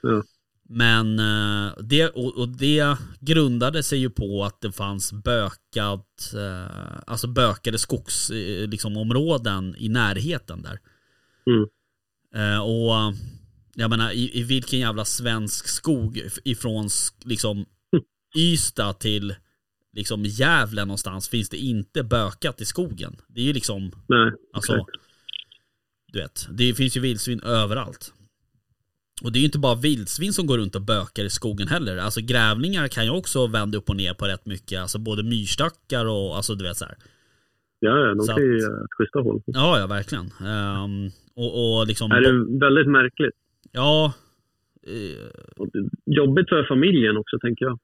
Ja. 0.00 0.22
Men 0.68 1.18
eh, 1.18 1.72
det, 1.80 2.08
och, 2.08 2.36
och 2.38 2.48
det 2.48 2.96
grundade 3.20 3.82
sig 3.82 3.98
ju 3.98 4.10
på 4.10 4.44
att 4.44 4.60
det 4.60 4.72
fanns 4.72 5.12
bökat, 5.12 6.34
eh, 6.34 7.00
alltså 7.06 7.26
bökade 7.26 7.78
skogs, 7.78 8.30
eh, 8.30 8.68
liksom, 8.68 8.96
i 9.78 9.88
närheten 9.88 10.62
där. 10.62 10.78
Mm. 11.46 11.68
Och 12.62 13.14
jag 13.76 13.90
menar 13.90 14.10
i, 14.10 14.38
i 14.40 14.42
vilken 14.42 14.78
jävla 14.78 15.04
svensk 15.04 15.68
skog 15.68 16.16
if- 16.16 16.38
ifrån 16.44 16.88
liksom 17.24 17.64
Ystad 18.36 18.92
till 18.92 19.34
liksom 19.92 20.24
Gävle 20.24 20.84
någonstans 20.84 21.28
finns 21.28 21.48
det 21.48 21.56
inte 21.56 22.02
bökat 22.04 22.60
i 22.60 22.64
skogen. 22.64 23.16
Det 23.28 23.40
är 23.40 23.44
ju 23.44 23.52
liksom, 23.52 23.92
Nej, 24.08 24.32
alltså, 24.52 24.72
exakt. 24.72 24.90
du 26.12 26.18
vet, 26.18 26.48
det 26.50 26.74
finns 26.74 26.96
ju 26.96 27.00
vildsvin 27.00 27.40
överallt. 27.40 28.12
Och 29.22 29.32
det 29.32 29.38
är 29.38 29.40
ju 29.40 29.46
inte 29.46 29.58
bara 29.58 29.74
vildsvin 29.74 30.32
som 30.32 30.46
går 30.46 30.58
runt 30.58 30.74
och 30.74 30.82
bökar 30.82 31.24
i 31.24 31.30
skogen 31.30 31.68
heller. 31.68 31.96
Alltså 31.96 32.20
grävlingar 32.20 32.88
kan 32.88 33.04
ju 33.04 33.10
också 33.10 33.46
vända 33.46 33.78
upp 33.78 33.88
och 33.90 33.96
ner 33.96 34.14
på 34.14 34.26
rätt 34.26 34.46
mycket. 34.46 34.80
Alltså 34.80 34.98
både 34.98 35.22
myrstackar 35.22 36.06
och 36.06 36.36
alltså 36.36 36.54
du 36.54 36.64
vet 36.64 36.76
så 36.76 36.84
här. 36.84 36.96
Ja, 37.78 37.98
ja, 37.98 38.14
de 38.14 38.20
Så 38.26 38.32
kan 38.32 38.42
ju 38.42 38.56
att- 38.56 38.86
schyssta 38.98 39.18
hål. 39.18 39.42
Ja, 39.46 39.78
ja 39.78 39.86
verkligen. 39.86 40.30
Ehm, 40.46 41.10
och, 41.36 41.78
och 41.78 41.86
liksom, 41.86 42.10
Det 42.10 42.16
är 42.16 42.60
väldigt 42.60 42.88
märkligt. 42.92 43.34
Ja. 43.72 44.12
Och 45.56 45.68
Jobbigt 46.06 46.48
för 46.48 46.64
familjen 46.68 47.16
också, 47.16 47.38
tänker 47.38 47.64
jag. 47.64 47.78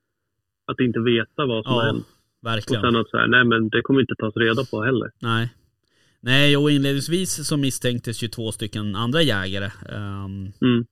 Att 0.67 0.81
inte 0.81 1.01
veta 1.01 1.47
vad 1.47 1.65
som 1.65 1.73
har 1.73 1.87
ja, 1.87 1.93
hänt. 1.93 2.07
Och 2.41 2.47
verkligen. 2.47 2.83
sen 2.83 2.97
att 2.97 3.11
så 3.11 3.17
här, 3.19 3.27
nej 3.27 3.45
men 3.45 3.69
det 3.69 3.83
kommer 3.83 4.01
inte 4.01 4.15
tas 4.19 4.37
reda 4.37 4.65
på 4.65 4.83
heller. 4.85 5.11
Nej. 5.19 5.55
Nej, 6.21 6.57
och 6.57 6.71
inledningsvis 6.71 7.49
så 7.49 7.57
misstänktes 7.57 8.23
ju 8.23 8.29
två 8.29 8.53
stycken 8.53 8.95
andra 8.97 9.23
jägare. 9.23 9.71
ehm, 9.89 10.53
Mm. 10.63 10.87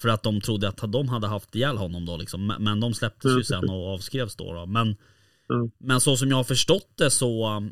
för 0.00 0.08
att 0.08 0.22
de 0.22 0.40
trodde 0.40 0.68
att 0.68 0.92
de 0.92 1.08
hade 1.08 1.26
haft 1.26 1.54
ihjäl 1.54 1.76
honom 1.76 2.06
då 2.06 2.16
liksom. 2.16 2.46
Men- 2.46 2.62
Men 2.64 2.80
de 2.80 2.94
släpptes 2.94 3.30
Ja, 3.30 3.36
ju 3.38 3.44
sen 3.44 3.68
och 3.70 3.94
avskrevs 3.94 4.36
då. 4.36 4.52
då. 4.54 4.66
Men, 4.66 4.96
Ja. 5.48 5.68
men 5.78 6.00
så 6.00 6.16
som 6.16 6.28
jag 6.28 6.36
har 6.36 6.44
förstått 6.44 6.92
det 6.98 7.10
så, 7.10 7.62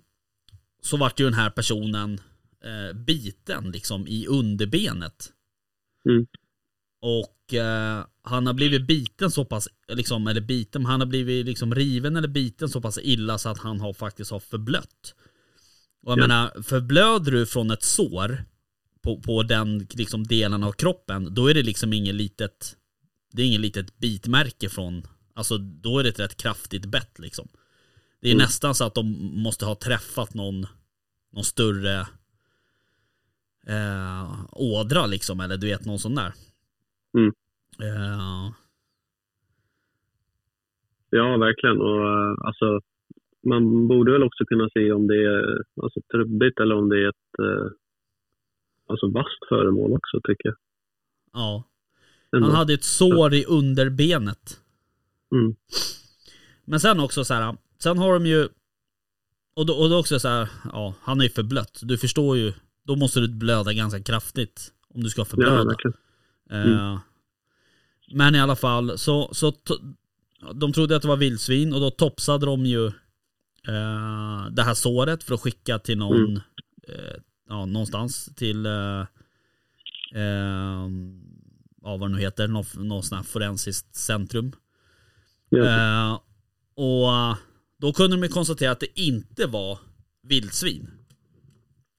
så 0.83 0.97
vart 0.97 1.21
ju 1.21 1.25
den 1.25 1.35
här 1.35 1.51
personen 1.51 2.21
eh, 2.65 2.97
biten 2.97 3.71
liksom 3.71 4.07
i 4.07 4.27
underbenet. 4.27 5.33
Mm. 6.09 6.27
Och 7.01 7.55
eh, 7.55 8.05
han 8.23 8.47
har 8.47 8.55
blivit 8.55 8.87
biten 8.87 9.31
så 9.31 9.45
pass, 9.45 9.69
liksom, 9.89 10.27
eller 10.27 10.41
biten, 10.41 10.87
han 10.87 11.01
har 11.01 11.07
blivit 11.07 11.47
liksom 11.47 11.75
riven 11.75 12.17
eller 12.17 12.29
biten 12.29 12.69
så 12.69 12.81
pass 12.81 12.99
illa 13.03 13.39
så 13.39 13.49
att 13.49 13.59
han 13.59 13.81
har 13.81 13.93
faktiskt 13.93 14.31
har 14.31 14.41
förblött. 14.41 15.15
Och 16.03 16.13
jag 16.13 16.19
Ja. 16.19 16.23
menar, 16.23 16.63
förblöder 16.63 17.33
du 17.33 17.47
från 17.47 17.71
ett 17.71 17.83
sår 17.83 18.45
på, 19.03 19.21
på 19.21 19.43
den 19.43 19.87
liksom, 19.91 20.25
delen 20.25 20.63
av 20.63 20.73
kroppen, 20.73 21.35
då 21.35 21.47
är 21.47 21.55
det 21.55 21.63
liksom 21.63 21.93
inget 21.93 22.15
litet, 22.15 22.77
det 23.33 23.43
är 23.43 23.47
inget 23.47 23.61
litet 23.61 23.99
bitmärke 23.99 24.69
från, 24.69 25.07
alltså 25.35 25.59
då 25.59 25.99
är 25.99 26.03
det 26.03 26.09
ett 26.09 26.21
rätt 26.21 26.37
kraftigt 26.37 26.85
bett 26.87 27.19
liksom. 27.19 27.49
Det 28.21 28.29
är 28.29 28.33
Mm. 28.35 28.45
nästan 28.45 28.75
så 28.75 28.85
att 28.85 28.95
de 28.95 29.07
måste 29.43 29.65
ha 29.65 29.75
träffat 29.75 30.35
någon, 30.35 30.67
någon 31.33 31.45
större 31.45 32.07
eh, 33.67 34.45
ådra 34.53 35.07
liksom, 35.07 35.41
eller 35.41 35.57
du 35.57 35.67
vet 35.67 35.87
någon 35.87 35.99
sån 35.99 36.15
där. 36.15 36.33
Mm. 37.19 37.33
Eh, 37.81 38.53
Ja, 41.11 41.37
verkligen. 41.37 41.81
Och 41.81 42.07
eh, 42.07 42.35
alltså, 42.41 42.81
man 43.47 43.89
borde 43.89 44.13
väl 44.13 44.23
också 44.23 44.45
kunna 44.45 44.69
se 44.75 44.93
om 44.93 45.07
det 45.07 45.25
är 45.25 45.63
alltså, 45.83 46.01
trubbigt 46.13 46.61
eller 46.61 46.75
om 46.75 46.89
det 46.89 46.97
är 47.05 47.09
ett 47.09 47.39
eh, 47.39 47.67
alltså, 48.87 49.11
vasst 49.11 49.49
föremål 49.49 49.93
också, 49.93 50.21
tycker 50.25 50.49
jag. 50.49 50.57
ja. 51.33 51.65
Ändå. 52.37 52.47
Han 52.47 52.57
hade 52.57 52.75
ett 52.75 52.85
sår 52.85 53.35
i 53.35 53.45
underbenet. 53.45 54.61
Mm. 55.33 55.55
Men 56.65 56.81
sen 56.81 57.01
också 57.01 57.25
så 57.25 57.35
här, 57.35 57.57
sen 57.79 57.99
har 57.99 58.13
de 58.13 58.27
ju, 58.27 58.49
och 59.57 59.67
då, 59.67 59.75
och 59.75 59.91
då 59.91 59.99
också 59.99 60.19
så 60.19 60.29
här, 60.29 60.49
ja, 60.73 60.95
han 61.01 61.21
är 61.21 61.25
ju 61.25 61.31
förblött. 61.31 61.81
Du 61.83 61.99
förstår 61.99 62.37
ju, 62.37 62.53
då 62.87 62.97
måste 62.97 63.21
du 63.21 63.29
blöda 63.29 63.73
ganska 63.73 64.03
kraftigt 64.03 64.73
om 64.95 65.03
du 65.03 65.11
ska 65.11 65.21
Ja, 65.21 65.25
förblöda. 65.25 65.65
verkligen. 65.65 65.97
Eh, 66.51 66.99
Men 68.13 68.35
i 68.35 68.41
alla 68.41 68.57
fall, 68.57 68.99
så, 68.99 69.35
så 69.35 69.53
de 70.55 70.73
trodde 70.73 70.97
att 70.97 71.03
det 71.03 71.09
var 71.09 71.17
vildsvin 71.17 71.73
och 71.75 71.81
då 71.81 71.91
topsade 71.91 72.47
de 72.47 72.67
ju 72.67 72.87
eh, 73.69 74.47
det 74.51 74.63
här 74.63 74.75
såret 74.75 75.25
för 75.25 75.35
att 75.35 75.41
skicka 75.41 75.79
till 75.79 75.99
någon, 75.99 76.17
Mm. 76.25 76.41
eh, 76.89 77.15
ja, 77.49 77.67
någonstans 77.67 78.31
till, 78.37 78.67
eh, 78.67 79.01
eh, 80.15 80.89
ja, 81.83 81.97
vad 81.97 82.01
det 82.01 82.09
nu 82.09 82.19
heter, 82.21 82.49
någon, 82.49 82.65
någon 82.77 83.03
sån 83.03 83.17
här 83.17 83.25
forensiskt 83.25 83.97
centrum. 83.97 84.53
Ja. 85.49 85.65
Eh, 85.67 86.19
och 86.75 87.13
eh, 87.15 87.37
då 87.79 87.93
kunde 87.93 88.17
de 88.17 88.23
ju 88.23 88.29
konstatera 88.29 88.71
att 88.71 88.81
det 88.81 89.01
inte 89.01 89.47
var 89.47 89.79
vildsvin. 90.23 90.91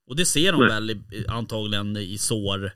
Och 0.07 0.15
det 0.15 0.25
ser 0.25 0.51
de 0.51 0.59
Nej. 0.61 0.69
väl 0.69 0.89
i, 0.89 1.25
antagligen 1.27 1.97
i 1.97 2.17
sår 2.17 2.71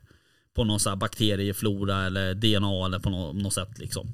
på 0.54 0.64
någon 0.64 0.80
sån 0.80 0.90
här 0.90 0.96
bakterieflora 0.96 2.06
eller 2.06 2.34
DNA 2.34 2.86
eller 2.86 2.98
på 2.98 3.10
något, 3.10 3.36
något 3.36 3.54
sätt 3.54 3.78
liksom. 3.78 4.12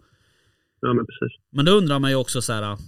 ja, 0.81 0.93
men 0.95 1.07
precis. 1.07 1.39
Men 1.51 1.65
då 1.65 1.73
undrar 1.73 1.99
man 1.99 2.11
ju 2.11 2.17
också 2.17 2.43
så 2.43 2.53
här. 2.53 2.79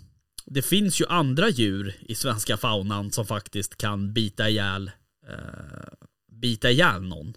Det 0.47 0.63
finns 0.63 1.01
ju 1.01 1.07
andra 1.07 1.49
djur 1.49 1.95
i 2.01 2.15
svenska 2.15 2.57
faunan 2.57 3.11
som 3.11 3.27
faktiskt 3.27 3.77
kan 3.77 4.13
bita 4.13 4.49
ihjäl, 4.49 4.91
eh, 5.29 5.93
bita 6.27 6.71
ihjäl 6.71 7.03
någon. 7.03 7.35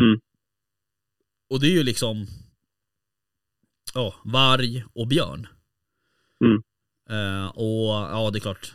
Mm. 0.00 0.20
Och 1.50 1.60
det 1.60 1.66
är 1.66 1.72
ju 1.72 1.82
liksom 1.82 2.26
ja, 3.94 4.14
varg 4.24 4.84
och 4.92 5.06
björn. 5.06 5.46
Mm. 6.44 6.62
Eh, 7.10 7.46
och 7.46 7.88
ja, 7.88 8.30
det 8.32 8.38
är 8.38 8.40
klart. 8.40 8.74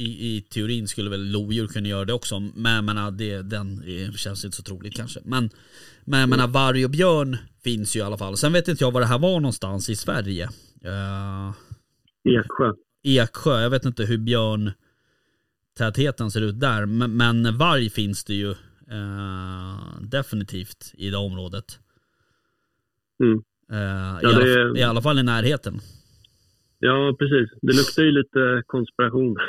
I, 0.00 0.36
I 0.36 0.40
teorin 0.40 0.88
skulle 0.88 1.10
väl 1.10 1.30
lodjur 1.30 1.66
kunna 1.66 1.88
göra 1.88 2.04
det 2.04 2.12
också. 2.12 2.40
Men 2.40 2.74
jag 2.74 2.84
menar, 2.84 3.10
det, 3.10 3.42
den 3.42 3.82
känns 4.16 4.44
inte 4.44 4.56
så 4.56 4.62
troligt 4.62 4.94
kanske. 4.96 5.20
Men, 5.24 5.50
men 6.04 6.20
jag 6.20 6.28
menar, 6.28 6.48
varg 6.48 6.84
och 6.84 6.90
björn 6.90 7.36
finns 7.64 7.96
ju 7.96 8.00
i 8.00 8.02
alla 8.02 8.18
fall. 8.18 8.36
Sen 8.36 8.52
vet 8.52 8.68
inte 8.68 8.84
jag 8.84 8.92
var 8.92 9.00
det 9.00 9.06
här 9.06 9.18
var 9.18 9.40
någonstans 9.40 9.90
i 9.90 9.96
Sverige. 9.96 10.44
Eh, 10.84 11.52
Eksjö. 12.38 12.72
Eksjö, 13.02 13.60
jag 13.60 13.70
vet 13.70 13.84
inte 13.84 14.04
hur 14.04 14.18
björntätheten 14.18 16.30
ser 16.30 16.40
ut 16.40 16.60
där. 16.60 16.86
Men, 16.86 17.16
men 17.16 17.58
varg 17.58 17.90
finns 17.90 18.24
det 18.24 18.34
ju 18.34 18.50
eh, 18.90 20.00
definitivt 20.00 20.92
i 20.94 21.10
det 21.10 21.16
området. 21.16 21.78
Mm. 23.22 23.38
Eh, 23.72 24.18
Ja, 24.22 24.22
i, 24.22 24.26
alla, 24.34 24.44
det- 24.44 24.78
I 24.78 24.82
alla 24.82 25.02
fall 25.02 25.18
i 25.18 25.22
närheten. 25.22 25.80
Ja, 26.80 27.16
precis. 27.18 27.58
Det 27.62 27.76
luktar 27.76 28.02
ju 28.02 28.12
lite 28.12 28.62
konspiration. 28.66 29.36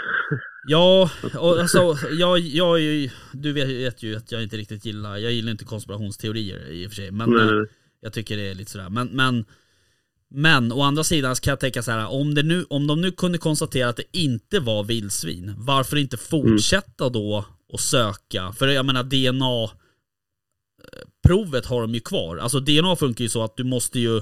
Ja, 0.68 1.10
och 1.40 1.60
alltså, 1.60 1.96
jag, 2.12 2.40
jag 2.40 2.78
är 2.78 2.82
ju, 2.82 3.10
du 3.34 3.54
vet 3.54 4.04
ju 4.04 4.16
att 4.16 4.32
jag 4.32 4.44
inte 4.44 4.58
riktigt 4.58 4.86
gillar, 4.86 5.18
jag 5.18 5.32
gillar 5.32 5.52
inte 5.52 5.66
konspirationsteorier 5.66 6.72
i 6.72 6.88
och 6.88 6.92
för 6.92 6.96
sig. 6.96 7.12
Men 7.12 7.30
Nej, 7.30 7.42
eh, 7.42 7.64
jag 8.02 8.14
tycker 8.14 8.38
det 8.38 8.52
är 8.52 8.56
lite 8.56 8.72
sådär. 8.72 8.90
Men, 8.90 9.08
men, 9.08 9.46
men 10.30 10.72
å 10.72 10.82
andra 10.82 11.04
sidan 11.04 11.36
kan 11.36 11.52
jag 11.52 11.60
tänka 11.60 11.82
så 11.82 11.92
här, 11.92 12.08
om, 12.08 12.36
det 12.36 12.44
nu, 12.44 12.66
om 12.70 12.88
de 12.88 13.02
nu 13.02 13.12
kunde 13.12 13.38
konstatera 13.38 13.90
att 13.90 13.98
det 13.98 14.18
inte 14.18 14.60
var 14.60 14.84
vildsvin, 14.84 15.54
varför 15.58 15.98
inte 15.98 16.18
fortsätta 16.18 17.10
då 17.10 17.46
och 17.70 17.80
söka? 17.80 18.52
För 18.52 18.68
jag 18.68 18.86
menar 18.86 19.04
DNA 19.04 19.64
eh, 19.64 21.08
provet 21.28 21.66
har 21.66 21.82
de 21.82 21.94
ju 21.94 22.00
kvar. 22.00 22.38
Alltså 22.38 22.60
DNA 22.60 22.96
funkar 22.96 23.24
ju 23.24 23.30
så 23.30 23.44
att 23.44 23.58
du 23.58 23.64
måste 23.64 24.00
ju 24.00 24.22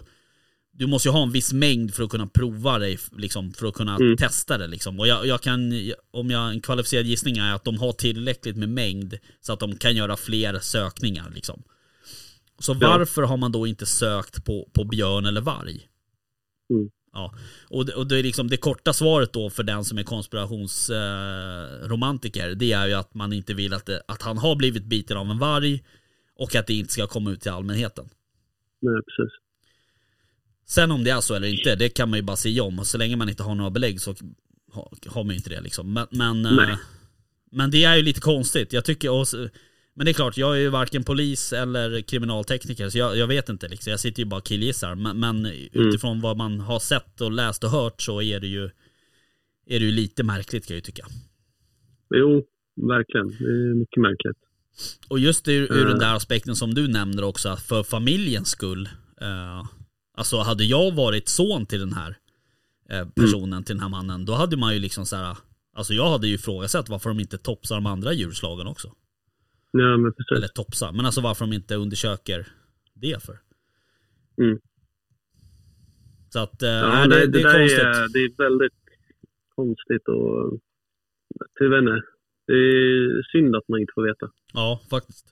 du 0.78 0.88
måste 0.88 1.08
ju 1.08 1.12
ha 1.14 1.24
en 1.24 1.32
viss 1.32 1.54
mängd 1.54 1.94
för 1.94 2.04
att 2.04 2.10
kunna 2.10 2.28
prova 2.28 2.80
dig, 2.80 3.00
liksom, 3.18 3.54
för 3.54 3.68
att 3.68 3.74
kunna 3.74 3.96
Mm. 3.96 4.18
testa 4.18 4.58
det. 4.58 4.68
Liksom. 4.68 5.00
Och 5.00 5.08
jag, 5.08 5.26
jag 5.26 5.42
kan, 5.42 5.72
om 6.12 6.30
jag, 6.30 6.50
en 6.52 6.62
kvalificerad 6.62 7.06
gissning 7.06 7.38
är 7.38 7.54
att 7.56 7.64
de 7.64 7.78
har 7.78 7.92
tillräckligt 7.94 8.58
med 8.58 8.70
mängd 8.70 9.18
så 9.42 9.54
att 9.54 9.60
de 9.60 9.78
kan 9.78 9.96
göra 9.96 10.18
fler 10.18 10.60
sökningar. 10.60 11.30
Liksom. 11.36 11.64
Så 12.60 12.78
Ja. 12.82 12.90
varför 12.98 13.22
har 13.22 13.38
man 13.38 13.52
då 13.52 13.68
inte 13.68 13.86
sökt 13.86 14.46
på, 14.46 14.70
på 14.74 14.84
björn 14.84 15.26
eller 15.26 15.42
varg? 15.42 15.88
Mm. 16.74 16.90
Ja. 17.14 17.34
Och, 17.70 17.86
det, 17.86 17.94
och 17.94 18.08
det, 18.08 18.20
är 18.20 18.24
liksom, 18.24 18.48
det 18.50 18.58
korta 18.58 18.94
svaret 18.94 19.34
då 19.34 19.50
för 19.50 19.64
den 19.64 19.86
som 19.86 19.98
är 19.98 20.04
konspirationsromantiker, 20.04 22.50
eh, 22.50 22.56
det 22.56 22.72
är 22.72 22.88
ju 22.88 22.94
att 22.94 23.14
man 23.14 23.34
inte 23.34 23.54
vill 23.54 23.74
att, 23.74 23.86
det, 23.86 24.02
att 24.08 24.22
han 24.22 24.38
har 24.38 24.56
blivit 24.56 24.84
biten 24.86 25.18
av 25.18 25.30
en 25.30 25.40
varg 25.40 25.84
och 26.36 26.56
att 26.56 26.68
det 26.68 26.74
inte 26.74 26.94
ska 26.94 27.08
komma 27.08 27.32
ut 27.32 27.42
till 27.42 27.52
allmänheten. 27.52 28.10
Nej, 28.82 29.02
precis. 29.04 29.34
Sen 30.68 30.92
om 30.92 31.04
det 31.04 31.10
är 31.10 31.22
så 31.22 31.34
eller 31.36 31.48
inte, 31.48 31.76
det 31.76 31.90
kan 31.90 32.10
man 32.10 32.20
ju 32.20 32.24
bara 32.24 32.38
säga 32.38 32.64
om. 32.64 32.86
Så 32.86 32.98
länge 32.98 33.16
man 33.16 33.30
inte 33.30 33.44
har 33.44 33.56
några 33.56 33.70
belägg 33.70 34.02
så 34.02 34.16
ha- 34.74 34.92
har 35.08 35.24
man 35.24 35.30
ju 35.34 35.38
inte 35.38 35.50
det 35.50 35.62
liksom. 35.62 35.94
Men, 35.94 36.08
men, 36.12 36.46
eh, 36.46 36.78
men 37.52 37.72
det 37.72 37.84
är 37.84 37.96
ju 37.96 38.02
lite 38.04 38.22
konstigt. 38.22 38.74
Jag 38.74 38.86
tycker, 38.86 39.12
och, 39.12 39.26
men 39.96 40.06
det 40.06 40.12
är 40.12 40.14
klart, 40.14 40.38
jag 40.38 40.56
är 40.56 40.60
ju 40.60 40.70
varken 40.70 41.04
polis 41.04 41.54
eller 41.54 42.02
kriminaltekniker 42.02 42.90
så 42.90 42.98
jag, 42.98 43.18
jag 43.18 43.28
vet 43.28 43.50
inte 43.50 43.68
liksom. 43.68 43.92
Jag 43.92 44.00
sitter 44.00 44.20
ju 44.20 44.26
bara 44.26 44.38
och 44.38 44.46
killgissar. 44.46 44.96
Men, 44.96 45.20
men 45.20 45.46
utifrån 45.72 46.22
vad 46.22 46.38
man 46.38 46.60
har 46.60 46.80
sett 46.80 47.22
och 47.22 47.32
läst 47.32 47.64
och 47.64 47.70
hört 47.70 48.02
så 48.02 48.22
är 48.22 48.40
det 48.40 48.48
ju, 48.48 48.64
är 49.68 49.80
det 49.80 49.86
ju 49.86 49.92
lite 49.92 50.24
märkligt 50.24 50.68
kan 50.68 50.74
jag 50.74 50.78
ju 50.78 50.82
tycka. 50.82 51.06
Jo, 52.16 52.44
verkligen. 52.88 53.28
Det 53.28 53.70
är 53.70 53.74
mycket 53.76 54.02
märkligt. 54.02 54.38
Och 55.08 55.20
just 55.20 55.48
ur, 55.48 55.62
ur 55.64 55.72
Mm. 55.72 55.88
den 55.90 56.00
där 56.00 56.16
aspekten 56.16 56.56
som 56.56 56.74
du 56.74 56.88
nämner 56.88 57.24
också, 57.24 57.56
för 57.56 57.84
familjens 57.84 58.50
skull. 58.50 58.90
Eh, 59.22 59.66
alltså 60.18 60.38
hade 60.38 60.64
jag 60.64 60.96
varit 60.96 61.28
son 61.30 61.66
till 61.66 61.80
den 61.80 61.94
här 61.94 62.18
eh, 62.90 63.08
personen, 63.16 63.64
till 63.64 63.76
den 63.76 63.82
här 63.82 63.90
mannen, 63.90 64.26
då 64.26 64.34
hade 64.34 64.58
man 64.58 64.74
ju 64.74 64.80
liksom 64.80 65.06
så 65.06 65.16
här. 65.16 65.38
Alltså 65.74 65.94
jag 65.94 66.10
hade 66.10 66.28
ju 66.28 66.34
ifrågasatt 66.34 66.90
varför 66.90 67.10
de 67.10 67.20
inte 67.20 67.38
topsar 67.38 67.76
de 67.76 67.86
andra 67.86 68.14
djurslagen 68.14 68.68
också. 68.68 68.88
Ja, 69.72 69.98
men 69.98 70.14
precis. 70.14 70.38
Eller 70.38 70.48
topsar, 70.48 70.92
men 70.92 71.06
alltså 71.06 71.22
varför 71.22 71.46
de 71.46 71.54
inte 71.54 71.76
undersöker 71.76 72.48
det 72.94 73.24
för. 73.24 73.40
Mm. 74.42 74.60
Så 76.30 76.40
att, 76.40 76.62
eh, 76.62 76.70
Ja, 76.70 76.90
nej, 76.90 77.08
nej, 77.08 77.20
det, 77.20 77.28
det 77.28 77.42
är 77.42 77.60
konstigt. 77.60 77.80
Är, 77.80 78.14
det 78.14 78.20
är 78.20 78.44
väldigt 78.44 78.74
konstigt 79.56 80.08
och... 80.08 80.60
Jag 81.60 81.70
vet 81.70 81.80
inte. 81.80 82.02
Det 82.48 82.54
är 82.54 83.24
synd 83.32 83.56
att 83.56 83.68
man 83.68 83.80
inte 83.80 83.92
får 83.96 84.08
veta. 84.08 84.30
Ja, 84.54 84.82
faktiskt. 84.90 85.26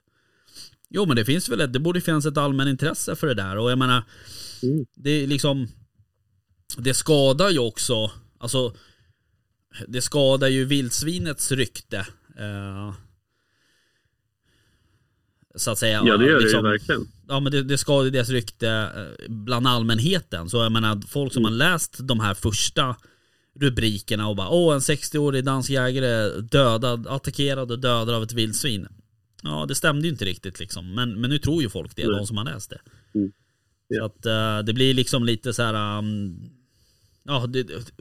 Jo 0.88 1.06
men 1.06 1.16
det 1.16 1.24
finns 1.24 1.48
väl 1.48 1.60
ett, 1.60 1.72
det 1.72 1.80
borde 1.80 2.00
finnas 2.00 2.26
ett 2.26 2.38
allmänintresse 2.38 3.16
för 3.16 3.26
det 3.26 3.34
där 3.34 3.58
och 3.58 3.70
jag 3.70 3.78
menar 3.78 4.02
Mm. 4.72 4.86
Det 4.94 5.10
är 5.10 5.26
liksom 5.26 5.68
Det 6.78 6.94
skadar 6.94 7.50
ju 7.50 7.58
också 7.58 8.10
Alltså 8.38 8.74
Det 9.88 10.02
skadar 10.02 10.48
ju 10.48 10.64
vildsvinets 10.64 11.52
rykte 11.52 11.96
eh, 12.38 12.94
Så 15.54 15.70
att 15.70 15.78
säga 15.78 16.02
Ja, 16.06 16.16
det 16.16 16.26
gör 16.26 16.40
liksom, 16.40 16.62
det 16.64 16.68
ju 16.68 16.72
verkligen. 16.72 17.08
Ja 17.28 17.40
men 17.40 17.52
det, 17.52 17.62
det 17.62 17.78
skadar 17.78 18.10
deras 18.10 18.28
rykte 18.28 18.68
eh, 18.68 19.28
bland 19.32 19.66
allmänheten 19.66 20.50
Så 20.50 20.56
jag 20.56 20.72
menar 20.72 21.00
folk 21.08 21.32
som 21.32 21.42
Mm. 21.46 21.52
har 21.52 21.58
läst 21.58 21.96
de 22.00 22.20
här 22.20 22.34
första 22.34 22.96
rubrikerna 23.60 24.28
och 24.28 24.36
bara 24.36 24.48
Åh 24.48 24.74
en 24.74 24.80
60-årig 24.80 25.44
dansk 25.44 25.70
jägare 25.70 26.40
dödad, 26.40 27.06
attackerad 27.06 27.70
och 27.70 27.78
dödad 27.78 28.10
av 28.14 28.22
ett 28.22 28.32
vildsvin 28.32 28.88
Ja 29.42 29.64
det 29.68 29.74
stämde 29.74 30.06
ju 30.06 30.12
inte 30.12 30.24
riktigt 30.24 30.60
liksom 30.60 30.94
Men, 30.94 31.20
men 31.20 31.30
nu 31.30 31.38
tror 31.38 31.62
ju 31.62 31.68
folk 31.68 31.96
det, 31.96 32.06
Nej. 32.08 32.16
de 32.18 32.26
som 32.26 32.36
har 32.36 32.44
läst 32.44 32.70
det 32.70 32.80
Mm. 33.14 33.32
Så 33.94 34.04
att 34.04 34.26
eh, 34.26 34.58
det 34.58 34.72
blir 34.72 34.94
liksom 34.94 35.24
lite 35.24 35.54
så 35.54 35.62
här. 35.62 35.98
um, 35.98 36.38
ja, 37.22 37.46
det, 37.46 37.92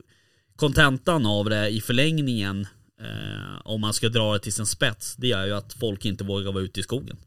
kontentan 0.55 1.25
av 1.25 1.49
det 1.49 1.69
i 1.69 1.81
förlängningen 1.81 2.67
eh, 2.99 3.61
om 3.65 3.81
man 3.81 3.93
ska 3.93 4.09
dra 4.09 4.33
det 4.33 4.39
till 4.39 4.53
sin 4.53 4.65
spets, 4.65 5.15
det 5.15 5.31
är 5.31 5.45
ju 5.45 5.51
att 5.51 5.73
folk 5.73 6.05
inte 6.05 6.23
vågar 6.23 6.51
vara 6.51 6.63
ute 6.63 6.79
i 6.79 6.83
skogen. 6.83 7.17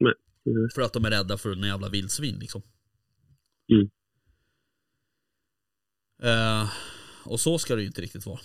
Nej, 0.00 0.14
precis. 0.44 0.74
För 0.74 0.82
att 0.82 0.92
de 0.92 1.04
är 1.04 1.10
rädda 1.10 1.38
för 1.38 1.52
en 1.52 1.62
jävla 1.62 1.88
vildsvin 1.88 2.38
liksom. 2.38 2.62
Mm. 3.72 3.90
Eh, 6.22 6.70
och 7.24 7.40
så 7.40 7.58
ska 7.58 7.74
det 7.74 7.80
ju 7.80 7.86
inte 7.86 8.00
riktigt 8.00 8.26
vara. 8.26 8.40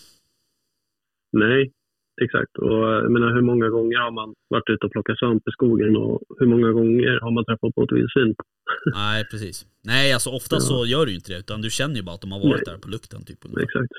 Nej, 1.32 1.74
exakt. 2.22 2.58
Och 2.58 2.78
jag 2.78 3.12
menar, 3.12 3.34
hur 3.34 3.42
många 3.42 3.70
gånger 3.70 3.98
har 3.98 4.12
man 4.12 4.36
varit 4.48 4.70
ute 4.70 4.86
och 4.86 4.92
plockat 4.92 5.18
svamp 5.20 5.48
i 5.48 5.52
skogen 5.52 5.96
och 5.98 6.22
hur 6.40 6.48
många 6.48 6.72
gånger 6.72 7.20
har 7.22 7.32
man 7.32 7.46
träffat 7.46 7.76
på 7.76 7.84
ett 7.84 7.92
vildsvin? 7.92 8.36
Nej, 8.94 9.26
precis. 9.32 9.66
Nej, 9.84 10.14
alltså 10.14 10.30
ofta 10.30 10.56
Ja. 10.56 10.60
så 10.60 10.86
gör 10.86 11.06
du 11.06 11.14
inte 11.16 11.32
det, 11.34 11.40
utan 11.40 11.62
du 11.62 11.70
känner 11.70 11.96
ju 11.96 12.04
bara 12.04 12.16
att 12.16 12.22
de 12.22 12.32
har 12.32 12.40
varit 12.40 12.64
Nej. 12.66 12.74
där 12.76 12.78
på 12.82 12.90
lukten 12.90 13.26
typ. 13.26 13.46
ungefär. 13.46 13.64
Exakt. 13.64 13.92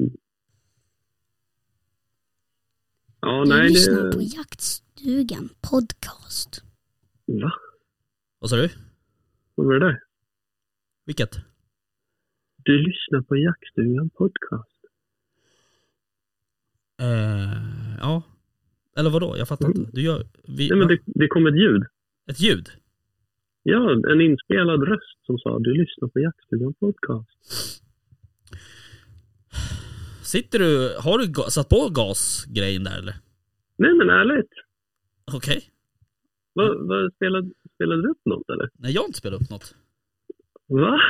Mm. 0.00 0.10
Ja, 3.20 3.42
Du 3.44 3.48
nej, 3.48 3.68
lyssnar 3.68 4.12
på 4.12 4.18
det... 4.18 4.24
Jaktstugan 4.24 5.48
podcast. 5.70 6.62
Va? 7.26 7.52
Vad 8.38 8.50
sa 8.50 8.56
du? 8.56 8.68
Vad 9.54 9.66
var 9.66 9.74
det 9.74 9.86
där? 9.86 10.00
Vilket? 11.06 11.36
Du 12.56 12.78
lyssnar 12.78 13.22
på 13.22 13.36
Jaktstugan 13.36 14.10
podcast. 14.10 14.77
Eh, 17.00 17.98
ja. 18.00 18.22
Eller 18.96 19.10
vadå? 19.10 19.34
Jag 19.38 19.48
fattar 19.48 19.66
inte. 19.66 19.90
Du 19.92 20.02
gör... 20.02 20.26
Vi, 20.48 20.68
Nej, 20.68 20.78
men 20.78 20.88
va? 20.88 20.94
det, 20.94 21.00
det 21.06 21.28
kom 21.28 21.46
ett 21.46 21.56
ljud. 21.58 21.82
Ett 22.30 22.40
ljud? 22.40 22.68
Ja, 23.62 23.92
en 24.12 24.20
inspelad 24.20 24.82
röst 24.88 25.26
som 25.26 25.38
sa 25.38 25.58
du 25.58 25.74
lyssnar 25.74 26.08
på 26.08 26.20
Jaktstugan 26.20 26.74
podcast. 26.74 27.82
Sitter 30.22 30.58
du, 30.58 30.96
har 30.98 31.18
du 31.18 31.50
satt 31.50 31.68
på 31.68 31.88
gasgrejen 31.88 32.84
där 32.84 32.98
eller? 32.98 33.14
Nej, 33.76 33.94
men 33.94 34.10
ärligt. 34.10 34.50
Okej. 35.34 35.70
Vad, 36.52 36.88
vad 36.88 37.14
spelade, 37.14 37.50
spelade 37.74 38.02
du 38.02 38.08
upp 38.08 38.20
något 38.24 38.50
eller? 38.50 38.70
Nej 38.72 38.92
jag 38.92 39.00
har 39.00 39.06
inte 39.06 39.18
spelat 39.18 39.42
upp 39.42 39.50
något. 39.50 39.74
Va? 40.66 41.00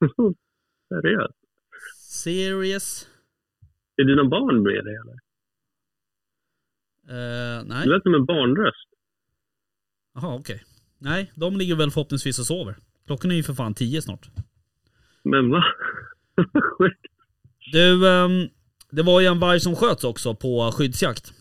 Seriöst? 0.88 1.34
Serious? 1.98 3.08
Är 4.02 4.06
dina 4.06 4.24
barn 4.24 4.62
med 4.62 4.84
dig 4.84 4.96
eller? 4.96 5.18
Eh, 7.08 7.64
nej. 7.64 7.86
Det 7.86 7.90
lät 7.90 8.02
som 8.02 8.14
en 8.14 8.24
barnröst. 8.24 8.88
Jaha, 10.14 10.34
okej. 10.34 10.64
Nej, 10.98 11.32
de 11.34 11.56
ligger 11.56 11.76
väl 11.76 11.90
förhoppningsvis 11.90 12.38
och 12.38 12.46
sover. 12.46 12.76
Klockan 13.06 13.30
är 13.30 13.34
ju 13.34 13.42
för 13.42 13.54
fan 13.54 13.74
tio 13.74 14.02
snart. 14.02 14.30
Men 15.22 15.50
va? 15.50 15.64
Sjukt. 16.78 17.00
Du, 17.72 18.08
ehm, 18.08 18.48
det 18.90 19.02
var 19.02 19.20
ju 19.20 19.26
en 19.26 19.40
varg 19.40 19.60
som 19.60 19.76
sköts 19.76 20.04
också 20.04 20.34
på 20.34 20.72
skyddsjakt. 20.72 21.32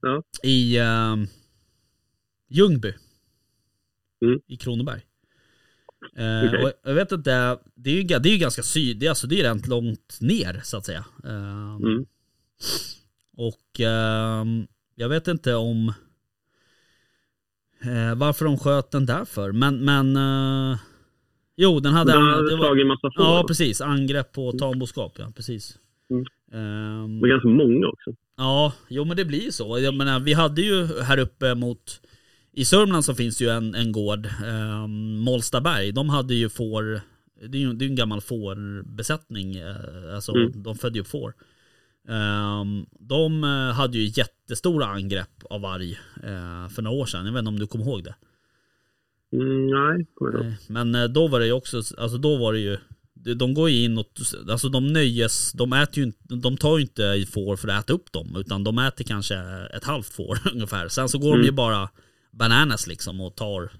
Ja. 0.00 0.22
I 0.42 0.80
um, 0.80 1.26
Ljungby. 2.48 2.94
Mm. 4.22 4.40
I 4.46 4.56
Kronoberg. 4.56 5.00
Eh, 6.16 6.48
Okej. 6.48 6.64
och 6.64 6.72
jag 6.84 6.94
vet 6.94 7.12
inte, 7.12 7.58
det 7.74 7.90
är 7.90 7.94
ju, 7.94 8.02
det 8.02 8.28
är 8.28 8.32
ju 8.32 8.38
ganska 8.38 8.62
syd, 8.62 9.08
alltså, 9.08 9.26
det 9.26 9.40
är 9.40 9.44
rent 9.44 9.66
långt 9.66 10.18
ner 10.20 10.60
så 10.64 10.76
att 10.76 10.86
säga. 10.86 11.04
Ehm, 11.24 11.76
Mm. 11.82 12.06
Och 13.36 13.80
ehm, 13.80 14.66
jag 14.94 15.08
vet 15.08 15.28
inte 15.28 15.54
om 15.54 15.88
eh, 17.82 18.14
varför 18.16 18.44
de 18.44 18.58
sköt 18.58 18.90
den 18.90 19.06
där 19.06 19.24
för. 19.24 19.52
Men, 19.52 19.84
men 19.84 20.16
eh, 20.16 20.78
jo 21.56 21.80
den 21.80 21.92
hade... 21.92 22.12
Den 22.12 22.22
hade 22.22 22.56
slagit 22.56 22.82
en 22.82 22.88
massa 22.88 23.10
får. 23.16 23.24
Ja 23.24 23.44
precis, 23.48 23.80
angrepp 23.80 24.32
på 24.32 24.52
tamboskap 24.52 25.12
ja 25.18 25.32
precis. 25.36 25.78
Mm. 26.10 26.24
Ehm, 26.52 27.14
Det 27.14 27.20
var 27.20 27.28
ganska 27.28 27.48
många 27.48 27.86
också. 27.86 28.10
ja, 28.36 28.72
jo 28.88 29.04
men 29.04 29.16
det 29.16 29.24
blir 29.24 29.42
ju 29.44 29.52
så. 29.52 29.78
Jag 29.78 29.94
menar, 29.94 30.20
vi 30.20 30.32
hade 30.32 30.62
ju 30.62 30.86
här 31.02 31.18
uppe 31.18 31.54
mot 31.54 32.00
i 32.52 32.64
Sörmland 32.64 33.04
så 33.04 33.14
finns 33.14 33.38
det 33.38 33.44
ju 33.44 33.50
en, 33.50 33.74
en 33.74 33.92
gård, 33.92 34.28
um, 34.46 35.18
Molstaberg, 35.18 35.92
de 35.92 36.08
hade 36.08 36.34
ju 36.34 36.48
får, 36.48 37.00
det 37.48 37.58
är 37.58 37.60
ju 37.60 37.72
det 37.72 37.84
är 37.84 37.88
en 37.88 37.94
gammal 37.96 38.20
fårbesättning, 38.20 39.56
eh, 39.56 40.14
alltså 40.14 40.32
Mm. 40.36 40.62
de 40.62 40.78
födde 40.78 40.94
ju 40.98 41.00
upp 41.00 41.06
får. 41.08 41.34
Ehm, 42.08 42.86
de 43.00 43.44
eh, 43.44 43.74
hade 43.74 43.98
ju 43.98 44.12
jättestora 44.16 44.86
angrepp 44.86 45.44
av 45.50 45.60
varg 45.60 45.92
eh, 46.22 46.68
för 46.68 46.82
några 46.82 46.96
år 46.96 47.06
sedan, 47.06 47.26
jag 47.26 47.32
vet 47.32 47.38
inte 47.38 47.48
om 47.48 47.58
du 47.58 47.66
kommer 47.66 47.84
ihåg 47.84 48.04
det? 48.04 48.14
Mm, 49.32 49.66
nej, 49.66 50.06
kommer. 50.14 50.44
Eh, 50.46 50.52
Men 50.68 50.94
eh, 50.94 51.04
då 51.04 51.28
var 51.28 51.40
det 51.40 51.46
ju 51.46 51.52
också, 51.52 51.76
alltså 51.76 52.18
då 52.18 52.36
var 52.36 52.52
det 52.52 52.58
ju 52.58 52.78
de- 53.14 53.34
de 53.34 53.54
går 53.54 53.70
ju 53.70 53.84
in 53.84 53.98
och, 53.98 54.06
alltså 54.50 54.68
de 54.68 54.86
nöjes, 54.86 55.52
de 55.52 55.72
äter 55.72 55.98
ju 55.98 56.04
inte, 56.04 56.18
de 56.34 56.56
tar 56.56 56.78
ju 56.78 56.82
inte 56.82 57.26
får 57.32 57.56
för 57.56 57.68
att 57.68 57.84
äta 57.84 57.92
upp 57.92 58.12
dem 58.12 58.36
utan 58.36 58.64
de 58.64 58.78
äter 58.78 59.04
kanske 59.04 59.36
ett 59.76 59.84
halvt 59.84 60.06
får 60.08 60.38
ungefär. 60.54 60.88
Sen 60.88 61.08
så 61.08 61.18
går 61.18 61.28
de 61.30 61.34
Mm. 61.34 61.46
ju 61.46 61.52
bara 61.52 61.88
bananas 62.30 62.86
liksom 62.86 63.20
och 63.20 63.36
tar 63.36 63.70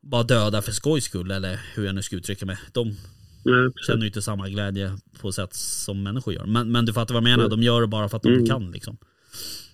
bara 0.00 0.22
döda 0.22 0.62
för 0.62 0.72
skojs 0.72 1.04
skull 1.04 1.30
eller 1.30 1.60
hur 1.74 1.84
jag 1.86 1.94
nu 1.94 2.02
ska 2.02 2.16
uttrycka 2.16 2.46
mig. 2.46 2.58
De 2.72 2.96
Nej, 3.44 3.70
känner 3.86 4.00
ju 4.00 4.06
inte 4.06 4.22
samma 4.22 4.48
glädje 4.48 4.98
på 5.20 5.32
sätt 5.32 5.54
som 5.54 6.02
människor 6.02 6.34
gör. 6.34 6.46
Men, 6.46 6.72
men 6.72 6.86
du 6.86 6.92
fattar 6.92 7.14
vad 7.14 7.22
jag 7.22 7.30
menar, 7.30 7.44
Mm. 7.44 7.50
de 7.60 7.62
gör 7.62 7.80
det 7.80 7.86
bara 7.86 8.08
för 8.08 8.16
att 8.16 8.22
de 8.22 8.32
Mm. 8.32 8.46
kan 8.46 8.70
liksom. 8.70 8.96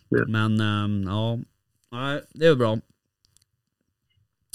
Ja. 0.08 0.24
Men 0.28 0.60
ehm, 0.60 1.02
ja, 1.02 1.38
nej, 1.92 2.22
det 2.30 2.46
är 2.46 2.54
bra. 2.54 2.78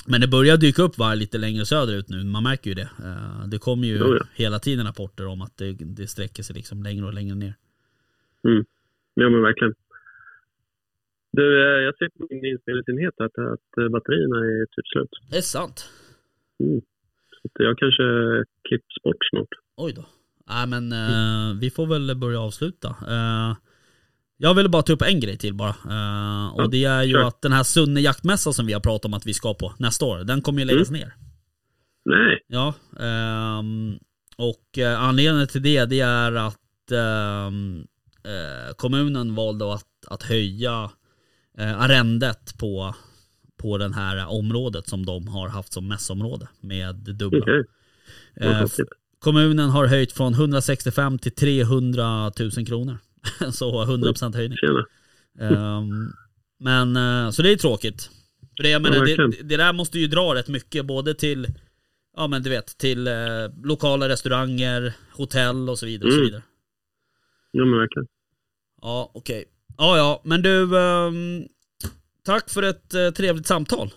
Men 0.06 0.22
det 0.22 0.28
börjar 0.28 0.58
dyka 0.58 0.82
upp 0.82 0.98
varg 0.98 1.18
lite 1.18 1.38
längre 1.38 1.66
söderut 1.66 2.10
nu, 2.10 2.24
man 2.24 2.44
märker 2.44 2.70
ju 2.70 2.74
det. 2.74 2.90
Eh, 3.04 3.48
Det 3.48 3.60
kommer 3.60 3.88
ju 3.88 3.98
Jo, 3.98 4.16
ja. 4.16 4.26
hela 4.36 4.60
tiden 4.60 4.86
rapporter 4.86 5.26
om 5.28 5.42
att 5.42 5.58
det, 5.58 5.74
det 5.74 6.08
sträcker 6.08 6.44
sig 6.44 6.56
liksom 6.56 6.84
längre 6.84 7.06
och 7.06 7.14
längre 7.14 7.36
ner. 7.36 7.56
Ja, 9.14 9.30
men 9.30 9.42
verkligen. 9.42 9.74
Du, 11.32 11.46
eh, 11.64 11.84
jag 11.86 11.98
ser 11.98 12.10
på 12.10 12.28
min 12.30 12.46
inspelningsenhet 12.46 13.14
att, 13.22 13.38
att 13.54 13.78
eh, 13.82 13.90
batterierna 13.90 14.38
är 14.38 14.66
typ 14.66 14.88
slut. 14.88 15.10
Det 15.32 15.38
är 15.38 15.42
sant. 15.42 15.90
Så 17.42 17.48
att 17.48 17.52
jag 17.66 17.78
kanske 17.78 18.04
klipps 18.70 18.96
bort 19.04 19.18
snart. 19.30 19.50
Oj 19.78 19.94
då. 19.94 20.06
Nej 20.50 20.68
men 20.68 20.92
eh, 20.92 21.60
vi 21.62 21.70
får 21.70 21.88
väl 21.88 22.16
börja 22.16 22.40
avsluta. 22.42 22.90
Eh, 22.90 23.56
jag 24.38 24.54
ville 24.56 24.70
bara 24.70 24.82
ta 24.82 24.94
upp 24.94 25.02
en 25.02 25.20
grej 25.20 25.38
till 25.38 25.54
bara. 25.54 25.70
Eh, 25.70 26.54
och 26.56 26.62
Ja, 26.64 26.68
det 26.72 26.84
är 26.86 27.04
ju 27.04 27.14
kör. 27.14 27.24
att 27.28 27.42
den 27.42 27.52
här 27.52 27.64
Sunne 27.64 28.00
jaktmässan 28.02 28.54
som 28.54 28.66
vi 28.66 28.74
har 28.74 28.80
pratat 28.80 29.06
om 29.06 29.14
att 29.14 29.26
vi 29.26 29.34
ska 29.34 29.54
på 29.54 29.74
nästa 29.80 30.06
år, 30.06 30.18
den 30.24 30.42
kommer 30.42 30.60
ju 30.60 30.66
läggas 30.66 30.92
ner. 30.92 31.14
Nej, 32.06 32.44
Ja, 32.48 32.74
ehm, 33.00 33.94
och 34.38 34.78
eh, 34.78 35.04
anledningen 35.04 35.48
till 35.48 35.62
det, 35.62 35.86
det 35.86 36.00
är 36.00 36.32
att 36.36 36.92
ehm, 36.92 37.80
eh, 38.24 38.74
kommunen 38.76 39.36
valde 39.36 39.74
att, 39.74 39.88
att 40.08 40.24
höja 40.24 40.92
eh, 41.58 41.82
arrendet 41.82 42.58
på, 42.58 42.96
på 43.58 43.78
det 43.78 43.94
här 43.96 44.28
området 44.28 44.88
som 44.88 45.06
de 45.06 45.28
har 45.28 45.48
haft 45.50 45.74
som 45.74 45.88
mässområde 45.88 46.48
med 46.62 46.96
dubbla. 46.96 47.46
Vad 47.46 47.66
Eh, 48.36 48.68
kommunen 49.20 49.70
har 49.70 49.86
höjt 49.88 50.12
från 50.12 50.34
165 50.34 51.20
till 51.20 51.32
300 51.32 52.32
000 52.40 52.52
kronor. 52.68 52.98
så 53.52 53.86
100% 53.86 54.36
höjning. 54.36 54.58
Tjena. 54.58 54.86
Ehm, 55.40 56.14
men 56.60 56.96
eh, 56.96 57.32
så 57.32 57.42
det 57.42 57.52
är 57.52 57.56
tråkigt. 57.58 58.10
För 58.58 58.64
det, 58.64 58.70
jag 58.70 58.80
Ja, 58.80 58.84
menar, 58.90 59.06
det, 59.06 59.16
verkligen. 59.18 59.48
det 59.48 59.58
där 59.58 59.74
måste 59.74 60.00
ju 60.00 60.08
dra 60.08 60.36
rätt 60.36 60.48
mycket 60.48 60.86
både 60.86 61.14
till 61.14 61.48
Ja 62.18 62.28
men 62.28 62.44
du 62.44 62.50
vet 62.50 62.78
till 62.78 63.08
eh, 63.08 63.14
lokala 63.64 64.10
restauranger, 64.10 64.94
hotell 65.12 65.70
och 65.70 65.80
så 65.80 65.86
vidare. 65.86 66.08
Och 66.08 66.14
så 66.14 66.18
Mm. 66.20 66.26
vidare. 66.28 66.44
Ja, 67.52 67.66
men 67.66 67.80
verkligen. 67.80 68.08
Ja 68.82 69.12
okej. 69.14 69.46
Ja 69.82 69.98
ja 69.98 70.22
men 70.24 70.42
du 70.42 70.78
ehm, 70.80 71.44
Tack 72.26 72.50
för 72.50 72.64
ett 72.64 72.94
eh, 72.94 73.10
trevligt 73.10 73.48
samtal. 73.48 73.90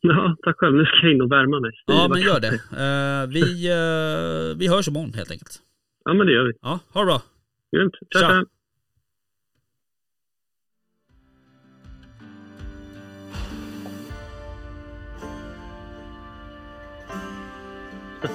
Ja, 0.00 0.36
tack 0.42 0.56
själv. 0.58 0.76
Nu 0.76 0.84
ska 0.84 0.96
jag 1.06 1.14
in 1.14 1.22
och 1.22 1.32
värma 1.32 1.60
mig. 1.60 1.70
Ja 1.86 2.08
men 2.08 2.20
gör 2.22 2.40
det. 2.40 2.48
Eh, 2.48 3.28
vi, 3.28 3.68
eh, 3.68 4.58
vi 4.58 4.68
hörs 4.68 4.88
imorgon 4.88 5.14
helt 5.14 5.30
enkelt. 5.30 5.58
Ja, 6.04 6.14
men 6.14 6.26
det 6.26 6.32
gör 6.32 6.44
vi. 6.44 6.52
Ja, 6.62 6.78
ha 6.92 7.00
det 7.00 7.06
bra. 7.06 7.22
Grymt. 7.76 7.94
Tja, 8.12 8.20
Tja. 8.20 8.28
tja. 8.28 8.44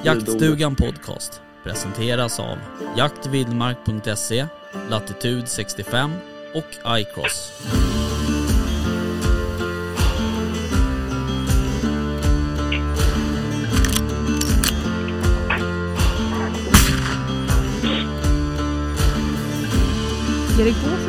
Jaktstugan 0.04 0.76
Podcast 0.76 1.42
presenteras 1.64 2.40
av 2.40 2.58
jaktvildmark.se, 2.98 4.48
Latitude 4.90 5.48
65 5.48 6.12
och 6.56 6.98
iCross. 7.00 7.52
Är 20.60 20.66
det 20.66 20.72
gåsen 20.72 21.04
som 21.04 21.05